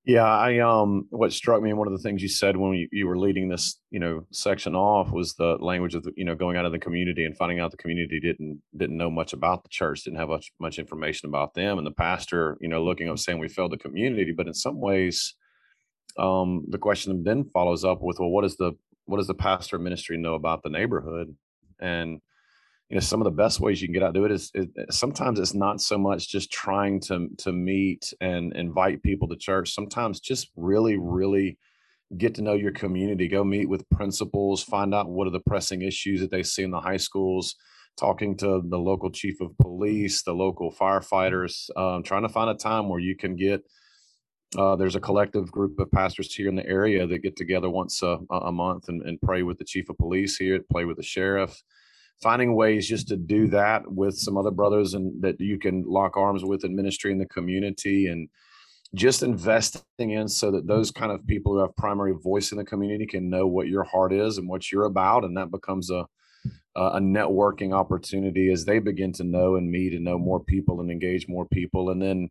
Yeah, 0.05 0.25
I 0.25 0.59
um 0.59 1.07
what 1.11 1.33
struck 1.33 1.63
me 1.63 1.71
and 1.71 1.79
one 1.79 1.87
of 1.87 1.93
the 1.93 2.03
things 2.03 2.23
you 2.23 2.29
said 2.29 2.57
when 2.57 2.75
you, 2.75 2.89
you 2.91 3.07
were 3.07 3.17
leading 3.19 3.49
this, 3.49 3.79
you 3.91 4.01
know, 4.01 4.27
section 4.33 4.75
off 4.75 5.13
was 5.13 5.35
the 5.35 5.57
language 5.61 5.95
of 5.95 6.03
the, 6.03 6.13
you 6.17 6.25
know, 6.25 6.35
going 6.35 6.57
out 6.57 6.67
of 6.67 6.73
the 6.73 6.79
community 6.81 7.25
and 7.25 7.37
finding 7.37 7.61
out 7.61 7.71
the 7.71 7.77
community 7.77 8.19
didn't 8.19 8.61
didn't 8.77 8.97
know 8.97 9.11
much 9.11 9.33
about 9.33 9.63
the 9.63 9.69
church, 9.69 10.03
didn't 10.03 10.19
have 10.19 10.29
much 10.29 10.53
much 10.59 10.81
information 10.81 11.29
about 11.29 11.55
them. 11.55 11.79
And 11.79 11.87
the 11.87 11.93
pastor, 11.93 12.59
you 12.61 12.69
know, 12.69 12.83
looking 12.83 13.09
up 13.09 13.19
saying 13.21 13.39
we 13.39 13.47
failed 13.49 13.73
the 13.73 13.79
community. 13.79 14.33
But 14.37 14.49
in 14.49 14.55
some 14.55 14.81
ways, 14.81 15.37
um, 16.19 16.65
the 16.69 16.79
question 16.79 17.23
then 17.23 17.45
follows 17.45 17.85
up 17.85 18.03
with, 18.03 18.19
well, 18.19 18.31
what 18.31 18.45
is 18.45 18.57
the 18.57 18.73
what 19.05 19.19
does 19.19 19.29
the 19.29 19.35
pastor 19.35 19.79
ministry 19.79 20.17
know 20.17 20.35
about 20.35 20.65
the 20.65 20.71
neighborhood? 20.71 21.37
And 21.81 22.21
you 22.93 22.97
know 22.97 23.01
some 23.01 23.23
of 23.23 23.25
the 23.25 23.31
best 23.31 23.59
ways 23.59 23.81
you 23.81 23.89
can 23.89 23.95
get 23.95 24.03
out 24.03 24.13
do 24.13 24.27
it 24.27 24.31
is, 24.31 24.51
is, 24.53 24.67
sometimes 24.91 25.41
it's 25.41 25.55
not 25.55 25.81
so 25.81 25.97
much 25.97 26.29
just 26.29 26.53
trying 26.53 27.01
to 27.01 27.29
to 27.39 27.51
meet 27.51 28.13
and 28.21 28.55
invite 28.55 29.03
people 29.03 29.27
to 29.29 29.37
church. 29.37 29.73
Sometimes 29.73 30.21
just 30.21 30.51
really 30.57 30.99
really 30.99 31.57
get 32.19 32.35
to 32.35 32.43
know 32.43 32.53
your 32.53 32.73
community. 32.73 33.29
Go 33.29 33.45
meet 33.45 33.67
with 33.67 33.89
principals 33.89 34.63
find 34.63 34.95
out 34.95 35.09
what 35.09 35.27
are 35.27 35.31
the 35.31 35.41
pressing 35.41 35.81
issues 35.81 36.21
that 36.21 36.31
they 36.31 36.43
see 36.43 36.65
in 36.65 36.71
the 36.71 36.81
high 36.81 36.99
schools. 36.99 37.55
Talking 37.97 38.37
to 38.39 38.61
the 38.63 38.79
local 38.79 39.11
chief 39.11 39.41
of 39.41 39.57
police 39.57 40.23
the 40.23 40.35
local 40.35 40.71
firefighters 40.71 41.75
um, 41.79 42.03
trying 42.03 42.23
to 42.23 42.29
find 42.29 42.51
a 42.51 42.55
time 42.55 42.91
where 42.91 43.01
you 43.01 43.17
can 43.17 43.37
get 43.37 43.63
uh, 44.59 44.77
there's 44.77 44.97
a 44.97 45.01
collective 45.01 45.51
group 45.51 45.79
of 45.79 45.91
pastors 45.91 46.35
here 46.35 46.49
in 46.49 46.57
the 46.57 46.67
area 46.67 47.07
that 47.07 47.23
get 47.23 47.37
together 47.37 47.71
once 47.71 48.03
a, 48.03 48.19
a 48.31 48.53
month 48.53 48.91
and, 48.91 49.01
and 49.01 49.19
pray 49.23 49.43
with 49.43 49.57
the 49.57 49.65
chief 49.65 49.89
of 49.89 49.97
police 49.97 50.37
here, 50.37 50.61
play 50.71 50.85
with 50.85 50.99
the 50.99 51.03
sheriff, 51.03 51.63
finding 52.23 52.55
ways 52.55 52.89
just 52.89 53.09
to 53.09 53.17
do 53.17 53.49
that 53.49 53.91
with 53.91 54.17
some 54.17 54.37
other 54.37 54.51
brothers 54.51 54.95
and 54.95 55.21
that 55.23 55.41
you 55.41 55.59
can 55.59 55.83
lock 55.87 56.17
arms 56.17 56.45
with 56.45 56.65
in 56.65 56.77
ministry 56.77 57.11
in 57.13 57.19
the 57.19 57.27
community 57.27 58.07
and 58.07 58.29
just 58.95 59.23
investing 59.23 60.11
in 60.11 60.29
so 60.29 60.51
that 60.51 60.67
those 60.67 60.91
kind 60.91 61.11
of 61.11 61.27
people 61.27 61.53
who 61.53 61.59
have 61.59 61.75
primary 61.77 62.15
voice 62.23 62.53
in 62.53 62.59
the 62.59 62.65
community 62.65 63.07
can 63.07 63.29
know 63.29 63.47
what 63.47 63.69
your 63.69 63.85
heart 63.85 64.13
is 64.13 64.39
and 64.39 64.49
what 64.49 64.71
you're 64.71 64.85
about 64.85 65.25
and 65.25 65.37
that 65.37 65.51
becomes 65.51 65.91
a 65.91 66.07
a 66.75 67.01
networking 67.01 67.75
opportunity 67.75 68.51
as 68.51 68.65
they 68.65 68.79
begin 68.79 69.13
to 69.13 69.25
know 69.25 69.57
and 69.57 69.71
meet 69.71 69.93
and 69.93 70.05
know 70.05 70.19
more 70.19 70.41
people 70.41 70.81
and 70.81 70.91
engage 70.91 71.29
more 71.29 71.45
people. 71.45 71.91
And 71.91 72.01
then 72.01 72.31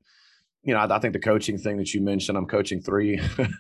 you 0.63 0.73
know, 0.73 0.79
I, 0.79 0.95
I, 0.95 0.99
think 0.99 1.13
the 1.13 1.19
coaching 1.19 1.57
thing 1.57 1.77
that 1.77 1.93
you 1.93 2.01
mentioned, 2.01 2.37
I'm 2.37 2.45
coaching 2.45 2.81
three, 2.81 3.19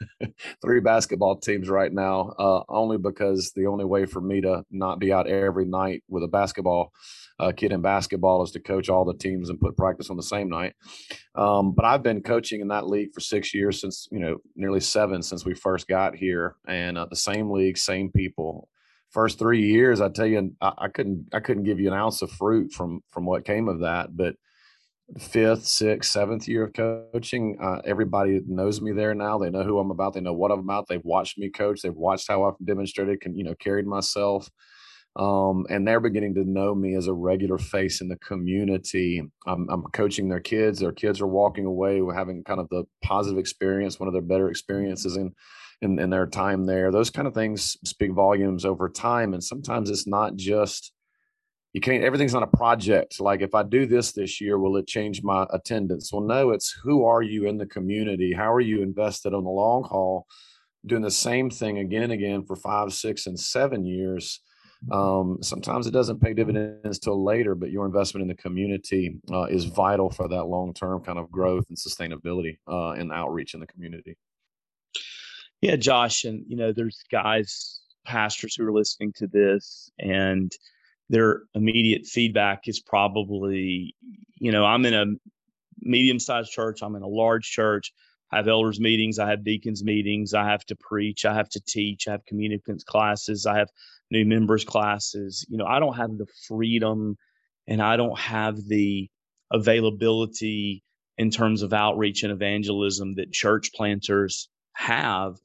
three 0.61 0.79
basketball 0.79 1.37
teams 1.37 1.67
right 1.69 1.91
now, 1.91 2.33
uh, 2.37 2.63
only 2.69 2.97
because 2.97 3.51
the 3.55 3.65
only 3.65 3.85
way 3.85 4.05
for 4.05 4.21
me 4.21 4.41
to 4.41 4.63
not 4.69 4.99
be 4.99 5.11
out 5.11 5.27
every 5.27 5.65
night 5.65 6.03
with 6.07 6.23
a 6.23 6.27
basketball 6.27 6.91
uh, 7.39 7.51
kid 7.51 7.71
in 7.71 7.81
basketball 7.81 8.43
is 8.43 8.51
to 8.51 8.59
coach 8.59 8.87
all 8.87 9.03
the 9.03 9.17
teams 9.17 9.49
and 9.49 9.59
put 9.59 9.75
practice 9.75 10.11
on 10.11 10.17
the 10.17 10.23
same 10.23 10.47
night. 10.47 10.75
Um, 11.33 11.73
but 11.73 11.85
I've 11.85 12.03
been 12.03 12.21
coaching 12.21 12.61
in 12.61 12.67
that 12.67 12.87
league 12.87 13.13
for 13.13 13.19
six 13.19 13.53
years 13.53 13.81
since, 13.81 14.07
you 14.11 14.19
know, 14.19 14.37
nearly 14.55 14.79
seven 14.79 15.23
since 15.23 15.43
we 15.43 15.55
first 15.55 15.87
got 15.87 16.15
here 16.15 16.55
and 16.67 16.97
uh, 16.97 17.07
the 17.09 17.15
same 17.15 17.49
league, 17.49 17.77
same 17.77 18.11
people. 18.11 18.69
First 19.09 19.39
three 19.39 19.63
years, 19.63 20.01
I 20.01 20.09
tell 20.09 20.27
you, 20.27 20.55
I, 20.61 20.73
I 20.77 20.87
couldn't, 20.87 21.29
I 21.33 21.39
couldn't 21.39 21.63
give 21.63 21.79
you 21.79 21.87
an 21.87 21.97
ounce 21.97 22.21
of 22.21 22.31
fruit 22.31 22.71
from, 22.71 23.01
from 23.09 23.25
what 23.25 23.43
came 23.43 23.67
of 23.67 23.79
that, 23.79 24.15
but 24.15 24.35
fifth, 25.19 25.65
sixth, 25.65 26.11
seventh 26.11 26.47
year 26.47 26.65
of 26.65 26.73
coaching. 26.73 27.57
Uh, 27.61 27.81
everybody 27.85 28.41
knows 28.47 28.81
me 28.81 28.91
there 28.91 29.13
now. 29.13 29.37
They 29.37 29.49
know 29.49 29.63
who 29.63 29.79
I'm 29.79 29.91
about. 29.91 30.13
They 30.13 30.21
know 30.21 30.33
what 30.33 30.51
I'm 30.51 30.59
about. 30.59 30.87
They've 30.87 31.03
watched 31.03 31.37
me 31.37 31.49
coach. 31.49 31.81
They've 31.81 31.93
watched 31.93 32.27
how 32.27 32.43
I've 32.43 32.65
demonstrated, 32.65 33.21
can 33.21 33.35
you 33.35 33.43
know, 33.43 33.55
carried 33.55 33.87
myself. 33.87 34.49
Um, 35.17 35.65
and 35.69 35.85
they're 35.85 35.99
beginning 35.99 36.35
to 36.35 36.49
know 36.49 36.73
me 36.73 36.95
as 36.95 37.07
a 37.07 37.13
regular 37.13 37.57
face 37.57 37.99
in 37.99 38.07
the 38.07 38.15
community. 38.17 39.21
I'm, 39.45 39.67
I'm 39.69 39.83
coaching 39.91 40.29
their 40.29 40.39
kids. 40.39 40.79
Their 40.79 40.93
kids 40.93 41.19
are 41.19 41.27
walking 41.27 41.65
away 41.65 42.01
with 42.01 42.15
having 42.15 42.43
kind 42.43 42.61
of 42.61 42.69
the 42.69 42.85
positive 43.03 43.37
experience, 43.37 43.99
one 43.99 44.07
of 44.07 44.13
their 44.13 44.21
better 44.21 44.49
experiences 44.49 45.17
in, 45.17 45.33
in 45.81 45.99
in 45.99 46.09
their 46.09 46.27
time 46.27 46.65
there. 46.65 46.91
Those 46.91 47.09
kind 47.09 47.27
of 47.27 47.33
things 47.33 47.75
speak 47.83 48.13
volumes 48.13 48.63
over 48.63 48.87
time. 48.87 49.33
And 49.33 49.43
sometimes 49.43 49.89
it's 49.89 50.07
not 50.07 50.37
just 50.37 50.93
you 51.73 51.79
can't 51.79 52.03
everything's 52.03 52.33
not 52.33 52.43
a 52.43 52.57
project. 52.57 53.19
Like 53.19 53.41
if 53.41 53.55
i 53.55 53.63
do 53.63 53.85
this 53.85 54.11
this 54.11 54.41
year 54.41 54.57
will 54.57 54.77
it 54.77 54.87
change 54.87 55.23
my 55.23 55.45
attendance? 55.51 56.11
Well 56.11 56.21
no 56.21 56.51
it's 56.51 56.71
who 56.71 57.05
are 57.05 57.21
you 57.21 57.47
in 57.47 57.57
the 57.57 57.65
community? 57.65 58.33
How 58.33 58.51
are 58.51 58.61
you 58.61 58.81
invested 58.81 59.33
on 59.33 59.43
the 59.43 59.49
long 59.49 59.83
haul? 59.83 60.27
Doing 60.85 61.01
the 61.01 61.11
same 61.11 61.49
thing 61.49 61.77
again 61.77 62.03
and 62.03 62.11
again 62.11 62.43
for 62.43 62.55
five 62.55 62.93
six 62.93 63.27
and 63.27 63.39
seven 63.39 63.85
years. 63.85 64.41
Um, 64.91 65.37
sometimes 65.43 65.85
it 65.85 65.91
doesn't 65.91 66.21
pay 66.21 66.33
dividends 66.33 66.97
till 66.97 67.23
later 67.23 67.53
but 67.53 67.69
your 67.69 67.85
investment 67.85 68.23
in 68.23 68.27
the 68.27 68.41
community 68.41 69.15
uh, 69.31 69.43
is 69.43 69.65
vital 69.65 70.09
for 70.09 70.27
that 70.27 70.45
long-term 70.45 71.03
kind 71.03 71.19
of 71.19 71.29
growth 71.29 71.65
and 71.69 71.77
sustainability 71.77 72.57
uh, 72.67 72.93
and 72.93 73.13
outreach 73.13 73.53
in 73.53 73.59
the 73.59 73.67
community. 73.67 74.17
Yeah 75.61 75.75
josh 75.75 76.25
and 76.25 76.43
you 76.47 76.57
know 76.57 76.73
there's 76.73 77.03
guys 77.11 77.81
pastors 78.05 78.55
who 78.55 78.67
are 78.67 78.73
listening 78.73 79.13
to 79.17 79.27
this 79.27 79.91
and 79.99 80.51
their 81.11 81.41
immediate 81.53 82.05
feedback 82.05 82.67
is 82.67 82.79
probably, 82.79 83.93
you 84.39 84.51
know, 84.51 84.65
I'm 84.65 84.85
in 84.85 84.93
a 84.93 85.05
medium 85.81 86.19
sized 86.19 86.51
church, 86.51 86.81
I'm 86.81 86.95
in 86.95 87.03
a 87.03 87.07
large 87.07 87.43
church, 87.43 87.91
I 88.31 88.37
have 88.37 88.47
elders 88.47 88.79
meetings, 88.79 89.19
I 89.19 89.29
have 89.29 89.43
deacons 89.43 89.83
meetings, 89.83 90.33
I 90.33 90.45
have 90.45 90.65
to 90.67 90.75
preach, 90.77 91.25
I 91.25 91.33
have 91.33 91.49
to 91.49 91.61
teach, 91.67 92.07
I 92.07 92.11
have 92.11 92.25
communicants 92.25 92.85
classes, 92.85 93.45
I 93.45 93.57
have 93.57 93.67
new 94.09 94.23
members 94.23 94.63
classes. 94.63 95.45
You 95.49 95.57
know, 95.57 95.65
I 95.65 95.79
don't 95.79 95.97
have 95.97 96.17
the 96.17 96.27
freedom 96.47 97.17
and 97.67 97.81
I 97.81 97.97
don't 97.97 98.17
have 98.17 98.55
the 98.65 99.09
availability 99.51 100.81
in 101.17 101.29
terms 101.29 101.61
of 101.61 101.73
outreach 101.73 102.23
and 102.23 102.31
evangelism 102.31 103.15
that 103.15 103.33
church 103.33 103.71
planters 103.75 104.49
have. 104.73 105.35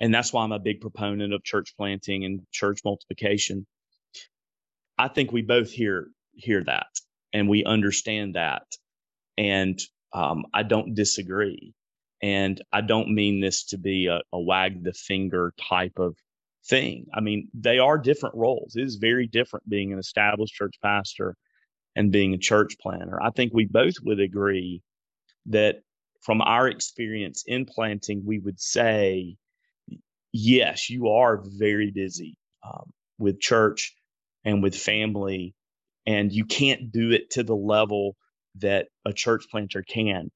And 0.00 0.12
that's 0.12 0.32
why 0.32 0.42
I'm 0.42 0.50
a 0.50 0.58
big 0.58 0.80
proponent 0.80 1.32
of 1.32 1.44
church 1.44 1.74
planting 1.76 2.24
and 2.24 2.40
church 2.50 2.80
multiplication. 2.84 3.66
I 5.02 5.08
think 5.08 5.32
we 5.32 5.42
both 5.42 5.70
hear 5.70 6.08
hear 6.34 6.62
that 6.64 6.86
and 7.32 7.48
we 7.48 7.64
understand 7.64 8.36
that, 8.36 8.62
and 9.36 9.80
um, 10.12 10.44
I 10.54 10.62
don't 10.62 10.94
disagree. 10.94 11.74
And 12.22 12.62
I 12.72 12.82
don't 12.82 13.12
mean 13.12 13.40
this 13.40 13.64
to 13.64 13.78
be 13.78 14.06
a, 14.06 14.20
a 14.32 14.40
wag 14.40 14.84
the 14.84 14.92
finger 14.92 15.52
type 15.68 15.98
of 15.98 16.14
thing. 16.66 17.06
I 17.12 17.20
mean, 17.20 17.48
they 17.52 17.80
are 17.80 17.98
different 17.98 18.36
roles. 18.36 18.76
It 18.76 18.84
is 18.84 18.94
very 18.94 19.26
different 19.26 19.68
being 19.68 19.92
an 19.92 19.98
established 19.98 20.54
church 20.54 20.76
pastor 20.80 21.34
and 21.96 22.12
being 22.12 22.32
a 22.32 22.38
church 22.38 22.76
planter. 22.80 23.20
I 23.20 23.30
think 23.30 23.52
we 23.52 23.64
both 23.64 23.94
would 24.04 24.20
agree 24.20 24.82
that 25.46 25.80
from 26.20 26.40
our 26.42 26.68
experience 26.68 27.42
in 27.48 27.64
planting, 27.64 28.22
we 28.24 28.38
would 28.38 28.60
say, 28.60 29.36
yes, 30.32 30.88
you 30.88 31.08
are 31.08 31.42
very 31.44 31.90
busy 31.90 32.36
um, 32.64 32.92
with 33.18 33.40
church 33.40 33.96
and 34.44 34.62
with 34.62 34.76
family. 34.76 35.54
And 36.06 36.32
you 36.32 36.44
can't 36.44 36.90
do 36.90 37.10
it 37.10 37.30
to 37.30 37.42
the 37.42 37.54
level 37.54 38.16
that 38.56 38.88
a 39.04 39.12
church 39.12 39.44
planter 39.50 39.82
can. 39.82 40.30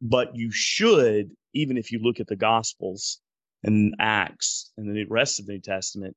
But 0.00 0.34
you 0.34 0.50
should, 0.52 1.30
even 1.52 1.76
if 1.76 1.92
you 1.92 2.00
look 2.00 2.20
at 2.20 2.26
the 2.26 2.36
Gospels 2.36 3.20
and 3.62 3.94
Acts 3.98 4.72
and 4.76 4.94
the 4.94 5.04
rest 5.04 5.40
of 5.40 5.46
the 5.46 5.54
New 5.54 5.60
Testament, 5.60 6.16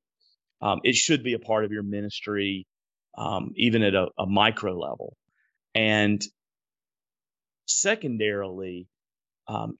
um, 0.60 0.80
it 0.84 0.94
should 0.94 1.22
be 1.22 1.34
a 1.34 1.38
part 1.38 1.64
of 1.64 1.72
your 1.72 1.82
ministry, 1.82 2.66
um, 3.18 3.50
even 3.56 3.82
at 3.82 3.94
a, 3.94 4.08
a 4.18 4.26
micro 4.26 4.76
level. 4.76 5.16
And 5.74 6.22
secondarily, 7.66 8.88
um, 9.48 9.76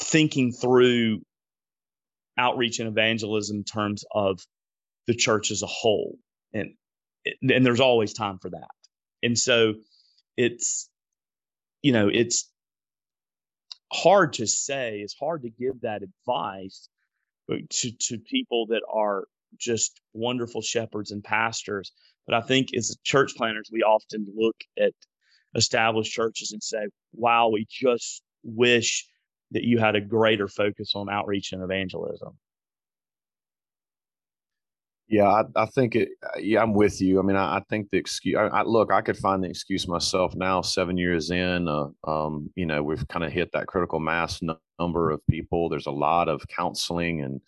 thinking 0.00 0.52
through 0.52 1.20
outreach 2.38 2.78
and 2.78 2.88
evangelism 2.88 3.58
in 3.58 3.64
terms 3.64 4.04
of 4.12 4.40
the 5.06 5.14
church 5.14 5.50
as 5.50 5.62
a 5.62 5.66
whole. 5.66 6.16
And 6.52 6.70
and 7.42 7.64
there's 7.64 7.80
always 7.80 8.12
time 8.12 8.38
for 8.38 8.50
that. 8.50 8.68
And 9.22 9.38
so 9.38 9.74
it's 10.36 10.88
you 11.82 11.92
know 11.92 12.08
it's 12.08 12.50
hard 13.92 14.34
to 14.34 14.46
say 14.46 15.00
it's 15.00 15.16
hard 15.18 15.42
to 15.42 15.50
give 15.50 15.80
that 15.82 16.02
advice 16.02 16.88
uh, 17.52 17.56
to 17.68 17.90
to 17.92 18.18
people 18.18 18.66
that 18.66 18.82
are 18.92 19.24
just 19.58 20.00
wonderful 20.12 20.62
shepherds 20.62 21.10
and 21.10 21.22
pastors. 21.24 21.92
But 22.26 22.34
i 22.36 22.46
think 22.46 22.68
as 22.76 22.96
church 23.02 23.34
planters 23.36 23.70
we 23.72 23.82
often 23.82 24.26
look 24.36 24.56
at 24.78 24.92
established 25.56 26.12
churches 26.12 26.52
and 26.52 26.62
say 26.62 26.86
wow 27.12 27.48
we 27.48 27.66
just 27.68 28.22
wish 28.44 29.06
that 29.50 29.64
you 29.64 29.78
had 29.78 29.96
a 29.96 30.00
greater 30.00 30.46
focus 30.46 30.92
on 30.94 31.10
outreach 31.10 31.52
and 31.52 31.62
evangelism 31.62 32.38
yeah, 35.10 35.26
I, 35.26 35.42
I, 35.56 35.66
think 35.66 35.96
it. 35.96 36.10
Uh, 36.22 36.38
yeah, 36.38 36.62
I'm 36.62 36.72
with 36.72 37.00
you. 37.00 37.18
I 37.18 37.22
mean, 37.22 37.36
I, 37.36 37.56
I 37.56 37.62
think 37.68 37.90
the 37.90 37.98
excuse. 37.98 38.36
I, 38.38 38.46
I, 38.46 38.62
look, 38.62 38.92
I 38.92 39.00
could 39.00 39.18
find 39.18 39.42
the 39.42 39.48
excuse 39.48 39.88
myself 39.88 40.36
now. 40.36 40.62
Seven 40.62 40.96
years 40.96 41.32
in, 41.32 41.66
uh, 41.66 41.88
um, 42.04 42.48
you 42.54 42.64
know, 42.64 42.80
we've 42.84 43.06
kind 43.08 43.24
of 43.24 43.32
hit 43.32 43.50
that 43.52 43.66
critical 43.66 43.98
mass 43.98 44.40
n- 44.40 44.54
number 44.78 45.10
of 45.10 45.20
people. 45.26 45.68
There's 45.68 45.88
a 45.88 45.90
lot 45.90 46.28
of 46.28 46.46
counseling 46.46 47.22
and 47.22 47.40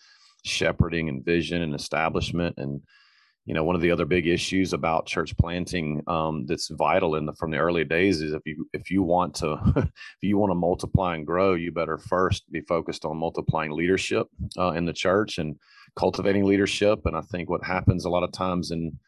shepherding 0.45 1.09
and 1.09 1.25
vision 1.25 1.63
and 1.63 1.73
establishment. 1.73 2.57
And 2.59 2.81
you 3.45 3.55
know, 3.55 3.63
one 3.63 3.77
of 3.77 3.83
the 3.83 3.93
other 3.93 4.07
big 4.07 4.27
issues 4.27 4.73
about 4.73 5.07
church 5.07 5.37
planting 5.37 6.03
um, 6.09 6.47
that's 6.47 6.69
vital 6.69 7.15
in 7.15 7.27
the 7.27 7.33
from 7.35 7.53
the 7.53 7.59
early 7.59 7.85
days 7.85 8.23
is 8.23 8.33
if 8.33 8.43
you 8.45 8.69
if 8.73 8.91
you 8.91 9.05
want 9.05 9.37
to 9.37 9.57
if 9.77 10.23
you 10.23 10.37
want 10.37 10.51
to 10.51 10.57
multiply 10.57 11.15
and 11.15 11.27
grow, 11.27 11.55
you 11.55 11.71
better 11.71 11.97
first 11.97 12.51
be 12.51 12.61
focused 12.63 13.05
on 13.05 13.17
multiplying 13.17 13.71
leadership 13.71 14.27
uh, 14.59 14.73
in 14.73 14.85
the 14.85 14.93
church 14.93 15.39
and 15.39 15.55
cultivating 15.97 16.45
leadership. 16.45 17.01
And 17.05 17.17
I 17.17 17.21
think 17.23 17.51
what 17.51 17.65
happens 17.65 18.05
a 18.05 18.11
lot 18.11 18.23
of 18.23 18.33
times 18.33 18.71
in 18.71 18.99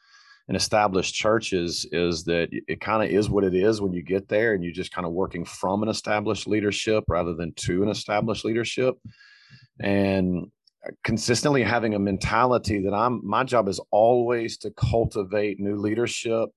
in 0.48 0.56
established 0.56 1.14
churches 1.14 1.86
is 1.90 2.24
that 2.24 2.48
it 2.50 2.80
kind 2.80 3.02
of 3.02 3.08
is 3.08 3.30
what 3.30 3.44
it 3.44 3.54
is 3.54 3.80
when 3.80 3.92
you 3.92 4.02
get 4.02 4.28
there 4.28 4.52
and 4.52 4.62
you're 4.62 4.72
just 4.72 4.92
kind 4.92 5.06
of 5.06 5.12
working 5.12 5.44
from 5.44 5.82
an 5.82 5.88
established 5.88 6.46
leadership 6.46 7.04
rather 7.08 7.34
than 7.34 7.52
to 7.54 7.82
an 7.82 7.88
established 7.88 8.44
leadership 8.44 8.94
and 9.80 10.50
consistently 11.02 11.62
having 11.62 11.94
a 11.94 11.98
mentality 11.98 12.82
that 12.82 12.92
i'm 12.92 13.26
my 13.26 13.42
job 13.42 13.68
is 13.68 13.80
always 13.90 14.58
to 14.58 14.70
cultivate 14.72 15.58
new 15.58 15.76
leadership 15.76 16.50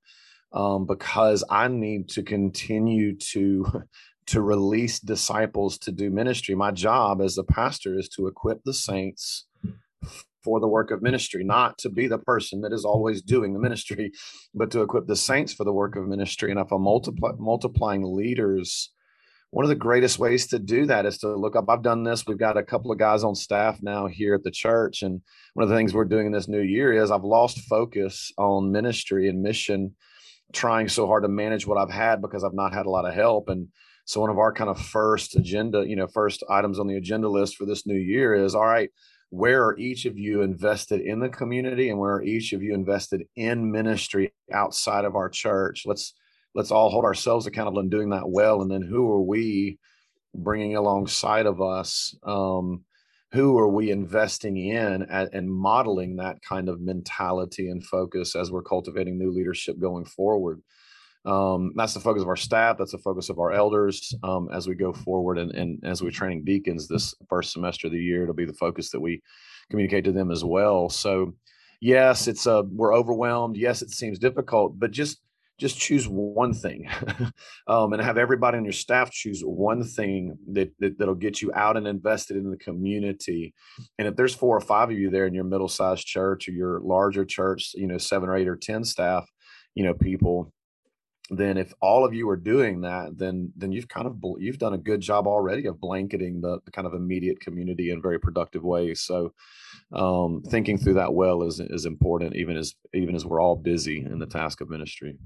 um, 0.51 0.85
because 0.85 1.45
i 1.49 1.69
need 1.69 2.09
to 2.09 2.21
continue 2.23 3.15
to 3.15 3.83
to 4.25 4.41
release 4.41 4.99
disciples 4.99 5.77
to 5.77 5.93
do 5.93 6.09
ministry 6.09 6.53
my 6.53 6.71
job 6.71 7.21
as 7.21 7.37
a 7.37 7.43
pastor 7.45 7.97
is 7.97 8.09
to 8.09 8.27
equip 8.27 8.61
the 8.65 8.73
saints 8.73 9.46
for 10.43 10.59
the 10.59 10.67
work 10.67 10.91
of 10.91 11.01
ministry, 11.01 11.43
not 11.43 11.77
to 11.79 11.89
be 11.89 12.07
the 12.07 12.19
person 12.19 12.61
that 12.61 12.71
is 12.71 12.85
always 12.85 13.21
doing 13.21 13.53
the 13.53 13.59
ministry, 13.59 14.11
but 14.53 14.71
to 14.71 14.81
equip 14.81 15.05
the 15.05 15.15
saints 15.15 15.53
for 15.53 15.63
the 15.65 15.73
work 15.73 15.95
of 15.95 16.07
ministry. 16.07 16.51
And 16.51 16.59
if 16.59 16.71
I'm 16.71 16.83
multiply, 16.83 17.31
multiplying 17.37 18.03
leaders, 18.15 18.91
one 19.51 19.65
of 19.65 19.69
the 19.69 19.75
greatest 19.75 20.19
ways 20.19 20.47
to 20.47 20.59
do 20.59 20.85
that 20.85 21.05
is 21.05 21.17
to 21.19 21.35
look 21.35 21.55
up. 21.55 21.69
I've 21.69 21.81
done 21.81 22.03
this. 22.03 22.25
We've 22.25 22.37
got 22.37 22.57
a 22.57 22.63
couple 22.63 22.91
of 22.91 22.97
guys 22.97 23.23
on 23.23 23.35
staff 23.35 23.79
now 23.81 24.07
here 24.07 24.35
at 24.35 24.43
the 24.43 24.51
church. 24.51 25.01
And 25.01 25.21
one 25.53 25.63
of 25.63 25.69
the 25.69 25.75
things 25.75 25.93
we're 25.93 26.05
doing 26.05 26.27
in 26.27 26.31
this 26.31 26.47
new 26.47 26.61
year 26.61 26.93
is 26.93 27.11
I've 27.11 27.23
lost 27.23 27.59
focus 27.61 28.31
on 28.37 28.71
ministry 28.71 29.29
and 29.29 29.41
mission, 29.41 29.95
trying 30.53 30.89
so 30.89 31.07
hard 31.07 31.23
to 31.23 31.29
manage 31.29 31.65
what 31.65 31.77
I've 31.77 31.91
had 31.91 32.21
because 32.21 32.43
I've 32.43 32.53
not 32.53 32.73
had 32.73 32.85
a 32.85 32.89
lot 32.89 33.05
of 33.05 33.13
help. 33.13 33.49
And 33.49 33.67
so 34.05 34.21
one 34.21 34.29
of 34.29 34.37
our 34.37 34.53
kind 34.53 34.69
of 34.69 34.79
first 34.79 35.35
agenda, 35.35 35.85
you 35.85 35.95
know, 35.95 36.07
first 36.07 36.43
items 36.49 36.79
on 36.79 36.87
the 36.87 36.95
agenda 36.95 37.27
list 37.27 37.57
for 37.57 37.65
this 37.65 37.85
new 37.85 37.97
year 37.97 38.33
is 38.33 38.55
all 38.55 38.65
right, 38.65 38.89
where 39.29 39.65
are 39.65 39.77
each 39.77 40.05
of 40.05 40.17
you 40.17 40.41
invested 40.41 41.01
in 41.01 41.19
the 41.19 41.29
community 41.29 41.89
and 41.89 41.99
where 41.99 42.15
are 42.15 42.23
each 42.23 42.53
of 42.53 42.63
you 42.63 42.73
invested 42.73 43.23
in 43.35 43.71
ministry 43.71 44.33
outside 44.51 45.05
of 45.05 45.15
our 45.15 45.29
church? 45.29 45.83
Let's 45.85 46.13
let's 46.55 46.71
all 46.71 46.89
hold 46.89 47.05
ourselves 47.05 47.45
accountable 47.45 47.81
in 47.81 47.89
doing 47.89 48.09
that 48.11 48.29
well 48.29 48.61
and 48.61 48.71
then 48.71 48.81
who 48.81 49.11
are 49.11 49.21
we 49.21 49.79
bringing 50.33 50.75
alongside 50.75 51.45
of 51.45 51.61
us? 51.61 52.15
Um, 52.23 52.83
who 53.33 53.57
are 53.57 53.67
we 53.67 53.91
investing 53.91 54.57
in 54.57 55.03
at, 55.03 55.33
and 55.33 55.51
modeling 55.51 56.15
that 56.15 56.41
kind 56.41 56.69
of 56.69 56.79
mentality 56.79 57.69
and 57.69 57.85
focus 57.85 58.35
as 58.35 58.51
we're 58.51 58.63
cultivating 58.63 59.17
new 59.17 59.31
leadership 59.31 59.77
going 59.79 60.05
forward 60.05 60.61
um, 61.25 61.73
that's 61.75 61.93
the 61.93 61.99
focus 61.99 62.21
of 62.21 62.27
our 62.27 62.35
staff 62.35 62.77
that's 62.77 62.91
the 62.91 62.97
focus 62.97 63.29
of 63.29 63.39
our 63.39 63.51
elders 63.51 64.13
um, 64.23 64.47
as 64.53 64.67
we 64.67 64.75
go 64.75 64.93
forward 64.93 65.37
and, 65.37 65.51
and 65.51 65.79
as 65.83 66.01
we're 66.01 66.11
training 66.11 66.43
deacons 66.43 66.87
this 66.87 67.13
first 67.29 67.51
semester 67.51 67.87
of 67.87 67.93
the 67.93 67.99
year 67.99 68.23
it'll 68.23 68.35
be 68.35 68.45
the 68.45 68.53
focus 68.53 68.91
that 68.91 68.99
we 68.99 69.21
communicate 69.69 70.05
to 70.05 70.11
them 70.11 70.31
as 70.31 70.43
well. 70.43 70.89
So 70.89 71.33
yes 71.81 72.27
it's 72.27 72.45
a 72.45 72.63
we're 72.63 72.95
overwhelmed. 72.95 73.57
Yes 73.57 73.81
it 73.81 73.89
seems 73.91 74.19
difficult 74.19 74.79
but 74.79 74.91
just 74.91 75.21
just 75.59 75.79
choose 75.79 76.07
one 76.07 76.53
thing. 76.53 76.89
Um, 77.67 77.91
and 77.91 78.01
have 78.01 78.17
everybody 78.17 78.57
on 78.57 78.63
your 78.63 78.71
staff 78.71 79.11
choose 79.11 79.41
one 79.41 79.83
thing 79.83 80.37
that, 80.53 80.71
that 80.79 80.97
that'll 80.97 81.15
get 81.15 81.41
you 81.41 81.51
out 81.53 81.75
and 81.75 81.85
invested 81.85 82.37
in 82.37 82.49
the 82.49 82.55
community. 82.55 83.53
And 83.99 84.07
if 84.07 84.15
there's 84.15 84.33
four 84.33 84.55
or 84.55 84.61
five 84.61 84.89
of 84.89 84.97
you 84.97 85.09
there 85.09 85.27
in 85.27 85.33
your 85.33 85.43
middle-sized 85.43 86.07
church 86.07 86.47
or 86.47 86.51
your 86.51 86.79
larger 86.79 87.25
church 87.25 87.73
you 87.75 87.87
know 87.87 87.97
seven 87.97 88.29
or 88.29 88.37
eight 88.37 88.47
or 88.47 88.55
ten 88.55 88.85
staff 88.85 89.29
you 89.75 89.83
know 89.83 89.93
people 89.93 90.53
then 91.29 91.57
if 91.57 91.73
all 91.81 92.05
of 92.05 92.13
you 92.13 92.29
are 92.29 92.37
doing 92.37 92.81
that 92.81 93.17
then 93.17 93.51
then 93.55 93.71
you've 93.71 93.87
kind 93.87 94.07
of 94.07 94.17
you've 94.39 94.57
done 94.57 94.73
a 94.73 94.77
good 94.77 95.01
job 95.01 95.27
already 95.27 95.65
of 95.67 95.79
blanketing 95.79 96.41
the, 96.41 96.59
the 96.65 96.71
kind 96.71 96.87
of 96.87 96.93
immediate 96.93 97.39
community 97.39 97.89
in 97.89 98.01
very 98.01 98.19
productive 98.19 98.63
ways 98.63 99.01
so 99.01 99.33
um, 99.93 100.41
thinking 100.49 100.77
through 100.77 100.93
that 100.93 101.13
well 101.13 101.43
is 101.43 101.59
is 101.59 101.85
important 101.85 102.35
even 102.35 102.55
as 102.57 102.75
even 102.93 103.15
as 103.15 103.25
we're 103.25 103.41
all 103.41 103.55
busy 103.55 103.99
in 103.99 104.19
the 104.19 104.25
task 104.25 104.61
of 104.61 104.69
ministry 104.69 105.17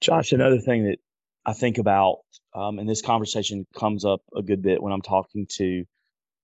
Josh, 0.00 0.32
another 0.32 0.58
thing 0.58 0.84
that 0.84 0.98
I 1.46 1.52
think 1.52 1.78
about, 1.78 2.18
um, 2.54 2.78
and 2.78 2.88
this 2.88 3.02
conversation 3.02 3.66
comes 3.74 4.04
up 4.04 4.20
a 4.36 4.42
good 4.42 4.62
bit 4.62 4.82
when 4.82 4.92
I'm 4.92 5.02
talking 5.02 5.46
to 5.56 5.84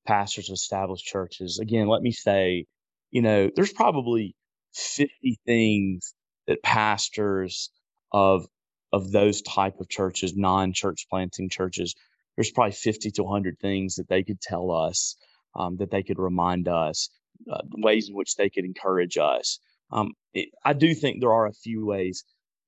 pastors 0.07 0.49
of 0.49 0.55
established 0.55 1.05
churches. 1.05 1.59
Again, 1.59 1.87
let 1.87 2.03
me 2.03 2.13
say, 2.13 2.67
you 3.11 3.23
know, 3.23 3.51
there's 3.55 3.73
probably 3.73 4.35
50 4.75 5.39
things 5.45 6.15
that 6.47 6.63
pastors 6.63 7.71
of 8.13 8.47
of 8.93 9.11
those 9.11 9.41
type 9.43 9.81
of 9.81 9.89
churches, 9.89 10.37
non-church 10.37 11.07
planting 11.09 11.49
churches, 11.49 11.95
there's 12.37 12.51
probably 12.51 12.73
50 12.73 13.11
to 13.13 13.23
100 13.23 13.59
things 13.59 13.95
that 13.95 14.09
they 14.09 14.23
could 14.23 14.41
tell 14.41 14.71
us, 14.71 15.17
um, 15.57 15.77
that 15.79 15.91
they 15.91 16.03
could 16.03 16.19
remind 16.19 16.69
us, 16.69 17.09
uh, 17.51 17.63
ways 17.79 18.11
in 18.11 18.15
which 18.15 18.37
they 18.37 18.51
could 18.51 18.65
encourage 18.65 19.17
us. 19.17 19.59
Um, 19.91 20.13
it, 20.35 20.51
I 20.65 20.75
do 20.75 20.95
think 20.95 21.21
there 21.21 21.33
are 21.33 21.47
a 21.47 21.53
few 21.55 21.87
ways 21.87 22.25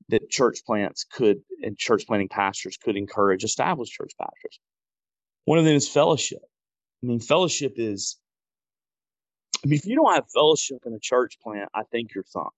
that 0.08 0.30
church 0.30 0.60
plants 0.66 1.04
could 1.04 1.38
and 1.62 1.78
church 1.78 2.06
planting 2.06 2.28
pastors 2.28 2.76
could 2.76 2.96
encourage 2.96 3.44
established 3.44 3.92
church 3.92 4.12
pastors. 4.18 4.60
One 5.44 5.58
of 5.58 5.64
them 5.64 5.76
is 5.76 5.88
fellowship. 5.88 6.42
I 7.02 7.06
mean, 7.06 7.20
fellowship 7.20 7.74
is, 7.76 8.18
I 9.62 9.68
mean, 9.68 9.78
if 9.78 9.86
you 9.86 9.96
don't 9.96 10.14
have 10.14 10.24
fellowship 10.32 10.78
in 10.86 10.94
a 10.94 10.98
church 10.98 11.38
plant, 11.42 11.68
I 11.74 11.82
think 11.84 12.14
you're 12.14 12.24
thunk 12.24 12.52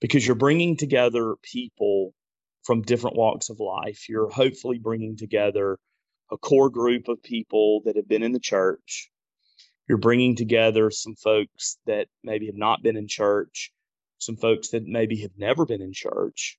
because 0.00 0.26
you're 0.26 0.36
bringing 0.36 0.76
together 0.76 1.34
people 1.42 2.12
from 2.64 2.82
different 2.82 3.16
walks 3.16 3.50
of 3.50 3.60
life. 3.60 4.08
You're 4.08 4.30
hopefully 4.30 4.78
bringing 4.78 5.16
together 5.16 5.78
a 6.30 6.36
core 6.36 6.70
group 6.70 7.08
of 7.08 7.22
people 7.22 7.82
that 7.84 7.96
have 7.96 8.08
been 8.08 8.22
in 8.22 8.32
the 8.32 8.40
church. 8.40 9.10
You're 9.88 9.98
bringing 9.98 10.36
together 10.36 10.90
some 10.90 11.16
folks 11.16 11.78
that 11.86 12.06
maybe 12.22 12.46
have 12.46 12.56
not 12.56 12.82
been 12.82 12.96
in 12.96 13.08
church 13.08 13.72
some 14.20 14.36
folks 14.36 14.70
that 14.70 14.86
maybe 14.86 15.22
have 15.22 15.32
never 15.36 15.66
been 15.66 15.82
in 15.82 15.92
church 15.92 16.58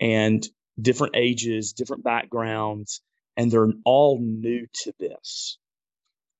and 0.00 0.46
different 0.80 1.16
ages, 1.16 1.72
different 1.72 2.04
backgrounds, 2.04 3.02
and 3.36 3.50
they're 3.50 3.72
all 3.84 4.18
new 4.20 4.66
to 4.72 4.92
this. 4.98 5.58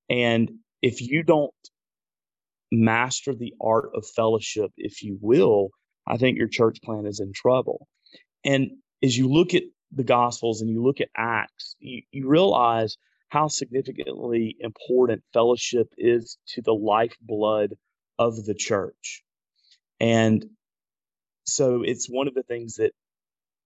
And 0.09 0.49
if 0.81 1.01
you 1.01 1.23
don't 1.23 1.53
master 2.71 3.33
the 3.33 3.53
art 3.61 3.89
of 3.95 4.05
fellowship, 4.15 4.71
if 4.77 5.03
you 5.03 5.17
will, 5.21 5.69
I 6.07 6.17
think 6.17 6.37
your 6.37 6.47
church 6.47 6.79
plant 6.83 7.07
is 7.07 7.19
in 7.19 7.31
trouble. 7.33 7.87
And 8.43 8.71
as 9.03 9.17
you 9.17 9.27
look 9.27 9.53
at 9.53 9.63
the 9.91 10.03
Gospels 10.03 10.61
and 10.61 10.69
you 10.69 10.83
look 10.83 11.01
at 11.01 11.09
Acts, 11.15 11.75
you, 11.79 12.01
you 12.11 12.27
realize 12.27 12.97
how 13.29 13.47
significantly 13.47 14.55
important 14.59 15.23
fellowship 15.33 15.87
is 15.97 16.37
to 16.47 16.61
the 16.61 16.73
lifeblood 16.73 17.75
of 18.19 18.45
the 18.45 18.53
church. 18.53 19.23
And 19.99 20.45
so 21.45 21.83
it's 21.83 22.07
one 22.07 22.27
of 22.27 22.33
the 22.33 22.43
things 22.43 22.75
that 22.75 22.91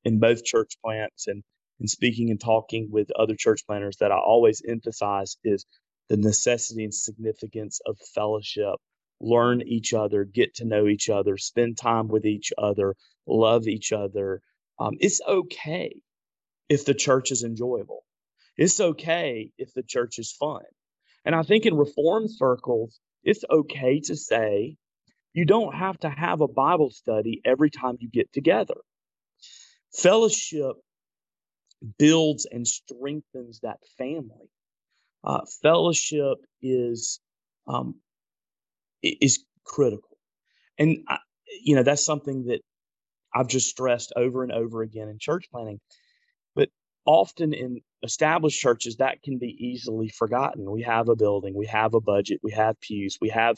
in 0.05 0.19
both 0.19 0.43
church 0.43 0.77
plants 0.83 1.27
and, 1.27 1.43
in 1.79 1.87
speaking 1.87 2.29
and 2.29 2.39
talking 2.41 2.89
with 2.91 3.09
other 3.17 3.35
church 3.37 3.61
planters 3.65 3.97
that 3.97 4.11
I 4.11 4.17
always 4.17 4.61
emphasize 4.67 5.37
is 5.43 5.65
the 6.09 6.17
necessity 6.17 6.83
and 6.83 6.93
significance 6.93 7.79
of 7.85 7.97
fellowship. 8.13 8.75
Learn 9.21 9.61
each 9.61 9.93
other, 9.93 10.23
get 10.23 10.55
to 10.55 10.65
know 10.65 10.87
each 10.87 11.09
other, 11.09 11.37
spend 11.37 11.77
time 11.77 12.07
with 12.07 12.25
each 12.25 12.51
other, 12.57 12.95
love 13.27 13.67
each 13.67 13.91
other. 13.91 14.41
Um, 14.79 14.95
it's 14.99 15.21
okay 15.27 16.01
if 16.69 16.85
the 16.85 16.93
church 16.93 17.31
is 17.31 17.43
enjoyable. 17.43 18.03
It's 18.55 18.79
okay 18.79 19.51
if 19.57 19.73
the 19.73 19.83
church 19.83 20.19
is 20.19 20.31
fun. 20.31 20.63
And 21.25 21.35
I 21.35 21.43
think 21.43 21.65
in 21.65 21.75
reform 21.75 22.27
circles, 22.27 22.99
it's 23.23 23.43
okay 23.49 23.99
to 24.01 24.15
say, 24.15 24.77
you 25.33 25.45
don't 25.45 25.75
have 25.75 25.97
to 25.99 26.09
have 26.09 26.41
a 26.41 26.47
Bible 26.47 26.89
study 26.89 27.41
every 27.45 27.69
time 27.69 27.97
you 27.99 28.09
get 28.09 28.31
together. 28.33 28.75
Fellowship 29.93 30.75
builds 31.97 32.45
and 32.45 32.67
strengthens 32.67 33.59
that 33.61 33.79
family. 33.97 34.49
Uh, 35.23 35.41
fellowship 35.61 36.37
is 36.61 37.19
um, 37.67 37.95
is 39.03 39.43
critical, 39.65 40.17
and 40.77 40.99
I, 41.07 41.17
you 41.63 41.75
know 41.75 41.83
that's 41.83 42.05
something 42.05 42.45
that 42.45 42.61
I've 43.33 43.47
just 43.47 43.69
stressed 43.69 44.13
over 44.15 44.43
and 44.43 44.51
over 44.51 44.81
again 44.81 45.09
in 45.09 45.19
church 45.19 45.45
planting. 45.51 45.79
But 46.55 46.69
often 47.05 47.53
in 47.53 47.81
established 48.03 48.59
churches, 48.59 48.97
that 48.97 49.21
can 49.23 49.37
be 49.37 49.55
easily 49.59 50.09
forgotten. 50.09 50.69
We 50.71 50.83
have 50.83 51.09
a 51.09 51.15
building, 51.15 51.53
we 51.55 51.67
have 51.67 51.93
a 51.93 52.01
budget, 52.01 52.39
we 52.43 52.51
have 52.51 52.79
pews, 52.81 53.17
we 53.21 53.29
have 53.29 53.57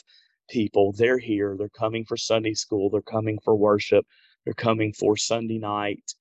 people. 0.50 0.94
They're 0.98 1.18
here. 1.18 1.56
They're 1.58 1.70
coming 1.70 2.06
for 2.06 2.18
Sunday 2.18 2.54
school. 2.54 2.90
They're 2.90 3.02
coming 3.02 3.40
for 3.44 3.56
worship. 3.56 4.06
They're 4.46 4.54
coming 4.54 4.94
for 4.94 5.16
Sunday 5.18 5.58
night. 5.60 6.14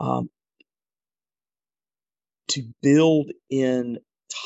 Um, 0.00 0.30
to 2.48 2.62
build 2.82 3.30
in 3.50 3.98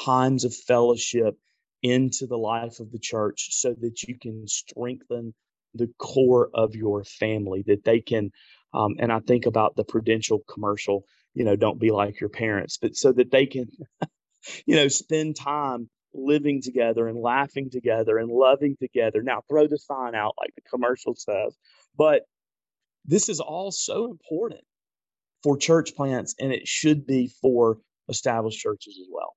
times 0.05 0.45
of 0.45 0.55
fellowship 0.55 1.37
into 1.83 2.27
the 2.27 2.39
life 2.39 2.81
of 2.81 2.91
the 2.91 2.99
church 2.99 3.49
so 3.53 3.75
that 3.81 4.03
you 4.03 4.19
can 4.19 4.47
strengthen 4.49 5.35
the 5.75 5.89
core 5.99 6.51
of 6.55 6.75
your 6.75 7.05
family, 7.05 7.63
that 7.67 7.85
they 7.85 8.01
can, 8.01 8.31
um, 8.75 8.97
and 8.99 9.13
I 9.13 9.21
think 9.21 9.47
about 9.47 9.77
the 9.77 9.85
prudential 9.85 10.41
commercial, 10.49 11.05
you 11.35 11.45
know, 11.45 11.57
don't 11.57 11.81
be 11.81 11.91
like 11.91 12.21
your 12.21 12.31
parents, 12.31 12.79
but 12.81 12.97
so 12.97 13.13
that 13.13 13.31
they 13.31 13.47
can, 13.47 13.69
you 14.67 14.77
know, 14.77 14.89
spend 14.89 15.37
time 15.37 15.89
living 16.15 16.63
together 16.63 17.07
and 17.07 17.19
laughing 17.19 17.71
together 17.71 18.19
and 18.19 18.31
loving 18.31 18.77
together. 18.81 19.23
Now, 19.23 19.43
throw 19.49 19.67
the 19.67 19.79
sign 19.79 20.15
out 20.15 20.35
like 20.41 20.55
the 20.55 20.63
commercial 20.63 21.15
says, 21.15 21.57
but 21.97 22.23
this 23.05 23.29
is 23.29 23.41
all 23.41 23.71
so 23.71 24.11
important 24.11 24.63
for 25.43 25.57
church 25.57 25.95
plants, 25.95 26.35
and 26.41 26.53
it 26.53 26.67
should 26.67 27.07
be 27.07 27.31
for 27.41 27.79
established 28.09 28.59
churches 28.59 28.99
as 29.01 29.07
well. 29.11 29.35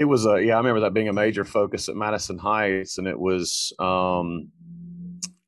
It 0.00 0.06
was 0.06 0.24
a 0.24 0.42
yeah, 0.42 0.54
I 0.54 0.56
remember 0.56 0.80
that 0.80 0.94
being 0.94 1.10
a 1.10 1.12
major 1.12 1.44
focus 1.44 1.90
at 1.90 1.94
Madison 1.94 2.38
Heights, 2.38 2.96
and 2.96 3.06
it 3.06 3.20
was 3.20 3.70
um, 3.78 4.48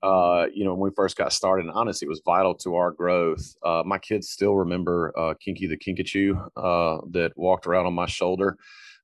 uh, 0.03 0.45
you 0.53 0.63
know 0.63 0.75
when 0.75 0.91
we 0.91 0.95
first 0.95 1.17
got 1.17 1.33
started. 1.33 1.65
And 1.65 1.75
honestly, 1.75 2.05
it 2.05 2.11
was 2.11 2.21
vital 2.23 2.55
to 2.57 2.75
our 2.75 2.91
growth. 2.91 3.55
Uh, 3.65 3.83
my 3.87 3.97
kids 3.97 4.29
still 4.29 4.55
remember 4.55 5.15
uh, 5.19 5.33
Kinky 5.41 5.67
the 5.67 5.79
Kinkajou 5.79 6.39
uh, 6.55 7.01
that 7.13 7.33
walked 7.35 7.67
around 7.67 7.87
on 7.87 7.95
my 7.95 8.05
shoulder 8.05 8.59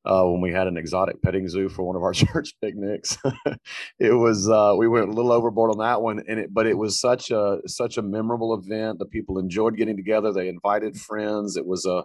uh, 0.08 0.24
when 0.24 0.40
we 0.40 0.50
had 0.50 0.66
an 0.66 0.78
exotic 0.78 1.20
petting 1.22 1.48
zoo 1.48 1.68
for 1.68 1.82
one 1.82 1.94
of 1.94 2.02
our 2.02 2.12
church 2.14 2.54
picnics. 2.62 3.18
it 3.98 4.12
was 4.12 4.48
uh, 4.48 4.74
we 4.76 4.88
went 4.88 5.08
a 5.08 5.12
little 5.12 5.32
overboard 5.32 5.70
on 5.70 5.78
that 5.78 6.00
one, 6.00 6.22
and 6.28 6.40
it 6.40 6.54
but 6.54 6.66
it 6.66 6.76
was 6.76 6.98
such 6.98 7.30
a 7.30 7.58
such 7.66 7.98
a 7.98 8.02
memorable 8.02 8.54
event. 8.54 8.98
The 8.98 9.06
people 9.06 9.38
enjoyed 9.38 9.76
getting 9.76 9.96
together. 9.96 10.32
They 10.32 10.48
invited 10.48 10.96
friends. 10.96 11.56
It 11.56 11.66
was 11.66 11.84
a 11.84 12.04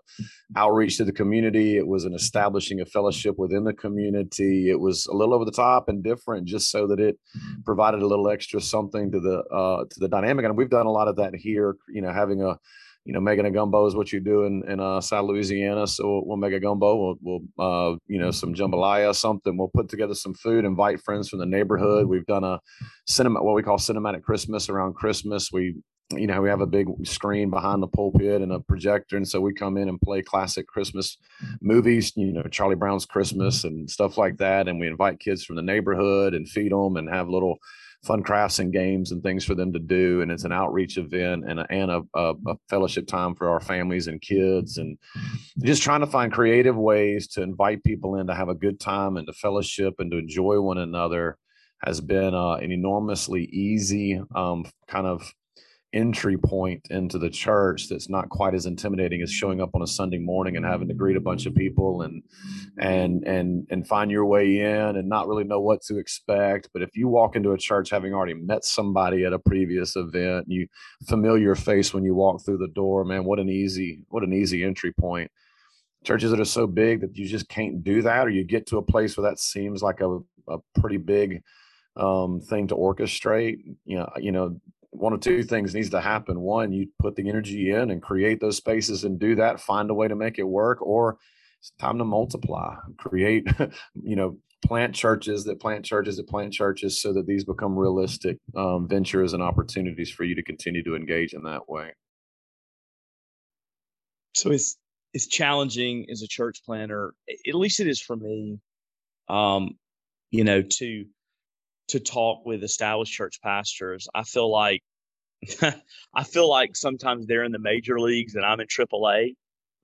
outreach 0.56 0.98
to 0.98 1.06
the 1.06 1.14
community. 1.14 1.78
It 1.78 1.88
was 1.88 2.04
an 2.04 2.14
establishing 2.14 2.82
a 2.82 2.86
fellowship 2.86 3.36
within 3.38 3.64
the 3.64 3.74
community. 3.74 4.70
It 4.70 4.80
was 4.80 5.08
a 5.08 5.14
little 5.14 5.34
over 5.34 5.46
the 5.46 5.52
top 5.52 5.88
and 5.88 6.04
different, 6.04 6.48
just 6.48 6.70
so 6.70 6.88
that 6.88 7.00
it 7.00 7.18
provided 7.64 8.02
a 8.02 8.08
little 8.08 8.30
extra 8.30 8.60
something 8.60 9.12
to 9.12 9.20
the 9.20 9.44
uh, 9.54 9.86
to 9.90 10.00
the 10.00 10.10
dynamic. 10.10 10.46
And 10.46 10.58
we've 10.58 10.70
done 10.70 10.86
a 10.86 10.92
lot 10.92 11.08
of 11.08 11.16
that 11.16 11.36
here. 11.36 11.78
You 11.88 12.02
know, 12.02 12.12
having 12.12 12.42
a 12.42 12.58
you 13.06 13.14
know, 13.14 13.20
making 13.20 13.46
a 13.46 13.52
gumbo 13.52 13.86
is 13.86 13.96
what 13.96 14.14
you 14.14 14.20
do 14.20 14.44
in, 14.44 14.64
in 14.68 14.80
uh, 14.80 15.02
South 15.02 15.26
Louisiana. 15.26 15.86
So 15.88 16.24
we'll, 16.26 16.38
make 16.38 16.54
a 16.54 16.60
gumbo. 16.60 16.96
We'll, 16.96 17.42
we'll 17.58 17.94
uh, 17.94 17.98
you 18.08 18.20
know, 18.20 18.32
some 18.32 18.54
jambalaya, 18.54 19.14
something. 19.14 19.58
We'll 19.58 19.72
put 19.74 19.90
together 19.90 20.14
some 20.14 20.34
food, 20.34 20.64
invite 20.64 21.02
friends 21.02 21.30
from 21.30 21.40
the 21.40 21.46
neighborhood. 21.46 22.08
We've 22.08 22.26
done 22.26 22.44
a 22.44 22.60
cinema, 23.06 23.44
what 23.44 23.56
we 23.56 23.64
call 23.64 23.78
cinematic 23.78 24.24
Christmas 24.24 24.70
around 24.70 24.94
Christmas. 24.96 25.52
We 25.52 25.76
you 26.12 26.28
know, 26.28 26.42
we 26.42 26.50
have 26.50 26.62
a 26.62 26.68
big 26.68 26.88
screen 27.04 27.50
behind 27.50 27.82
the 27.82 27.88
pulpit 27.88 28.42
and 28.42 28.52
a 28.52 28.60
projector. 28.60 29.18
And 29.18 29.28
so 29.28 29.42
we 29.42 29.54
come 29.54 29.78
in 29.78 29.90
and 29.90 30.00
play 30.00 30.22
classic 30.22 30.68
Christmas 30.68 31.18
movies, 31.62 32.14
you 32.16 32.32
know, 32.32 32.44
Charlie 32.44 32.76
Brown's 32.76 33.06
Christmas 33.06 33.64
and 33.64 33.90
stuff 33.90 34.18
like 34.18 34.38
that. 34.38 34.68
And 34.68 34.80
we 34.80 34.88
invite 34.88 35.20
kids 35.20 35.44
from 35.44 35.56
the 35.56 35.62
neighborhood 35.62 36.34
and 36.34 36.48
feed 36.48 36.72
them 36.72 36.98
and 36.98 37.10
have 37.10 37.30
little 37.30 37.58
fun 38.04 38.22
crafts 38.22 38.60
and 38.60 38.74
games 38.74 39.12
and 39.12 39.24
things 39.24 39.46
for 39.46 39.56
them 39.56 39.72
to 39.74 39.80
do. 39.80 40.22
And 40.22 40.32
it's 40.32 40.44
an 40.44 40.52
outreach 40.52 40.98
event 40.98 41.46
and 41.48 41.60
a, 41.60 41.68
and 41.70 41.90
a, 41.90 42.02
a, 42.14 42.34
a 42.48 42.56
fellowship 42.70 43.08
time 43.08 43.34
for 43.34 43.50
our 43.50 43.62
families 43.62 44.08
and 44.08 44.22
kids. 44.22 44.78
And 44.78 44.98
just 45.64 45.82
trying 45.82 46.02
to 46.02 46.08
find 46.08 46.32
creative 46.32 46.76
ways 46.76 47.28
to 47.30 47.42
invite 47.42 47.84
people 47.84 48.18
in 48.18 48.28
to 48.28 48.36
have 48.36 48.50
a 48.50 48.56
good 48.56 48.80
time 48.80 49.18
and 49.18 49.26
to 49.28 49.34
fellowship 49.34 49.96
and 50.00 50.12
to 50.12 50.18
enjoy 50.18 50.60
one 50.60 50.78
another 50.78 51.38
has 51.84 52.02
been 52.02 52.34
uh, 52.34 52.54
an 52.56 52.72
enormously 52.72 53.46
easy 53.46 54.22
um, 54.36 54.66
kind 54.88 55.08
of 55.08 55.34
entry 55.94 56.38
point 56.38 56.82
into 56.90 57.18
the 57.18 57.30
church 57.30 57.88
that's 57.88 58.10
not 58.10 58.30
quite 58.30 58.54
as 58.54 58.66
intimidating 58.66 59.22
as 59.22 59.32
showing 59.32 59.62
up 59.62 59.72
on 59.76 59.82
a 59.82 59.88
Sunday 59.88 60.18
morning 60.18 60.58
and 60.58 60.66
having 60.66 60.88
to 60.88 60.94
greet 60.94 61.16
a 61.16 61.22
bunch 61.22 61.46
of 61.46 61.54
people 61.56 62.02
and 62.02 62.24
and 62.80 63.24
and 63.26 63.68
and 63.70 63.88
find 63.88 64.10
your 64.10 64.26
way 64.26 64.60
in 64.60 64.96
and 64.96 65.08
not 65.08 65.28
really 65.28 65.44
know 65.44 65.60
what 65.60 65.82
to 65.84 65.98
expect. 65.98 66.70
But 66.74 66.82
if 66.82 66.96
you 66.96 67.08
walk 67.08 67.36
into 67.36 67.52
a 67.52 67.58
church 67.58 67.90
having 67.90 68.14
already 68.14 68.34
met 68.34 68.66
somebody 68.66 69.26
at 69.26 69.34
a 69.34 69.40
previous 69.40 69.96
event, 69.96 70.46
you 70.48 70.68
familiar 71.08 71.56
face 71.56 71.94
when 71.94 72.04
you 72.04 72.16
walk 72.16 72.44
through 72.44 72.58
the 72.58 72.74
door, 72.74 73.06
man, 73.06 73.24
what 73.24 73.40
an 73.40 73.50
easy 73.50 74.04
what 74.10 74.24
an 74.24 74.34
easy 74.34 74.64
entry 74.64 74.92
point. 74.92 75.30
Churches 76.04 76.32
that 76.32 76.40
are 76.40 76.46
so 76.46 76.68
big 76.68 77.02
that 77.02 77.16
you 77.16 77.26
just 77.26 77.48
can't 77.48 77.84
do 77.84 78.02
that, 78.02 78.28
or 78.28 78.30
you 78.30 78.44
get 78.44 78.68
to 78.68 78.78
a 78.78 78.82
place 78.82 79.16
where 79.16 79.30
that 79.30 79.40
seems 79.40 79.82
like 79.82 80.02
a, 80.02 80.20
a 80.50 80.58
pretty 80.80 80.98
big 80.98 81.42
um, 81.96 82.42
thing 82.42 82.68
to 82.68 82.76
orchestrate. 82.76 83.58
You 83.86 84.00
know, 84.00 84.10
you 84.18 84.32
know, 84.32 84.60
one 84.94 85.14
of 85.14 85.20
two 85.20 85.44
things 85.44 85.74
needs 85.74 85.90
to 85.90 86.02
happen. 86.02 86.40
One, 86.40 86.72
you 86.72 86.88
put 87.00 87.16
the 87.16 87.28
energy 87.28 87.72
in 87.72 87.92
and 87.92 88.02
create 88.02 88.40
those 88.40 88.58
spaces 88.58 89.04
and 89.04 89.20
do 89.20 89.36
that, 89.36 89.60
find 89.60 89.90
a 89.90 89.94
way 89.94 90.08
to 90.08 90.16
make 90.16 90.40
it 90.40 90.44
work, 90.44 90.82
or 90.82 91.18
it's 91.60 91.72
time 91.80 91.98
to 91.98 92.06
multiply, 92.06 92.76
create, 92.98 93.48
you 94.04 94.16
know, 94.16 94.38
plant 94.64 94.96
churches 94.96 95.44
that 95.44 95.60
plant 95.60 95.84
churches 95.84 96.18
that 96.18 96.28
plant 96.28 96.54
churches 96.54 97.02
so 97.02 97.12
that 97.14 97.28
these 97.28 97.44
become 97.44 97.78
realistic 97.78 98.38
um, 98.56 98.88
ventures 98.88 99.34
and 99.34 99.44
opportunities 99.44 100.10
for 100.10 100.24
you 100.24 100.36
to 100.36 100.44
continue 100.44 100.84
to 100.84 100.96
engage 100.96 101.34
in 101.34 101.44
that 101.44 101.68
way. 101.68 101.92
So 104.36 104.52
it's 104.52 104.78
it's 105.14 105.28
challenging 105.28 106.08
as 106.10 106.24
a 106.24 106.28
church 106.28 106.62
planter, 106.66 107.14
at 107.48 107.54
least 107.54 107.80
it 107.80 107.88
is 107.88 108.02
for 108.02 108.16
me, 108.16 108.60
um, 109.30 109.78
you 110.32 110.44
know, 110.44 110.64
to 110.64 111.06
to 111.90 112.00
talk 112.00 112.46
with 112.46 112.64
established 112.64 113.14
church 113.14 113.40
pastors. 113.42 114.08
I 114.14 114.24
feel 114.24 114.52
like 114.52 114.82
I 116.16 116.24
feel 116.24 116.50
like 116.50 116.76
sometimes 116.76 117.28
they're 117.28 117.44
in 117.44 117.52
the 117.52 117.60
major 117.60 118.00
leagues 118.00 118.36
and 118.36 118.46
I'm 118.46 118.60
in 118.60 118.68
AAA. 118.68 119.36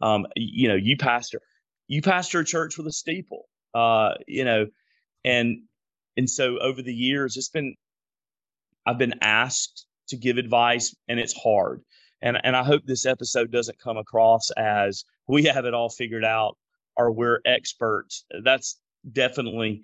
Um, 0.01 0.25
you 0.35 0.69
know, 0.69 0.75
you 0.75 0.95
pastor, 0.97 1.41
you 1.87 2.01
pastor 2.01 2.39
a 2.39 2.45
church 2.45 2.77
with 2.77 2.87
a 2.87 2.91
steeple. 2.91 3.45
Uh, 3.73 4.13
you 4.27 4.45
know, 4.45 4.67
and 5.25 5.63
and 6.17 6.29
so 6.29 6.57
over 6.59 6.81
the 6.81 6.93
years, 6.93 7.37
it's 7.37 7.49
been 7.49 7.75
I've 8.85 8.97
been 8.97 9.15
asked 9.21 9.85
to 10.09 10.17
give 10.17 10.37
advice, 10.37 10.95
and 11.07 11.19
it's 11.19 11.33
hard. 11.33 11.81
And 12.21 12.37
and 12.43 12.55
I 12.55 12.63
hope 12.63 12.83
this 12.85 13.05
episode 13.05 13.51
doesn't 13.51 13.79
come 13.79 13.97
across 13.97 14.49
as 14.51 15.03
we 15.27 15.43
have 15.43 15.65
it 15.65 15.73
all 15.73 15.89
figured 15.89 16.25
out 16.25 16.57
or 16.97 17.11
we're 17.11 17.39
experts. 17.45 18.25
That's 18.43 18.79
definitely 19.09 19.83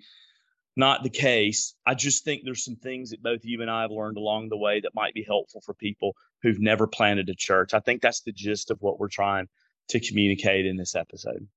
not 0.76 1.04
the 1.04 1.10
case. 1.10 1.74
I 1.86 1.94
just 1.94 2.24
think 2.24 2.42
there's 2.44 2.66
some 2.66 2.76
things 2.76 3.12
that 3.12 3.24
both 3.24 3.44
you 3.44 3.62
and 3.62 3.72
I 3.72 3.82
have 3.82 3.92
learned 3.92 4.18
along 4.18 4.50
the 4.50 4.58
way 4.58 4.82
that 4.82 4.96
might 4.96 5.14
be 5.14 5.24
helpful 5.24 5.62
for 5.62 5.74
people 5.74 6.16
who've 6.42 6.60
never 6.60 6.88
planted 6.88 7.30
a 7.30 7.36
church. 7.36 7.74
I 7.74 7.80
think 7.80 8.02
that's 8.02 8.22
the 8.22 8.32
gist 8.32 8.72
of 8.72 8.82
what 8.82 9.00
we're 9.00 9.08
trying 9.08 9.48
to 9.90 10.00
communicate 10.00 10.66
in 10.66 10.78
this 10.78 10.96
episode. 10.96 11.48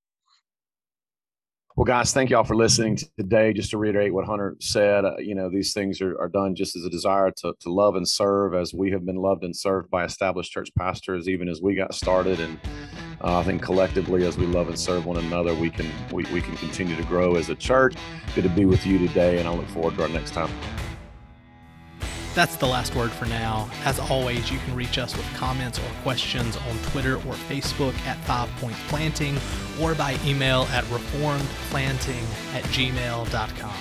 Well, 1.76 1.84
guys, 1.84 2.12
thank 2.12 2.30
y'all 2.30 2.42
for 2.42 2.56
listening 2.56 2.98
today. 3.16 3.52
Just 3.52 3.70
to 3.70 3.78
reiterate 3.78 4.12
what 4.12 4.26
Hunter 4.26 4.56
said, 4.58 5.04
uh, 5.04 5.16
you 5.18 5.36
know, 5.36 5.48
these 5.48 5.72
things 5.72 6.00
are, 6.00 6.20
are 6.20 6.28
done 6.28 6.56
just 6.56 6.74
as 6.74 6.84
a 6.84 6.90
desire 6.90 7.30
to, 7.36 7.54
to 7.60 7.72
love 7.72 7.94
and 7.94 8.08
serve 8.08 8.52
as 8.52 8.74
we 8.74 8.90
have 8.90 9.06
been 9.06 9.16
loved 9.16 9.44
and 9.44 9.54
served 9.54 9.88
by 9.88 10.04
established 10.04 10.50
church 10.50 10.70
pastors, 10.76 11.28
even 11.28 11.48
as 11.48 11.62
we 11.62 11.76
got 11.76 11.94
started. 11.94 12.40
And 12.40 12.58
uh, 13.22 13.38
I 13.38 13.42
think 13.42 13.62
collectively, 13.62 14.26
as 14.26 14.38
we 14.38 14.46
love 14.46 14.68
and 14.68 14.78
serve 14.78 15.06
one 15.06 15.16
another, 15.16 15.54
we 15.54 15.70
can 15.70 15.90
we, 16.12 16.24
we 16.32 16.40
can 16.40 16.56
continue 16.56 16.96
to 16.96 17.02
grow 17.04 17.36
as 17.36 17.48
a 17.48 17.54
church. 17.54 17.96
Good 18.34 18.44
to 18.44 18.50
be 18.50 18.64
with 18.64 18.86
you 18.86 18.98
today, 18.98 19.38
and 19.38 19.48
I 19.48 19.54
look 19.54 19.68
forward 19.68 19.96
to 19.96 20.02
our 20.02 20.08
next 20.08 20.32
time. 20.32 20.50
That's 22.34 22.54
the 22.54 22.66
last 22.66 22.94
word 22.94 23.10
for 23.10 23.26
now. 23.26 23.68
As 23.84 23.98
always, 23.98 24.52
you 24.52 24.58
can 24.60 24.76
reach 24.76 24.96
us 24.96 25.16
with 25.16 25.26
comments 25.34 25.80
or 25.80 25.90
questions 26.02 26.56
on 26.56 26.78
Twitter 26.90 27.16
or 27.16 27.34
Facebook 27.34 27.98
at 28.06 28.16
Five 28.18 28.48
Point 28.60 28.76
Planting 28.86 29.36
or 29.80 29.94
by 29.96 30.16
email 30.24 30.62
at 30.70 30.84
reformedplanting 30.84 32.54
at 32.54 32.62
gmail.com. 32.64 33.74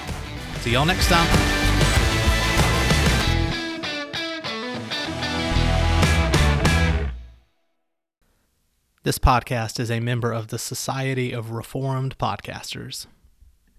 See 0.61 0.71
y'all 0.71 0.85
next 0.85 1.07
time. 1.07 2.06
This 9.07 9.19
podcast 9.19 9.79
is 9.79 9.89
a 9.89 10.01
member 10.01 10.33
of 10.33 10.49
the 10.49 10.59
Society 10.59 11.31
of 11.31 11.51
Reformed 11.51 12.17
Podcasters. 12.17 13.05